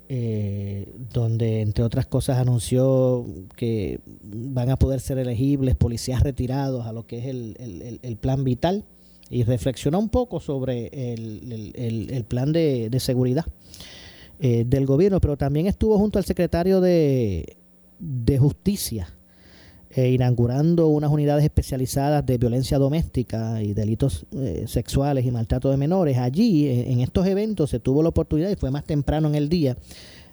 eh, 0.08 0.92
donde 1.12 1.60
entre 1.60 1.82
otras 1.82 2.06
cosas 2.06 2.38
anunció 2.38 3.26
que 3.56 4.00
van 4.22 4.70
a 4.70 4.76
poder 4.76 5.00
ser 5.00 5.18
elegibles 5.18 5.74
policías 5.74 6.22
retirados 6.22 6.86
a 6.86 6.92
lo 6.92 7.06
que 7.06 7.18
es 7.18 7.26
el, 7.26 8.16
plan 8.20 8.44
vital 8.44 8.84
y 9.30 9.42
reflexionó 9.42 9.98
un 9.98 10.08
poco 10.08 10.38
sobre 10.38 10.86
el, 11.12 12.24
plan 12.28 12.52
de, 12.52 12.96
seguridad 13.00 13.46
eh, 14.38 14.64
del 14.66 14.86
gobierno, 14.86 15.20
pero 15.20 15.36
también 15.36 15.66
estuvo 15.66 15.98
junto 15.98 16.18
al 16.18 16.24
secretario 16.24 16.80
de, 16.80 17.56
de 17.98 18.38
Justicia 18.38 19.08
eh, 19.96 20.10
inaugurando 20.10 20.88
unas 20.88 21.10
unidades 21.10 21.42
especializadas 21.42 22.26
de 22.26 22.36
violencia 22.36 22.76
doméstica 22.76 23.62
y 23.62 23.72
delitos 23.72 24.26
eh, 24.32 24.64
sexuales 24.66 25.24
y 25.24 25.30
maltrato 25.30 25.70
de 25.70 25.78
menores. 25.78 26.18
Allí, 26.18 26.66
eh, 26.66 26.92
en 26.92 27.00
estos 27.00 27.26
eventos, 27.26 27.70
se 27.70 27.80
tuvo 27.80 28.02
la 28.02 28.10
oportunidad, 28.10 28.50
y 28.50 28.56
fue 28.56 28.70
más 28.70 28.84
temprano 28.84 29.26
en 29.26 29.36
el 29.36 29.48
día, 29.48 29.78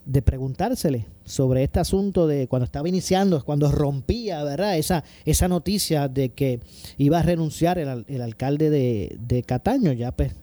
de 0.06 0.22
preguntársele 0.22 1.06
sobre 1.24 1.64
este 1.64 1.80
asunto 1.80 2.28
de 2.28 2.50
cuando 2.50 2.66
estaba 2.66 2.90
iniciando, 2.90 3.42
cuando 3.46 3.72
rompía, 3.72 4.44
¿verdad? 4.44 4.78
Esa, 4.78 5.06
esa 5.24 5.48
noticia 5.48 6.10
de 6.10 6.34
que 6.34 6.60
iba 6.98 7.20
a 7.20 7.24
renunciar 7.24 7.80
el, 7.80 8.22
alcalde 8.22 8.70
de, 8.70 9.44
Cataño, 9.44 9.94
ya 9.94 10.12
pues 10.12 10.34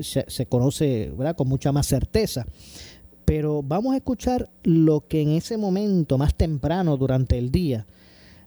se, 0.00 0.24
se, 0.26 0.46
conoce, 0.46 1.12
¿verdad? 1.16 1.36
Con 1.36 1.46
mucha 1.46 1.70
más 1.70 1.86
certeza. 1.86 2.44
Pero 3.24 3.62
vamos 3.62 3.94
a 3.94 3.98
escuchar 3.98 4.50
lo 4.64 5.06
que 5.06 5.22
en 5.22 5.28
ese 5.28 5.58
momento, 5.58 6.18
más 6.18 6.34
temprano 6.34 6.96
durante 6.96 7.38
el 7.38 7.52
día, 7.52 7.86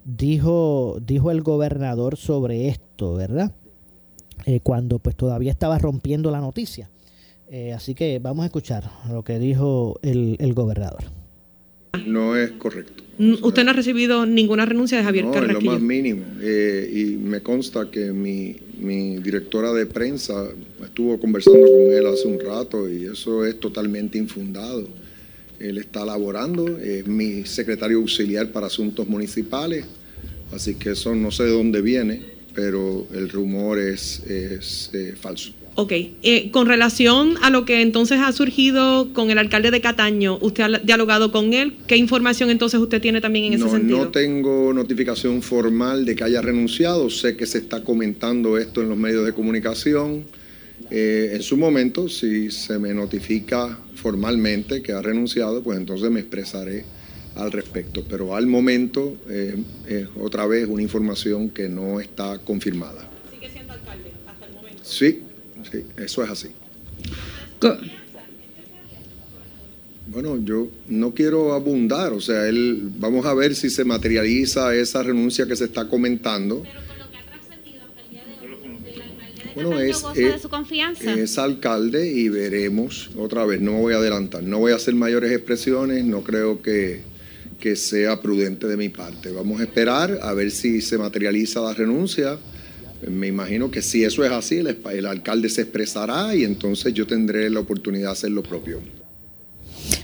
dijo, 0.07 0.97
dijo 1.05 1.31
el 1.31 1.41
gobernador 1.41 2.15
sobre 2.15 2.69
esto, 2.69 3.15
¿verdad? 3.15 3.53
Eh, 4.45 4.61
cuando 4.61 4.99
pues 4.99 5.15
todavía 5.15 5.51
estaba 5.51 5.77
rompiendo 5.77 6.31
la 6.31 6.39
noticia. 6.39 6.89
Eh, 7.49 7.73
así 7.73 7.93
que 7.93 8.19
vamos 8.19 8.43
a 8.43 8.45
escuchar 8.47 8.89
lo 9.09 9.23
que 9.23 9.39
dijo 9.39 9.99
el, 10.01 10.37
el 10.39 10.53
gobernador. 10.53 11.03
No 12.05 12.35
es 12.35 12.51
correcto. 12.51 13.03
¿Usted 13.41 13.63
no 13.63 13.71
ha 13.71 13.73
recibido 13.73 14.25
ninguna 14.25 14.65
renuncia 14.65 14.97
de 14.97 15.03
Javier 15.03 15.25
no, 15.25 15.41
lo 15.41 15.61
más 15.61 15.81
mínimo. 15.81 16.23
Eh, 16.41 16.91
y 16.93 17.05
me 17.15 17.41
consta 17.41 17.89
que 17.89 18.11
mi, 18.11 18.55
mi 18.79 19.17
directora 19.17 19.73
de 19.73 19.87
prensa 19.87 20.47
estuvo 20.83 21.19
conversando 21.19 21.65
con 21.65 21.91
él 21.91 22.05
hace 22.05 22.27
un 22.27 22.39
rato 22.39 22.87
y 22.87 23.05
eso 23.05 23.43
es 23.45 23.59
totalmente 23.59 24.19
infundado. 24.19 24.87
Él 25.59 25.79
está 25.79 26.05
laborando, 26.05 26.77
es 26.77 27.07
mi 27.07 27.43
secretario 27.45 27.97
auxiliar 27.97 28.51
para 28.51 28.67
asuntos 28.67 29.07
municipales, 29.07 29.85
así 30.53 30.75
que 30.75 30.91
eso 30.91 31.15
no 31.15 31.31
sé 31.31 31.43
de 31.43 31.51
dónde 31.51 31.81
viene, 31.81 32.21
pero 32.53 33.07
el 33.13 33.29
rumor 33.29 33.79
es, 33.79 34.21
es 34.25 34.89
eh, 34.93 35.13
falso. 35.19 35.51
Ok, 35.79 35.91
eh, 36.23 36.49
con 36.49 36.65
relación 36.65 37.35
a 37.43 37.51
lo 37.51 37.63
que 37.63 37.83
entonces 37.83 38.19
ha 38.19 38.31
surgido 38.31 39.13
con 39.13 39.29
el 39.29 39.37
alcalde 39.37 39.69
de 39.69 39.79
Cataño, 39.79 40.39
¿usted 40.41 40.63
ha 40.63 40.79
dialogado 40.79 41.31
con 41.31 41.53
él? 41.53 41.75
¿Qué 41.85 41.95
información 41.97 42.49
entonces 42.49 42.79
usted 42.79 42.99
tiene 42.99 43.21
también 43.21 43.45
en 43.45 43.53
ese 43.53 43.69
sentido? 43.69 44.05
No 44.05 44.07
tengo 44.07 44.73
notificación 44.73 45.43
formal 45.43 46.03
de 46.03 46.15
que 46.15 46.23
haya 46.23 46.41
renunciado, 46.41 47.11
sé 47.11 47.37
que 47.37 47.45
se 47.45 47.59
está 47.59 47.83
comentando 47.83 48.57
esto 48.57 48.81
en 48.81 48.89
los 48.89 48.97
medios 48.97 49.23
de 49.23 49.33
comunicación. 49.33 50.25
Eh, 50.89 51.33
en 51.33 51.43
su 51.43 51.57
momento, 51.57 52.09
si 52.09 52.49
se 52.49 52.79
me 52.79 52.91
notifica 52.95 53.77
formalmente 53.93 54.81
que 54.81 54.93
ha 54.93 55.01
renunciado, 55.03 55.61
pues 55.61 55.77
entonces 55.77 56.09
me 56.09 56.21
expresaré 56.21 56.85
al 57.37 57.51
respecto. 57.51 58.03
Pero 58.09 58.35
al 58.35 58.47
momento 58.47 59.17
eh, 59.29 59.55
es 59.87 60.07
otra 60.19 60.45
vez 60.45 60.67
una 60.67 60.81
información 60.81 61.49
que 61.49 61.69
no 61.69 61.99
está 61.99 62.39
confirmada. 62.39 63.07
¿Sigue 63.31 63.49
siendo 63.49 63.73
alcalde 63.73 64.11
hasta 64.27 64.45
el 64.45 64.53
momento? 64.53 64.83
Sí, 64.83 65.21
sí, 65.71 65.83
eso 65.97 66.23
es 66.23 66.29
así. 66.29 66.49
Bueno, 70.07 70.37
yo 70.43 70.69
no 70.87 71.13
quiero 71.13 71.53
abundar, 71.53 72.13
o 72.13 72.21
sea, 72.21 72.47
él, 72.47 72.89
vamos 72.97 73.25
a 73.25 73.33
ver 73.33 73.55
si 73.55 73.69
se 73.69 73.83
materializa 73.83 74.73
esa 74.73 75.03
renuncia 75.03 75.45
que 75.45 75.55
se 75.55 75.65
está 75.65 75.89
comentando 75.89 76.63
bueno, 79.63 79.79
es, 79.79 80.03
de 80.13 80.39
su 80.39 80.49
confianza? 80.49 81.13
Es 81.13 81.37
alcalde 81.37 82.11
y 82.11 82.29
veremos 82.29 83.09
otra 83.17 83.45
vez, 83.45 83.59
no 83.59 83.73
me 83.73 83.79
voy 83.79 83.93
a 83.93 83.97
adelantar, 83.97 84.43
no 84.43 84.59
voy 84.59 84.71
a 84.71 84.75
hacer 84.75 84.93
mayores 84.93 85.31
expresiones, 85.31 86.05
no 86.05 86.21
creo 86.21 86.61
que, 86.61 87.01
que 87.59 87.75
sea 87.75 88.21
prudente 88.21 88.67
de 88.67 88.77
mi 88.77 88.89
parte. 88.89 89.31
Vamos 89.31 89.59
a 89.59 89.63
esperar 89.63 90.19
a 90.21 90.33
ver 90.33 90.51
si 90.51 90.81
se 90.81 90.97
materializa 90.97 91.61
la 91.61 91.73
renuncia. 91.73 92.37
Me 93.07 93.27
imagino 93.27 93.69
que 93.69 93.81
si 93.81 94.03
eso 94.03 94.23
es 94.23 94.31
así, 94.31 94.57
el, 94.57 95.05
alcalde 95.05 95.49
se 95.49 95.61
expresará 95.61 96.35
y 96.35 96.43
entonces 96.43 96.93
yo 96.93 97.05
tendré 97.05 97.49
la 97.49 97.59
oportunidad 97.59 98.07
de 98.07 98.11
hacer 98.11 98.31
lo 98.31 98.43
propio. 98.43 98.81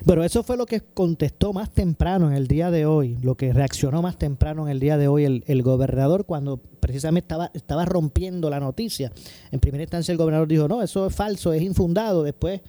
Pero 0.05 0.23
eso 0.23 0.43
fue 0.43 0.57
lo 0.57 0.65
que 0.65 0.81
contestó 0.81 1.53
más 1.53 1.71
temprano 1.71 2.27
en 2.27 2.33
el 2.33 2.47
día 2.47 2.71
de 2.71 2.85
hoy, 2.85 3.17
lo 3.21 3.35
que 3.35 3.53
reaccionó 3.53 4.01
más 4.01 4.17
temprano 4.17 4.65
en 4.65 4.71
el 4.71 4.79
día 4.79 4.97
de 4.97 5.07
hoy 5.07 5.43
el, 5.45 5.63
gobernador 5.63 6.25
cuando 6.25 6.57
precisamente 6.79 7.35
estaba 7.53 7.85
rompiendo 7.85 8.49
la 8.49 8.59
noticia. 8.59 9.11
En 9.51 9.59
primera 9.59 9.83
instancia 9.83 10.11
el 10.11 10.17
gobernador 10.17 10.47
dijo, 10.47 10.67
no, 10.67 10.83
eso 10.83 11.07
es 11.07 11.15
falso, 11.15 11.53
es 11.53 11.61
infundado. 11.61 12.23
Después 12.23 12.61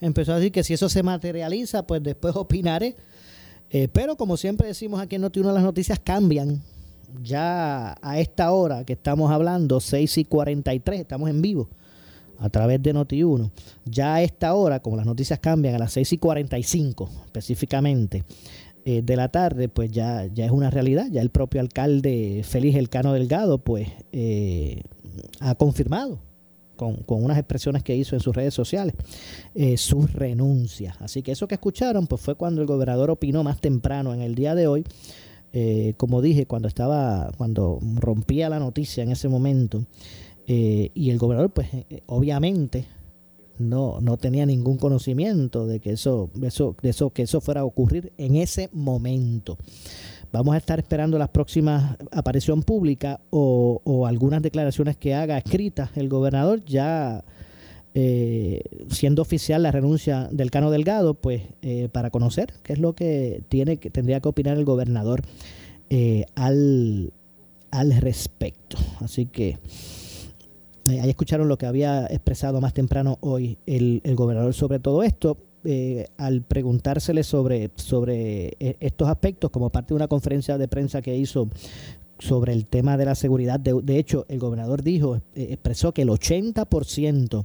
empezó 0.00 0.32
a 0.32 0.36
decir 0.36 0.52
que 0.52 0.64
si 0.64 0.74
eso 0.74 0.88
se 0.88 1.02
materializa, 1.02 1.86
pues 1.86 2.02
después 2.02 2.34
opinaré. 2.36 2.96
Eh, 3.70 3.88
pero 3.92 4.16
como 4.16 4.36
siempre 4.36 4.68
decimos 4.68 5.00
aquí 5.00 5.16
en 5.16 5.22
Noti1, 5.22 5.52
las 5.52 5.62
noticias 5.62 5.98
cambian. 5.98 6.62
Ya 7.22 7.96
a 8.02 8.18
esta 8.18 8.52
hora 8.52 8.84
que 8.84 8.92
estamos 8.92 9.30
hablando, 9.30 9.80
6 9.80 10.18
y 10.18 10.24
43, 10.24 11.00
estamos 11.00 11.30
en 11.30 11.40
vivo 11.40 11.68
a 12.38 12.50
través 12.50 12.82
de 12.82 12.94
Noti1. 12.94 13.50
Ya 13.84 14.16
a 14.16 14.22
esta 14.22 14.54
hora, 14.54 14.80
como 14.80 14.96
las 14.96 15.06
noticias 15.06 15.38
cambian 15.38 15.74
a 15.74 15.78
las 15.78 15.92
6 15.92 16.14
y 16.14 16.18
45 16.18 17.08
específicamente 17.26 18.24
eh, 18.84 19.02
de 19.02 19.16
la 19.16 19.28
tarde, 19.28 19.68
pues 19.68 19.90
ya, 19.90 20.26
ya 20.26 20.44
es 20.44 20.50
una 20.50 20.70
realidad. 20.70 21.06
Ya 21.10 21.22
el 21.22 21.30
propio 21.30 21.60
alcalde 21.60 22.42
Félix 22.44 22.76
Elcano 22.76 23.12
Delgado, 23.12 23.58
pues 23.58 23.88
eh, 24.12 24.82
ha 25.40 25.54
confirmado 25.54 26.18
con, 26.76 27.02
unas 27.08 27.38
expresiones 27.38 27.82
que 27.82 27.96
hizo 27.96 28.14
en 28.14 28.20
sus 28.20 28.34
redes 28.34 28.54
sociales, 28.54 28.94
eh, 29.54 29.76
su 29.76 30.06
renuncia. 30.06 30.96
Así 31.00 31.22
que 31.22 31.32
eso 31.32 31.48
que 31.48 31.54
escucharon, 31.54 32.06
pues 32.06 32.20
fue 32.20 32.34
cuando 32.34 32.60
el 32.60 32.66
gobernador 32.66 33.10
opinó 33.10 33.42
más 33.42 33.60
temprano 33.60 34.14
en 34.14 34.22
el 34.22 34.34
día 34.34 34.54
de 34.54 34.66
hoy. 34.66 34.84
como 35.96 36.20
dije, 36.20 36.44
cuando 36.44 36.68
estaba, 36.68 37.32
cuando 37.38 37.78
rompía 37.94 38.50
la 38.50 38.58
noticia 38.58 39.02
en 39.02 39.10
ese 39.10 39.26
momento, 39.28 39.86
eh, 40.46 40.90
y 40.94 41.10
el 41.10 41.18
gobernador, 41.18 41.50
pues 41.50 41.68
eh, 41.72 42.02
obviamente 42.06 42.86
no, 43.58 44.00
no 44.00 44.16
tenía 44.16 44.46
ningún 44.46 44.76
conocimiento 44.76 45.66
de 45.66 45.80
que 45.80 45.90
eso, 45.90 46.30
eso, 46.42 46.76
de 46.80 46.90
eso, 46.90 47.10
que 47.10 47.22
eso 47.22 47.40
fuera 47.40 47.62
a 47.62 47.64
ocurrir 47.64 48.12
en 48.16 48.36
ese 48.36 48.70
momento. 48.72 49.58
Vamos 50.32 50.54
a 50.54 50.58
estar 50.58 50.78
esperando 50.78 51.18
las 51.18 51.28
próximas 51.28 51.96
aparición 52.12 52.62
pública 52.62 53.20
o, 53.30 54.06
algunas 54.06 54.42
declaraciones 54.42 54.96
que 54.96 55.14
haga 55.14 55.38
escritas 55.38 55.90
el 55.96 56.08
gobernador 56.08 56.64
ya 56.64 57.24
eh, 57.94 58.62
siendo 58.90 59.22
oficial 59.22 59.62
la 59.62 59.72
renuncia 59.72 60.28
del 60.30 60.50
Cano 60.50 60.70
Delgado, 60.70 61.14
pues 61.14 61.42
para 61.92 62.10
conocer 62.10 62.52
qué 62.62 62.74
es 62.74 62.78
lo 62.78 62.94
que 62.94 63.42
tiene 63.48 63.78
que 63.78 63.90
tendría 63.90 64.20
que 64.20 64.28
opinar 64.28 64.56
el 64.56 64.64
gobernador 64.64 65.22
al, 66.34 67.12
al 67.70 67.96
respecto. 67.96 68.76
Así 69.00 69.26
que 69.26 69.58
eh, 70.88 71.00
ahí 71.00 71.10
escucharon 71.10 71.48
lo 71.48 71.58
que 71.58 71.66
había 71.66 72.06
expresado 72.06 72.60
más 72.60 72.72
temprano 72.72 73.18
hoy 73.20 73.58
el, 73.66 74.00
gobernador 74.14 74.54
sobre 74.54 74.78
todo 74.78 75.02
esto. 75.02 75.36
Eh, 75.64 76.06
al 76.16 76.42
preguntársele 76.42 77.24
sobre, 77.24 77.70
sobre 77.74 78.56
eh, 78.60 78.76
estos 78.80 79.08
aspectos 79.08 79.50
como 79.50 79.70
parte 79.70 79.88
de 79.88 79.96
una 79.96 80.06
conferencia 80.06 80.58
de 80.58 80.68
prensa 80.68 81.02
que 81.02 81.16
hizo 81.16 81.48
sobre 82.18 82.52
el 82.52 82.66
tema 82.66 82.96
de 82.96 83.04
la 83.04 83.14
seguridad. 83.14 83.58
De, 83.58 83.98
hecho, 83.98 84.26
el 84.28 84.38
gobernador 84.38 84.82
dijo, 84.82 85.20
expresó 85.34 85.92
que 85.92 86.02
el 86.02 86.08
80% 86.08 87.44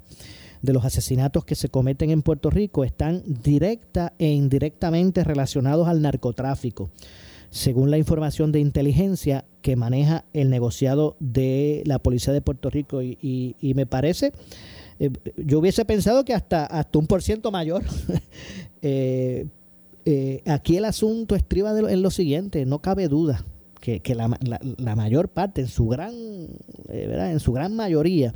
de 0.62 0.74
los 0.74 0.86
asesinatos 0.86 1.46
que 1.46 1.56
se 1.56 1.70
cometen 1.70 2.12
en 2.12 2.22
Puerto 2.22 2.50
Rico 2.50 2.84
están 2.84 3.24
directa 3.26 4.14
e 4.20 4.30
indirectamente 4.30 5.24
relacionados 5.24 5.88
al 5.88 6.02
narcotráfico 6.02 6.92
según 7.52 7.92
la 7.92 7.98
información 7.98 8.52
de 8.52 8.62
inteligencia 8.62 9.46
que 9.62 9.76
maneja 9.76 10.24
el 10.34 10.50
negociado 10.50 11.18
de 11.20 11.84
la 11.86 12.00
Policía 12.00 12.34
de 12.34 12.42
Puerto 12.42 12.70
Rico. 12.70 13.04
Y, 13.04 13.74
me 13.76 13.86
parece, 13.86 14.32
eh, 15.02 15.10
yo 15.36 15.58
hubiese 15.58 15.84
pensado 15.84 16.24
que 16.24 16.36
hasta, 16.36 16.64
hasta 16.68 17.00
un 17.00 17.08
por 17.08 17.22
ciento 17.22 17.52
mayor. 17.52 17.84
Eh, 18.84 19.46
eh, 20.06 20.42
aquí 20.48 20.76
el 20.76 20.86
asunto 20.86 21.36
estriba 21.36 21.78
en 21.78 22.02
lo 22.02 22.10
siguiente, 22.10 22.66
no 22.66 22.80
cabe 22.80 23.08
duda 23.08 23.46
que, 23.80 24.02
la, 24.16 24.96
mayor 24.96 25.30
parte, 25.30 25.62
en 25.62 25.68
su 25.68 25.88
gran, 25.88 26.16
en 26.90 27.40
su 27.40 27.54
gran 27.54 27.76
mayoría, 27.76 28.34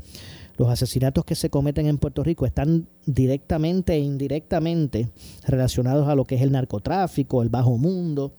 los 0.57 0.69
asesinatos 0.69 1.25
que 1.25 1.33
se 1.33 1.49
cometen 1.49 1.87
en 1.87 1.97
Puerto 1.97 2.23
Rico 2.23 2.45
están 2.45 2.87
directamente 3.07 3.93
e 3.93 3.99
indirectamente 4.01 5.09
relacionados 5.47 6.07
a 6.07 6.13
lo 6.13 6.25
que 6.25 6.35
es 6.35 6.43
el 6.43 6.51
narcotráfico, 6.51 7.41
el 7.41 7.49
bajo 7.49 7.79
mundo, 7.79 8.35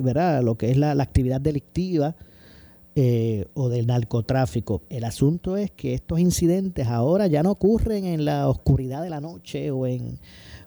¿verdad? 0.00 0.42
lo 0.42 0.54
que 0.54 0.70
es 0.70 0.78
la, 0.78 0.92
actividad 0.92 1.42
delictiva 1.42 2.16
eh, 2.98 3.44
o 3.52 3.68
del 3.68 3.86
narcotráfico. 3.86 4.80
El 4.88 5.04
asunto 5.04 5.58
es 5.58 5.70
que 5.70 5.92
estos 5.92 6.18
incidentes 6.18 6.86
ahora 6.86 7.26
ya 7.26 7.42
no 7.42 7.50
ocurren 7.50 8.06
en 8.06 8.24
la 8.24 8.48
oscuridad 8.48 9.02
de 9.02 9.10
la 9.10 9.20
noche 9.20 9.70
o 9.70 9.86
en, 9.86 10.18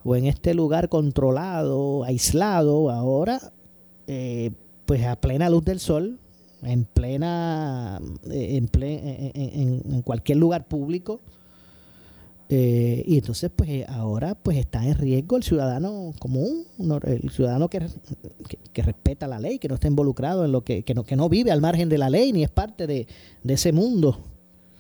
o 0.04 0.16
en 0.16 0.28
este 0.28 0.54
lugar 0.54 0.90
controlado, 0.90 2.04
aislado, 2.04 2.92
ahora 2.92 3.52
eh, 4.06 4.52
pues 4.86 5.04
a 5.06 5.16
plena 5.16 5.50
luz 5.50 5.66
del 5.66 5.80
sol, 5.80 6.20
en 6.62 6.86
plena, 6.86 8.00
en, 8.30 8.70
en 8.74 10.02
cualquier 10.04 10.38
lugar 10.38 10.68
público, 10.68 11.22
eh, 12.52 13.04
y 13.06 13.20
entonces, 13.20 13.52
pues 13.56 13.70
eh, 13.70 13.86
ahora 13.88 14.34
pues 14.34 14.58
está 14.58 14.84
en 14.84 14.96
riesgo 14.96 15.38
el 15.38 15.44
ciudadano 15.44 16.14
común, 16.18 16.66
el 17.04 17.30
ciudadano 17.30 17.70
que, 17.70 17.86
que, 18.74 18.82
respeta 18.82 19.28
la 19.28 19.40
ley, 19.40 19.60
que 19.60 19.68
no 19.68 19.76
está 19.76 19.88
involucrado 19.88 20.44
en 20.46 20.52
lo 20.52 20.64
que, 20.64 20.82
que, 20.82 20.96
no, 20.96 21.04
que 21.04 21.16
no 21.16 21.30
vive 21.30 21.52
al 21.52 21.62
margen 21.62 21.90
de 21.90 22.00
la 22.00 22.10
ley 22.10 22.34
ni 22.34 22.44
es 22.44 22.50
parte 22.50 22.88
de, 22.88 23.08
ese 23.44 23.72
mundo 23.72 24.18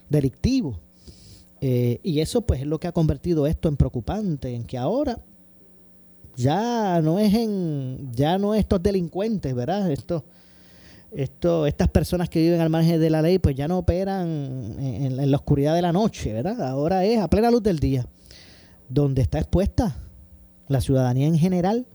delictivo. 0.09 0.79
Eh, 1.61 1.99
y 2.01 2.21
eso 2.21 2.41
pues 2.41 2.61
es 2.61 2.65
lo 2.65 2.79
que 2.79 2.87
ha 2.87 2.91
convertido 2.91 3.45
esto 3.45 3.69
en 3.69 3.77
preocupante, 3.77 4.55
en 4.55 4.63
que 4.63 4.77
ahora 4.79 5.23
ya 6.35 7.01
no 7.03 7.19
es 7.19 7.35
en, 7.35 8.11
ya 8.13 8.39
no 8.39 8.55
estos 8.55 8.81
delincuentes, 8.81 9.53
¿verdad? 9.53 9.91
Estos 9.91 10.23
esto, 11.11 11.65
estas 11.65 11.87
personas 11.89 12.29
que 12.29 12.39
viven 12.39 12.61
al 12.61 12.69
margen 12.69 12.99
de 12.99 13.09
la 13.09 13.21
ley 13.21 13.39
pues 13.39 13.55
ya 13.55 13.67
no 13.67 13.79
operan 13.79 14.27
en, 14.79 15.31
la 15.31 15.37
oscuridad 15.37 15.75
de 15.75 15.81
la 15.81 15.91
noche, 15.91 16.33
¿verdad? 16.33 16.61
Ahora 16.61 17.05
es 17.05 17.19
a 17.19 17.29
plena 17.29 17.51
luz 17.51 17.63
del 17.63 17.79
día, 17.79 18.05
donde 18.87 19.21
está 19.21 19.39
expuesta 19.39 19.95
la 20.67 20.81
ciudadanía 20.81 21.27
en 21.27 21.37
general 21.37 21.87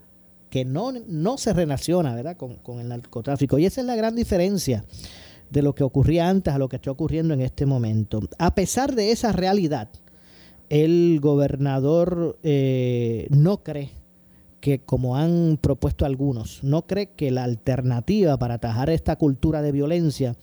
que 0.51 0.65
no, 0.65 0.93
no 0.93 1.39
se 1.39 1.53
relaciona, 1.53 2.15
¿verdad? 2.15 2.37
Con, 2.37 2.57
con 2.57 2.81
el 2.81 2.89
narcotráfico. 2.89 3.59
Y 3.59 3.67
esa 3.67 3.81
es 3.81 3.87
la 3.87 3.97
gran 3.97 4.15
diferencia 4.15 4.85
de 5.51 5.63
lo 5.63 5.75
que 5.75 5.85
ocurría 5.85 6.29
antes 6.29 6.55
a 6.55 6.59
lo 6.59 6.69
que 6.69 6.77
está 6.77 6.91
ocurriendo 6.91 7.35
en 7.35 7.41
este 7.41 7.67
momento. 7.67 8.21
A 8.39 8.55
pesar 8.55 8.95
de 8.95 9.11
esa 9.11 9.33
realidad, 9.33 9.89
el 10.69 11.19
gobernador 11.21 12.39
eh, 12.43 13.27
no 13.31 13.63
cree 13.63 13.91
que, 14.65 14.79
como 14.79 15.19
han 15.19 15.59
propuesto 15.61 16.07
algunos, 16.07 16.65
no 16.65 16.87
cree 16.87 17.09
que 17.09 17.31
la 17.31 17.45
alternativa 17.45 18.39
para 18.39 18.55
atajar 18.55 18.89
esta 18.89 19.17
cultura 19.17 19.61
de 19.61 19.73
violencia 19.73 20.37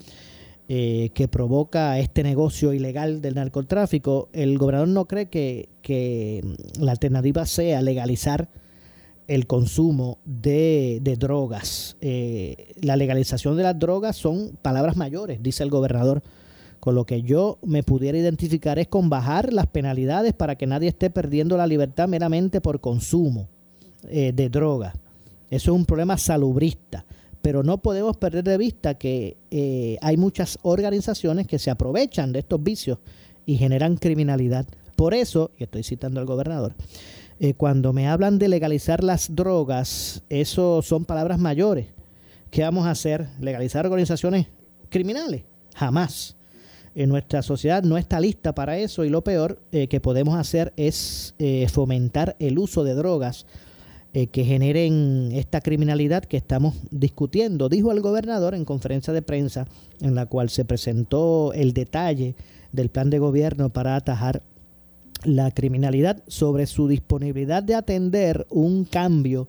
eh, 0.70 1.10
que 1.16 1.28
provoca 1.28 1.98
este 1.98 2.22
negocio 2.22 2.72
ilegal 2.72 3.20
del 3.24 3.34
narcotráfico, 3.34 4.30
el 4.32 4.60
gobernador 4.60 4.90
no 4.90 5.06
cree 5.06 5.26
que, 5.30 6.46
la 6.80 6.92
alternativa 6.92 7.48
sea 7.48 7.82
legalizar 7.82 8.48
el 9.28 9.48
consumo 9.48 10.20
de, 10.24 11.02
drogas. 11.20 11.98
Eh, 12.00 12.74
la 12.80 12.98
legalización 12.98 13.58
de 13.58 13.64
las 13.64 13.80
drogas 13.80 14.18
son 14.18 14.56
palabras 14.62 14.98
mayores, 14.98 15.42
dice 15.42 15.64
el 15.64 15.72
gobernador. 15.72 16.22
Con 16.80 16.94
lo 16.94 17.06
que 17.06 17.24
yo 17.24 17.58
me 17.64 17.82
pudiera 17.82 18.20
identificar 18.20 18.78
es 18.78 18.88
con 18.88 19.10
bajar 19.10 19.52
las 19.52 19.66
penalidades 19.66 20.34
para 20.34 20.58
que 20.58 20.68
nadie 20.68 20.90
esté 20.90 21.10
perdiendo 21.10 21.58
la 21.58 21.66
libertad 21.66 22.08
meramente 22.08 22.62
por 22.62 22.82
consumo. 22.82 23.50
Eh, 24.10 24.32
de 24.34 24.50
droga. 24.50 24.94
Eso 25.50 25.72
es 25.72 25.78
un 25.78 25.86
problema 25.86 26.18
salubrista. 26.18 27.06
Pero 27.42 27.64
no 27.64 27.80
podemos 27.80 28.18
perder 28.18 28.44
de 28.44 28.58
vista 28.58 28.96
que 28.96 29.38
eh, 29.50 29.98
hay 30.02 30.18
muchas 30.18 30.60
organizaciones 30.62 31.48
que 31.48 31.60
se 31.60 31.72
aprovechan 31.72 32.32
de 32.32 32.40
estos 32.40 32.62
vicios 32.62 33.00
y 33.46 33.58
generan 33.58 33.98
criminalidad. 33.98 34.66
Por 34.96 35.14
eso, 35.14 35.52
y 35.58 35.64
estoy 35.64 35.84
citando 35.84 36.20
al 36.20 36.26
gobernador, 36.26 36.74
eh, 37.40 37.54
cuando 37.56 37.94
me 37.94 38.08
hablan 38.08 38.38
de 38.38 38.48
legalizar 38.48 39.04
las 39.04 39.36
drogas, 39.36 40.24
eso 40.30 40.82
son 40.84 41.06
palabras 41.06 41.40
mayores. 41.40 41.88
¿Qué 42.52 42.64
vamos 42.64 42.86
a 42.86 42.92
hacer? 42.92 43.28
¿Legalizar 43.40 43.86
organizaciones 43.86 44.48
criminales? 44.90 45.44
Jamás. 45.76 46.38
En 46.94 47.10
nuestra 47.10 47.42
sociedad 47.42 47.82
no 47.84 47.98
está 47.98 48.20
lista 48.20 48.54
para 48.54 48.78
eso 48.78 49.06
y 49.06 49.10
lo 49.10 49.24
peor 49.24 49.62
que 49.72 50.02
podemos 50.02 50.36
hacer 50.36 50.74
es 50.76 51.34
fomentar 51.72 52.36
el 52.40 52.60
uso 52.60 52.84
de 52.84 52.94
drogas 52.94 53.46
eh, 54.14 54.28
que 54.28 54.44
generen 54.44 55.32
esta 55.34 55.62
criminalidad 55.62 56.26
que 56.26 56.38
estamos 56.38 56.76
discutiendo, 56.92 57.70
dijo 57.70 57.92
el 57.92 58.02
gobernador 58.02 58.56
en 58.56 58.66
conferencia 58.66 59.14
de 59.14 59.22
prensa 59.22 59.68
en 60.02 60.16
la 60.16 60.26
cual 60.26 60.50
se 60.50 60.66
presentó 60.66 61.54
el 61.54 61.74
detalle 61.74 62.36
del 62.72 62.90
plan 62.90 63.10
de 63.10 63.20
gobierno 63.20 63.70
para 63.70 63.96
atajar 63.96 64.44
la 65.24 65.52
criminalidad 65.52 66.24
sobre 66.28 66.66
su 66.66 66.88
disponibilidad 66.88 67.64
de 67.64 67.76
atender 67.76 68.48
un 68.50 68.86
cambio 68.86 69.48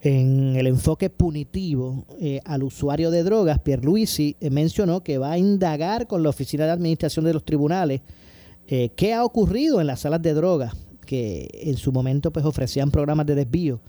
en 0.00 0.54
el 0.56 0.68
enfoque 0.68 1.10
punitivo 1.10 2.04
eh, 2.20 2.40
al 2.44 2.62
usuario 2.62 3.10
de 3.10 3.24
drogas, 3.24 3.58
Pierluisi 3.58 4.36
eh, 4.40 4.50
mencionó 4.50 5.02
que 5.02 5.18
va 5.18 5.32
a 5.32 5.38
indagar 5.38 6.06
con 6.06 6.22
la 6.22 6.28
Oficina 6.28 6.66
de 6.66 6.70
Administración 6.70 7.24
de 7.24 7.32
los 7.32 7.44
Tribunales 7.44 8.02
eh, 8.68 8.90
qué 8.94 9.14
ha 9.14 9.24
ocurrido 9.24 9.80
en 9.80 9.88
las 9.88 10.00
salas 10.00 10.22
de 10.22 10.34
drogas, 10.34 10.74
que 11.08 11.48
en 11.54 11.78
su 11.78 11.90
momento 11.90 12.30
pues 12.30 12.44
ofrecían 12.44 12.90
programas 12.90 13.24
de 13.24 13.34
desvío 13.34 13.80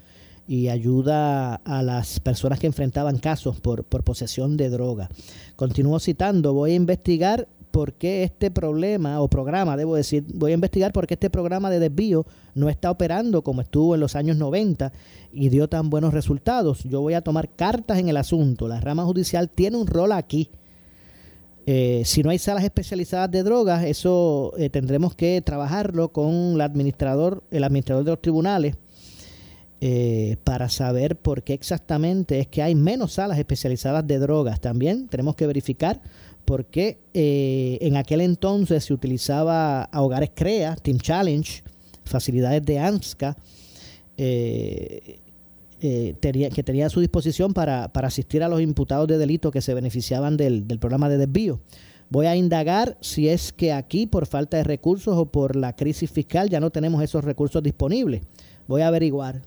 y 0.48 0.70
ayuda 0.70 1.56
a 1.56 1.84
las 1.84 2.22
personas 2.22 2.60
que 2.60 2.68
enfrentaban 2.68 3.18
casos 3.18 3.60
por, 3.60 3.84
por 3.84 4.06
posesión 4.06 4.56
de 4.56 4.70
droga. 4.70 5.10
Continúo 5.58 6.00
citando, 6.00 6.54
voy 6.54 6.72
a 6.72 6.76
investigar 6.76 7.50
por 7.72 7.94
qué 7.94 8.24
este 8.24 8.50
problema, 8.52 9.22
o 9.22 9.28
programa, 9.28 9.76
debo 9.76 9.98
decir, 9.98 10.24
voy 10.34 10.52
a 10.52 10.54
investigar 10.56 10.94
por 10.94 11.08
qué 11.08 11.16
este 11.16 11.30
programa 11.30 11.70
de 11.70 11.80
desvío 11.80 12.26
no 12.56 12.70
está 12.70 12.90
operando 12.90 13.42
como 13.44 13.62
estuvo 13.62 13.96
en 13.96 14.02
los 14.02 14.16
años 14.16 14.38
90 14.38 14.94
y 15.34 15.50
dio 15.50 15.68
tan 15.68 15.90
buenos 15.90 16.14
resultados. 16.14 16.86
Yo 16.86 17.02
voy 17.02 17.16
a 17.16 17.22
tomar 17.22 17.50
cartas 17.50 18.00
en 18.00 18.08
el 18.08 18.16
asunto. 18.16 18.70
La 18.70 18.80
rama 18.80 19.04
judicial 19.04 19.50
tiene 19.50 19.76
un 19.76 19.88
rol 19.88 20.14
aquí. 20.14 20.50
Eh, 21.72 22.02
si 22.04 22.24
no 22.24 22.32
hay 22.32 22.40
salas 22.40 22.64
especializadas 22.64 23.30
de 23.30 23.44
drogas, 23.44 23.86
eso 23.86 24.54
eh, 24.58 24.72
tendremos 24.72 25.14
que 25.14 25.40
trabajarlo 25.44 26.12
con 26.12 26.54
el 26.56 26.62
administrador, 26.62 27.44
el 27.52 27.64
administrador 27.64 28.04
de 28.04 28.10
los 28.10 28.22
tribunales 28.24 28.76
eh, 29.80 30.38
para 30.44 30.68
saber 30.68 31.16
por 31.16 31.44
qué 31.44 31.54
exactamente 31.54 32.40
es 32.40 32.48
que 32.48 32.64
hay 32.64 32.74
menos 32.74 33.14
salas 33.14 33.38
especializadas 33.38 34.08
de 34.08 34.18
drogas. 34.18 34.60
También 34.60 35.08
tenemos 35.10 35.36
que 35.36 35.46
verificar 35.46 36.02
porque 36.44 36.98
eh, 37.14 37.78
en 37.82 37.98
aquel 37.98 38.22
entonces 38.22 38.86
se 38.86 38.92
utilizaba 38.92 39.84
a 39.84 40.02
hogares 40.02 40.32
CREA, 40.34 40.76
Team 40.76 40.98
Challenge, 40.98 41.62
facilidades 42.04 42.66
de 42.66 42.80
ANSCA, 42.80 43.38
eh, 45.82 46.16
que 46.22 46.64
tenía 46.64 46.88
a 46.88 46.90
su 46.90 47.00
disposición 47.00 47.54
para, 47.54 47.86
asistir 47.86 48.44
a 48.44 48.50
los 48.50 48.62
imputados 48.62 49.08
de 49.08 49.18
delito 49.18 49.52
que 49.52 49.62
se 49.62 49.74
beneficiaban 49.74 50.38
del, 50.38 50.68
del 50.68 50.80
programa 50.80 51.10
de 51.10 51.18
desvío. 51.18 51.60
Voy 52.10 52.26
a 52.26 52.36
indagar 52.36 52.98
si 53.02 53.30
es 53.30 53.54
que 53.54 53.72
aquí, 53.72 54.08
por 54.08 54.26
falta 54.26 54.58
de 54.58 54.64
recursos 54.64 55.16
o 55.16 55.28
por 55.28 55.56
la 55.56 55.76
crisis 55.76 56.10
fiscal, 56.10 56.50
ya 56.50 56.60
no 56.60 56.72
tenemos 56.72 57.04
esos 57.04 57.24
recursos 57.24 57.62
disponibles. 57.62 58.24
Voy 58.68 58.82
a 58.82 58.88
averiguar, 58.88 59.42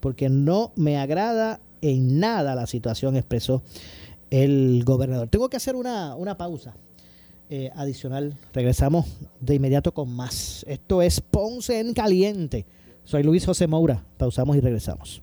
porque 0.00 0.28
no 0.28 0.72
me 0.74 0.98
agrada 0.98 1.60
en 1.82 2.18
nada 2.18 2.54
la 2.54 2.66
situación, 2.66 3.16
expresó 3.16 3.62
el 4.30 4.82
gobernador. 4.84 5.28
Tengo 5.28 5.48
que 5.48 5.56
hacer 5.56 5.76
una, 5.76 6.36
pausa 6.36 6.74
eh, 7.48 7.70
adicional. 7.76 8.36
Regresamos 8.52 9.06
de 9.40 9.54
inmediato 9.54 9.92
con 9.92 10.10
más. 10.10 10.64
Esto 10.66 11.00
es 11.00 11.20
Ponce 11.20 11.78
en 11.78 11.94
Caliente. 11.94 12.66
Soy 13.04 13.22
Luis 13.22 13.46
José 13.46 13.66
Moura. 13.66 14.04
Pausamos 14.16 14.56
y 14.56 14.60
regresamos. 14.60 15.22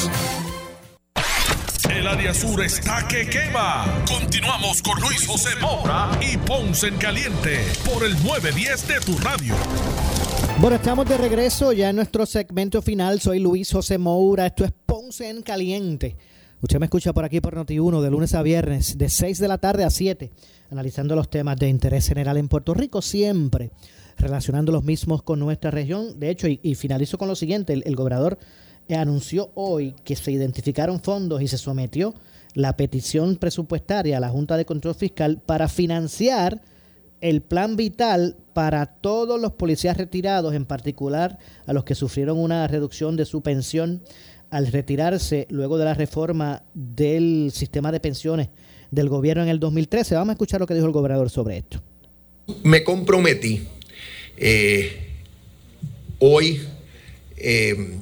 El 1.93 2.07
área 2.07 2.33
sur 2.33 2.61
está 2.63 3.07
que 3.07 3.29
quema. 3.29 4.03
Continuamos 4.07 4.81
con 4.81 4.99
Luis 5.01 5.27
José 5.27 5.49
Moura 5.61 6.09
y 6.21 6.37
Ponce 6.37 6.87
en 6.87 6.97
Caliente 6.97 7.59
por 7.85 8.03
el 8.03 8.13
910 8.23 8.87
de 8.87 8.99
tu 9.01 9.17
radio. 9.19 9.53
Bueno, 10.59 10.77
estamos 10.77 11.07
de 11.07 11.17
regreso 11.17 11.73
ya 11.73 11.89
en 11.89 11.97
nuestro 11.97 12.25
segmento 12.25 12.81
final. 12.81 13.19
Soy 13.19 13.39
Luis 13.39 13.71
José 13.71 13.97
Moura. 13.97 14.47
Esto 14.47 14.65
es 14.65 14.71
Ponce 14.85 15.29
en 15.29 15.41
Caliente. 15.41 16.15
Usted 16.61 16.79
me 16.79 16.85
escucha 16.85 17.13
por 17.13 17.25
aquí 17.25 17.41
por 17.41 17.55
Noti1 17.55 18.01
de 18.01 18.09
lunes 18.09 18.33
a 18.33 18.41
viernes, 18.41 18.97
de 18.97 19.09
6 19.09 19.39
de 19.39 19.47
la 19.47 19.57
tarde 19.57 19.83
a 19.83 19.89
7, 19.89 20.31
analizando 20.69 21.15
los 21.15 21.29
temas 21.29 21.57
de 21.57 21.69
interés 21.69 22.07
general 22.07 22.37
en 22.37 22.47
Puerto 22.47 22.73
Rico, 22.73 23.01
siempre 23.01 23.71
relacionando 24.17 24.71
los 24.71 24.83
mismos 24.83 25.23
con 25.23 25.39
nuestra 25.39 25.71
región. 25.71 26.19
De 26.19 26.29
hecho, 26.29 26.47
y, 26.47 26.75
finalizo 26.75 27.17
con 27.17 27.27
lo 27.27 27.35
siguiente, 27.35 27.73
el 27.73 27.95
gobernador 27.95 28.37
anunció 28.95 29.51
hoy 29.55 29.95
que 30.03 30.15
se 30.15 30.31
identificaron 30.31 31.01
fondos 31.01 31.41
y 31.41 31.47
se 31.47 31.57
sometió 31.57 32.13
la 32.53 32.75
petición 32.75 33.37
presupuestaria 33.37 34.17
a 34.17 34.19
la 34.19 34.29
Junta 34.29 34.57
de 34.57 34.65
Control 34.65 34.95
Fiscal 34.95 35.41
para 35.45 35.67
financiar 35.67 36.61
el 37.21 37.41
plan 37.41 37.75
vital 37.75 38.35
para 38.53 38.85
todos 38.85 39.39
los 39.39 39.53
policías 39.53 39.95
retirados, 39.97 40.53
en 40.53 40.65
particular 40.65 41.37
a 41.65 41.73
los 41.73 41.83
que 41.83 41.95
sufrieron 41.95 42.39
una 42.39 42.67
reducción 42.67 43.15
de 43.15 43.25
su 43.25 43.41
pensión 43.41 44.01
al 44.49 44.67
retirarse 44.67 45.47
luego 45.49 45.77
de 45.77 45.85
la 45.85 45.93
reforma 45.93 46.63
del 46.73 47.51
sistema 47.53 47.91
de 47.91 47.99
pensiones 47.99 48.49
del 48.89 49.07
gobierno 49.07 49.43
en 49.43 49.49
el 49.49 49.59
2013. 49.59 50.15
Vamos 50.15 50.29
a 50.29 50.33
escuchar 50.33 50.59
lo 50.59 50.67
que 50.67 50.73
dijo 50.73 50.87
el 50.87 50.91
gobernador 50.91 51.29
sobre 51.29 51.57
esto. 51.57 51.81
Me 52.63 52.83
comprometí 52.83 53.65
eh, 54.35 55.07
hoy 56.19 56.59
eh, 57.37 57.97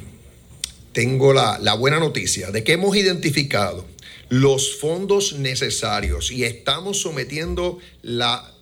tengo 0.91 1.33
la, 1.33 1.73
buena 1.75 1.99
noticia 1.99 2.51
de 2.51 2.63
que 2.63 2.73
hemos 2.73 2.95
identificado 2.95 3.85
los 4.29 4.77
fondos 4.77 5.33
necesarios 5.33 6.31
y 6.31 6.43
estamos 6.43 7.01
sometiendo 7.01 7.79
la 8.01 8.53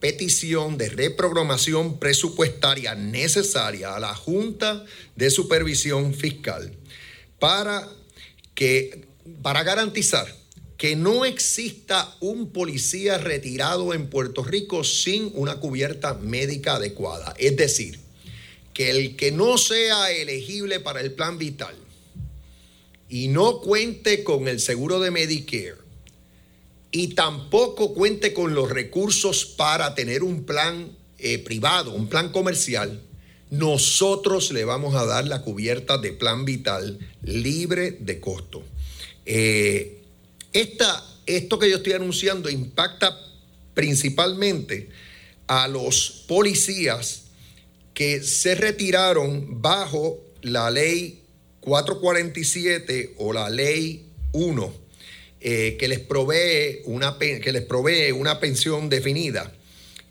petición 0.00 0.76
de 0.76 0.88
reprogramación 0.88 1.98
presupuestaria 1.98 2.94
necesaria 2.94 3.94
a 3.94 4.00
la 4.00 4.14
Junta 4.14 4.84
de 5.16 5.30
Supervisión 5.30 6.14
Fiscal 6.14 6.72
para 7.38 7.88
que 8.54 9.06
para 9.42 9.62
garantizar 9.62 10.26
que 10.76 10.96
no 10.96 11.24
exista 11.24 12.14
un 12.20 12.50
policía 12.50 13.16
retirado 13.16 13.94
en 13.94 14.10
Puerto 14.10 14.42
Rico 14.42 14.84
sin 14.84 15.30
una 15.34 15.56
cubierta 15.56 16.14
médica 16.14 16.74
adecuada. 16.74 17.34
Es 17.38 17.56
decir, 17.56 18.03
que 18.74 18.90
el 18.90 19.16
que 19.16 19.30
no 19.30 19.56
sea 19.56 20.10
elegible 20.10 20.80
para 20.80 21.00
el 21.00 21.12
plan 21.12 21.38
vital 21.38 21.74
y 23.08 23.28
no 23.28 23.60
cuente 23.60 24.24
con 24.24 24.48
el 24.48 24.60
seguro 24.60 24.98
de 24.98 25.12
Medicare 25.12 25.76
y 26.90 27.08
tampoco 27.08 27.94
cuente 27.94 28.34
con 28.34 28.54
los 28.54 28.70
recursos 28.70 29.46
para 29.46 29.94
tener 29.94 30.22
un 30.22 30.44
plan 30.44 30.90
eh, 31.18 31.38
privado, 31.38 31.92
un 31.92 32.08
plan 32.08 32.30
comercial, 32.30 33.00
nosotros 33.50 34.52
le 34.52 34.64
vamos 34.64 34.94
a 34.94 35.04
dar 35.04 35.26
la 35.26 35.42
cubierta 35.42 35.98
de 35.98 36.12
plan 36.12 36.44
vital 36.44 36.98
libre 37.22 37.96
de 38.00 38.20
costo. 38.20 38.62
Eh, 39.26 40.02
esto 40.52 41.58
que 41.58 41.70
yo 41.70 41.76
estoy 41.76 41.92
anunciando 41.92 42.50
impacta 42.50 43.18
principalmente 43.74 44.88
a 45.46 45.68
los 45.68 46.24
policías 46.26 47.23
que 47.94 48.22
se 48.22 48.56
retiraron 48.56 49.62
bajo 49.62 50.20
la 50.42 50.70
ley 50.70 51.22
447 51.60 53.14
o 53.16 53.32
la 53.32 53.48
ley 53.48 54.06
1 54.32 54.74
eh, 55.40 55.76
que, 55.78 55.88
les 55.88 56.00
provee 56.00 56.80
una, 56.84 57.16
que 57.18 57.52
les 57.52 57.62
provee 57.62 58.12
una 58.12 58.40
pensión 58.40 58.88
definida 58.88 59.52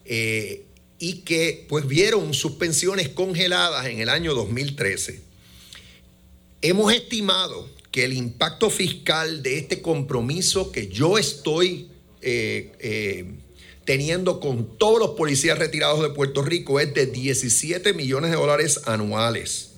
eh, 0.05 0.63
y 0.97 1.21
que 1.21 1.65
pues 1.67 1.85
vieron 1.87 2.33
sus 2.33 2.53
pensiones 2.53 3.09
congeladas 3.09 3.87
en 3.87 3.99
el 3.99 4.09
año 4.09 4.33
2013. 4.33 5.21
Hemos 6.61 6.93
estimado 6.93 7.69
que 7.91 8.05
el 8.05 8.13
impacto 8.13 8.69
fiscal 8.69 9.43
de 9.43 9.57
este 9.57 9.81
compromiso 9.81 10.71
que 10.71 10.87
yo 10.87 11.17
estoy 11.17 11.89
eh, 12.21 13.25
teniendo 13.85 14.39
con 14.39 14.77
todos 14.77 14.99
los 14.99 15.11
policías 15.11 15.59
retirados 15.59 16.01
de 16.01 16.09
Puerto 16.09 16.41
Rico 16.41 16.79
es 16.79 16.93
de 16.93 17.05
17 17.05 17.93
millones 17.93 18.31
de 18.31 18.37
dólares 18.37 18.81
anuales. 18.85 19.71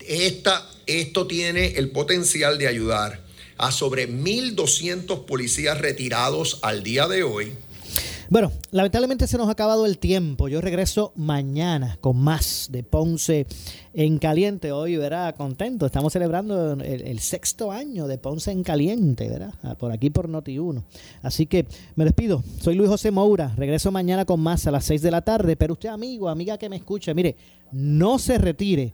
Esta, 0.00 0.70
esto 0.86 1.26
tiene 1.26 1.76
el 1.76 1.90
potencial 1.90 2.58
de 2.58 2.68
ayudar 2.68 3.24
a 3.58 3.72
sobre 3.72 4.08
1.200 4.08 5.24
policías 5.24 5.78
retirados 5.78 6.58
al 6.62 6.82
día 6.82 7.08
de 7.08 7.22
hoy. 7.22 7.52
Bueno, 8.28 8.50
lamentablemente 8.72 9.28
se 9.28 9.38
nos 9.38 9.46
ha 9.48 9.52
acabado 9.52 9.86
el 9.86 9.98
tiempo. 9.98 10.48
Yo 10.48 10.60
regreso 10.60 11.12
mañana 11.14 11.96
con 12.00 12.16
más 12.16 12.68
de 12.72 12.82
Ponce 12.82 13.46
en 13.94 14.18
Caliente. 14.18 14.72
Hoy, 14.72 14.96
verá, 14.96 15.32
contento. 15.34 15.86
Estamos 15.86 16.12
celebrando 16.12 16.72
el, 16.72 17.20
sexto 17.20 17.70
año 17.70 18.08
de 18.08 18.18
Ponce 18.18 18.50
en 18.50 18.64
Caliente, 18.64 19.28
¿verdad? 19.28 19.54
Ah, 19.62 19.76
por 19.76 19.92
aquí 19.92 20.10
por 20.10 20.28
Noti1. 20.28 20.82
Así 21.22 21.46
que 21.46 21.66
me 21.94 22.04
despido. 22.04 22.42
Soy 22.60 22.74
Luis 22.74 22.90
José 22.90 23.12
Moura. 23.12 23.54
Regreso 23.56 23.92
mañana 23.92 24.24
con 24.24 24.40
más 24.40 24.66
a 24.66 24.72
las 24.72 24.84
6 24.86 25.02
de 25.02 25.10
la 25.12 25.22
tarde. 25.22 25.54
Pero 25.54 25.74
usted, 25.74 25.90
amigo, 25.90 26.28
amiga 26.28 26.58
que 26.58 26.68
me 26.68 26.76
escucha, 26.76 27.14
mire, 27.14 27.36
no 27.70 28.18
se 28.18 28.38
retire 28.38 28.92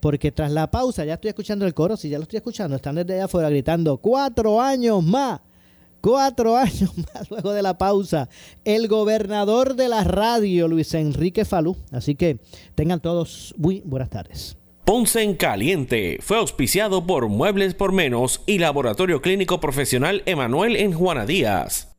porque 0.00 0.32
tras 0.32 0.50
la 0.50 0.70
pausa, 0.70 1.04
ya 1.04 1.14
estoy 1.14 1.28
escuchando 1.28 1.66
el 1.66 1.74
coro, 1.74 1.94
si 1.94 2.08
ya 2.08 2.16
lo 2.16 2.22
estoy 2.22 2.38
escuchando, 2.38 2.76
están 2.76 2.94
desde 2.94 3.16
allá 3.16 3.26
afuera 3.26 3.50
gritando, 3.50 3.98
cuatro 3.98 4.58
años 4.58 5.04
más, 5.04 5.40
cuatro 6.00 6.56
años 6.56 6.92
más 6.96 7.30
luego 7.30 7.52
de 7.52 7.62
la 7.62 7.78
pausa, 7.78 8.28
el 8.64 8.88
gobernador 8.88 9.74
de 9.76 9.88
la 9.88 10.04
radio, 10.04 10.68
Luis 10.68 10.94
Enrique 10.94 11.44
Falú. 11.44 11.76
Así 11.92 12.14
que 12.14 12.38
tengan 12.74 13.00
todos 13.00 13.54
muy 13.56 13.82
buenas 13.84 14.10
tardes. 14.10 14.56
Ponce 14.84 15.22
en 15.22 15.36
Caliente 15.36 16.18
fue 16.20 16.38
auspiciado 16.38 17.06
por 17.06 17.28
Muebles 17.28 17.74
por 17.74 17.92
Menos 17.92 18.42
y 18.46 18.58
Laboratorio 18.58 19.22
Clínico 19.22 19.60
Profesional 19.60 20.22
Emanuel 20.26 20.74
en 20.74 20.92
Juana 20.92 21.26
Díaz. 21.26 21.92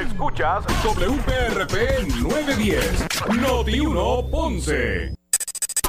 Escuchas 0.00 0.64
WPRP 0.84 2.06
910, 2.22 3.06
Noti 3.40 3.80
1 3.80 4.30
Ponce. 4.30 5.19